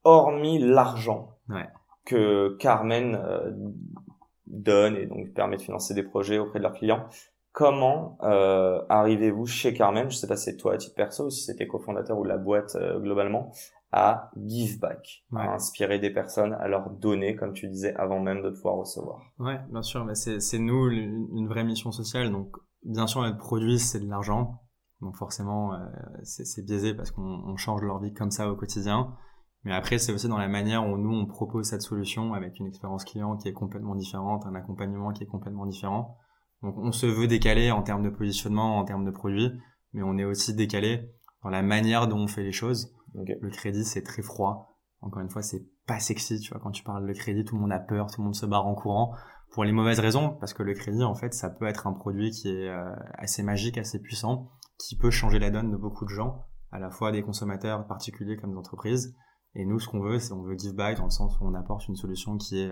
Hormis 0.05 0.59
l'argent 0.59 1.37
ouais. 1.49 1.69
que 2.07 2.57
Carmen 2.59 3.15
euh, 3.17 3.51
donne 4.47 4.97
et 4.97 5.07
donc 5.07 5.35
permet 5.35 5.57
de 5.57 5.63
financer 5.63 5.93
des 5.93 6.03
projets 6.03 6.39
auprès 6.39 6.59
de 6.59 6.65
leurs 6.65 6.73
clients, 6.73 7.07
Comment 7.53 8.19
euh, 8.23 8.81
arrivez-vous 8.89 9.47
chez 9.47 9.75
Carmen, 9.75 10.11
je 10.11 10.17
sais 10.17 10.29
pas 10.29 10.37
si 10.37 10.45
c'est 10.45 10.57
toi 10.57 10.75
à 10.75 10.77
titre 10.77 10.95
perso 10.95 11.27
ou 11.27 11.31
si 11.31 11.43
c'était 11.43 11.67
cofondateur 11.67 12.19
ou 12.19 12.25
la 12.25 12.39
boîte 12.39 12.77
euh, 12.77 13.01
globalement, 13.01 13.51
à 13.91 14.31
give 14.37 14.79
back, 14.79 15.25
à 15.35 15.55
inspirer 15.55 15.99
des 15.99 16.11
personnes, 16.11 16.53
à 16.53 16.69
leur 16.69 16.91
donner, 16.91 17.35
comme 17.37 17.55
tu 17.55 17.69
disais, 17.69 17.95
avant 17.95 18.21
même 18.21 18.43
de 18.43 18.51
pouvoir 18.51 18.77
recevoir. 18.77 19.23
Ouais, 19.39 19.59
bien 19.71 19.83
sûr, 19.83 20.05
mais 20.05 20.15
c'est, 20.15 20.59
nous 20.59 20.91
une 20.91 21.49
vraie 21.49 21.65
mission 21.65 21.91
sociale. 21.91 22.31
Donc, 22.31 22.57
bien 22.85 23.07
sûr, 23.07 23.23
notre 23.23 23.39
produit, 23.39 23.79
c'est 23.79 24.01
de 24.01 24.09
l'argent. 24.09 24.61
Donc 25.01 25.17
forcément, 25.17 25.75
euh, 25.75 25.79
c'est, 26.25 26.65
biaisé 26.65 26.93
parce 26.93 27.13
qu'on 27.13 27.23
on 27.23 27.57
change 27.57 27.83
leur 27.83 28.01
vie 28.01 28.13
comme 28.13 28.31
ça 28.31 28.51
au 28.51 28.57
quotidien. 28.57 29.15
Mais 29.65 29.75
après, 29.75 29.99
c'est 29.99 30.13
aussi 30.13 30.29
dans 30.29 30.39
la 30.39 30.49
manière 30.49 30.87
où 30.87 30.97
nous, 30.97 31.13
on 31.13 31.27
propose 31.27 31.67
cette 31.67 31.83
solution 31.83 32.35
avec 32.35 32.59
une 32.59 32.67
expérience 32.67 33.05
client 33.05 33.37
qui 33.37 33.49
est 33.49 33.53
complètement 33.53 33.95
différente, 33.95 34.47
un 34.47 34.55
accompagnement 34.55 35.13
qui 35.13 35.25
est 35.25 35.27
complètement 35.27 35.67
différent. 35.67 36.17
Donc 36.63 36.77
on 36.79 36.93
se 36.93 37.07
veut 37.07 37.27
décalé 37.27 37.71
en 37.71 37.83
termes 37.83 38.03
de 38.03 38.11
positionnement, 38.11 38.79
en 38.79 38.85
termes 38.85 39.05
de 39.05 39.11
produits, 39.11 39.51
mais 39.93 40.03
on 40.03 40.19
est 40.19 40.25
aussi 40.25 40.55
décalé 40.55 41.13
dans 41.43 41.51
la 41.51 41.63
manière 41.63 42.09
dont 42.09 42.19
on 42.19 42.27
fait 42.27 42.43
les 42.43 42.53
choses. 42.53 42.95
Le 43.15 43.51
crédit, 43.51 43.85
c'est 43.85 44.03
très 44.03 44.23
froid. 44.23 44.79
Encore 45.01 45.23
une 45.23 45.31
fois, 45.31 45.43
c'est 45.43 45.67
pas 45.87 46.01
sexy, 46.01 46.41
tu 46.41 46.53
vois. 46.53 46.61
Quand 46.61 46.73
tu 46.73 46.83
parles 46.83 47.07
de 47.07 47.13
crédit, 47.13 47.45
tout 47.45 47.55
le 47.55 47.63
monde 47.63 47.73
a 47.73 47.79
peur, 47.79 48.11
tout 48.11 48.21
le 48.21 48.25
monde 48.25 48.35
se 48.35 48.47
barre 48.47 48.67
en 48.67 48.75
courant 48.75 49.15
pour 49.53 49.65
les 49.65 49.73
mauvaises 49.73 50.01
raisons, 50.01 50.37
parce 50.41 50.53
que 50.53 50.63
le 50.63 50.75
crédit, 50.75 51.03
en 51.03 51.15
fait, 51.15 51.33
ça 51.33 51.49
peut 51.49 51.67
être 51.67 51.87
un 51.87 51.93
produit 51.93 52.31
qui 52.31 52.49
est 52.49 52.69
euh, 52.69 52.95
assez 53.15 53.43
magique, 53.43 53.79
assez 53.79 53.99
puissant, 53.99 54.51
qui 54.79 54.97
peut 54.97 55.11
changer 55.11 55.39
la 55.39 55.51
donne 55.51 55.71
de 55.71 55.77
beaucoup 55.77 56.05
de 56.05 56.11
gens, 56.11 56.45
à 56.71 56.79
la 56.79 56.91
fois 56.91 57.13
des 57.13 57.23
consommateurs 57.23 57.87
particuliers 57.87 58.37
comme 58.37 58.51
des 58.51 58.59
entreprises. 58.59 59.17
Et 59.55 59.65
nous, 59.65 59.81
ce 59.81 59.89
qu'on 59.89 60.01
veut, 60.01 60.19
c'est 60.19 60.33
on 60.33 60.43
veut 60.43 60.57
give 60.57 60.75
back 60.75 60.99
dans 60.99 61.05
le 61.05 61.11
sens 61.11 61.39
où 61.41 61.47
on 61.47 61.55
apporte 61.55 61.89
une 61.89 61.97
solution 61.97 62.37
qui 62.37 62.61
est 62.61 62.71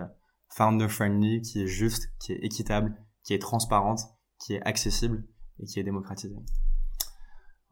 founder 0.48 0.88
friendly, 0.88 1.40
qui 1.40 1.62
est 1.62 1.66
juste, 1.66 2.12
qui 2.20 2.32
est 2.32 2.44
équitable, 2.44 2.94
qui 3.26 3.34
est 3.34 3.40
transparente, 3.40 4.00
qui 4.38 4.54
est 4.54 4.62
accessible 4.62 5.24
et 5.60 5.66
qui 5.66 5.80
est 5.80 5.84
démocratisée. 5.84 6.36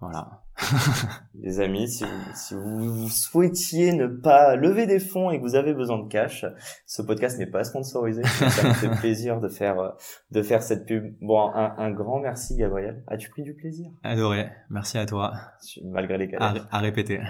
Voilà. 0.01 0.43
Les 1.35 1.61
amis, 1.61 1.89
si 1.89 2.05
vous, 2.05 2.35
si 2.35 2.55
vous 2.55 3.09
souhaitiez 3.09 3.93
ne 3.93 4.09
pas 4.09 4.57
lever 4.57 4.87
des 4.87 4.99
fonds 4.99 5.31
et 5.31 5.39
que 5.39 5.43
vous 5.43 5.55
avez 5.55 5.73
besoin 5.73 6.03
de 6.03 6.09
cash, 6.09 6.45
ce 6.87 7.03
podcast 7.03 7.39
n'est 7.39 7.47
pas 7.51 7.63
sponsorisé. 7.63 8.23
Ça 8.25 8.69
me 8.69 8.75
fait 8.75 8.91
plaisir 8.91 9.41
de 9.41 9.49
faire 9.49 9.95
de 10.33 10.43
faire 10.43 10.63
cette 10.63 10.87
pub. 10.87 11.15
Bon, 11.21 11.51
un, 11.55 11.75
un 11.79 11.91
grand 11.93 12.21
merci 12.21 12.57
Gabriel. 12.57 13.05
As-tu 13.07 13.31
pris 13.31 13.43
du 13.43 13.55
plaisir? 13.55 13.87
Adoré. 14.03 14.51
Merci 14.69 14.99
à 14.99 15.07
toi. 15.07 15.33
Malgré 15.85 16.19
les 16.19 16.27
galères. 16.27 16.67
À, 16.71 16.79
à 16.79 16.81
répéter. 16.81 17.21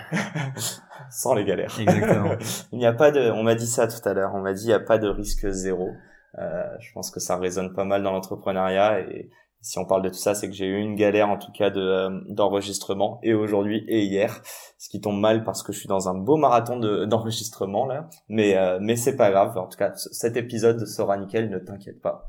Sans 1.11 1.35
les 1.35 1.45
galères. 1.45 1.79
Exactement. 1.79 2.37
il 2.73 2.79
n'y 2.79 2.87
a 2.87 2.95
pas 2.95 3.11
de. 3.11 3.31
On 3.31 3.43
m'a 3.43 3.55
dit 3.55 3.67
ça 3.67 3.87
tout 3.87 4.09
à 4.09 4.15
l'heure. 4.15 4.33
On 4.35 4.41
m'a 4.41 4.55
dit 4.55 4.65
il 4.65 4.69
n'y 4.69 4.73
a 4.73 4.81
pas 4.81 4.99
de 4.99 5.09
risque 5.09 5.49
zéro. 5.51 5.91
Euh, 6.39 6.67
je 6.81 6.93
pense 6.93 7.11
que 7.11 7.21
ça 7.21 7.37
résonne 7.37 7.73
pas 7.73 7.85
mal 7.85 8.03
dans 8.03 8.13
l'entrepreneuriat 8.13 9.01
et 9.01 9.31
si 9.61 9.79
on 9.79 9.87
parle 9.87 10.03
de 10.03 10.11
tout 10.11 10.17
ça, 10.17 10.35
c'est 10.35 10.49
que 10.49 10.55
j'ai 10.55 10.67
eu 10.67 10.79
une 10.79 10.95
galère 10.95 11.31
en 11.31 11.39
tout 11.39 11.53
cas 11.53 11.71
de 11.71 11.81
euh, 11.81 12.21
d'enregistrement 12.29 13.19
et 13.23 13.33
aujourd'hui 13.33 13.85
et 13.89 14.03
hier, 14.03 14.43
ce 14.77 14.91
qui 14.91 15.01
tombe 15.01 15.19
mal 15.19 15.43
parce 15.43 15.63
que 15.63 15.73
je 15.73 15.79
suis 15.79 15.89
dans 15.89 16.09
un 16.09 16.15
beau 16.15 16.37
marathon 16.37 16.79
de 16.79 17.05
d'enregistrement 17.07 17.87
là, 17.87 18.09
mais 18.29 18.57
euh, 18.57 18.79
mais 18.81 18.97
c'est 18.97 19.17
pas 19.17 19.31
grave. 19.31 19.57
En 19.57 19.67
tout 19.67 19.79
cas, 19.79 19.93
cet 19.95 20.37
épisode 20.37 20.87
sera 20.87 21.17
nickel, 21.17 21.51
ne 21.51 21.59
t'inquiète 21.59 22.03
pas. 22.03 22.27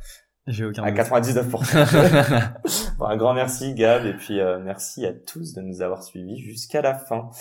J'ai 0.47 0.64
aucun 0.64 0.84
à 0.84 0.91
99%. 0.91 2.93
bon, 2.99 3.06
un 3.06 3.18
grand 3.18 3.34
merci 3.34 3.74
Gab 3.74 4.06
et 4.06 4.14
puis 4.14 4.39
merci 4.64 5.03
à 5.08 5.12
tous 5.12 5.53
de 5.53 5.62
nous 5.62 5.82
avoir 5.82 6.03
suivis 6.03 6.38
jusqu'à 6.38 6.84
la 6.84 6.93
fin 6.93 7.32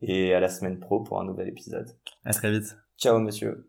et 0.00 0.32
à 0.32 0.38
la 0.38 0.48
semaine 0.48 0.78
pro 0.78 1.00
pour 1.00 1.20
un 1.20 1.24
nouvel 1.24 1.48
épisode. 1.48 1.90
À 2.24 2.32
très 2.32 2.52
vite. 2.52 2.76
Ciao 2.96 3.18
monsieur. 3.18 3.68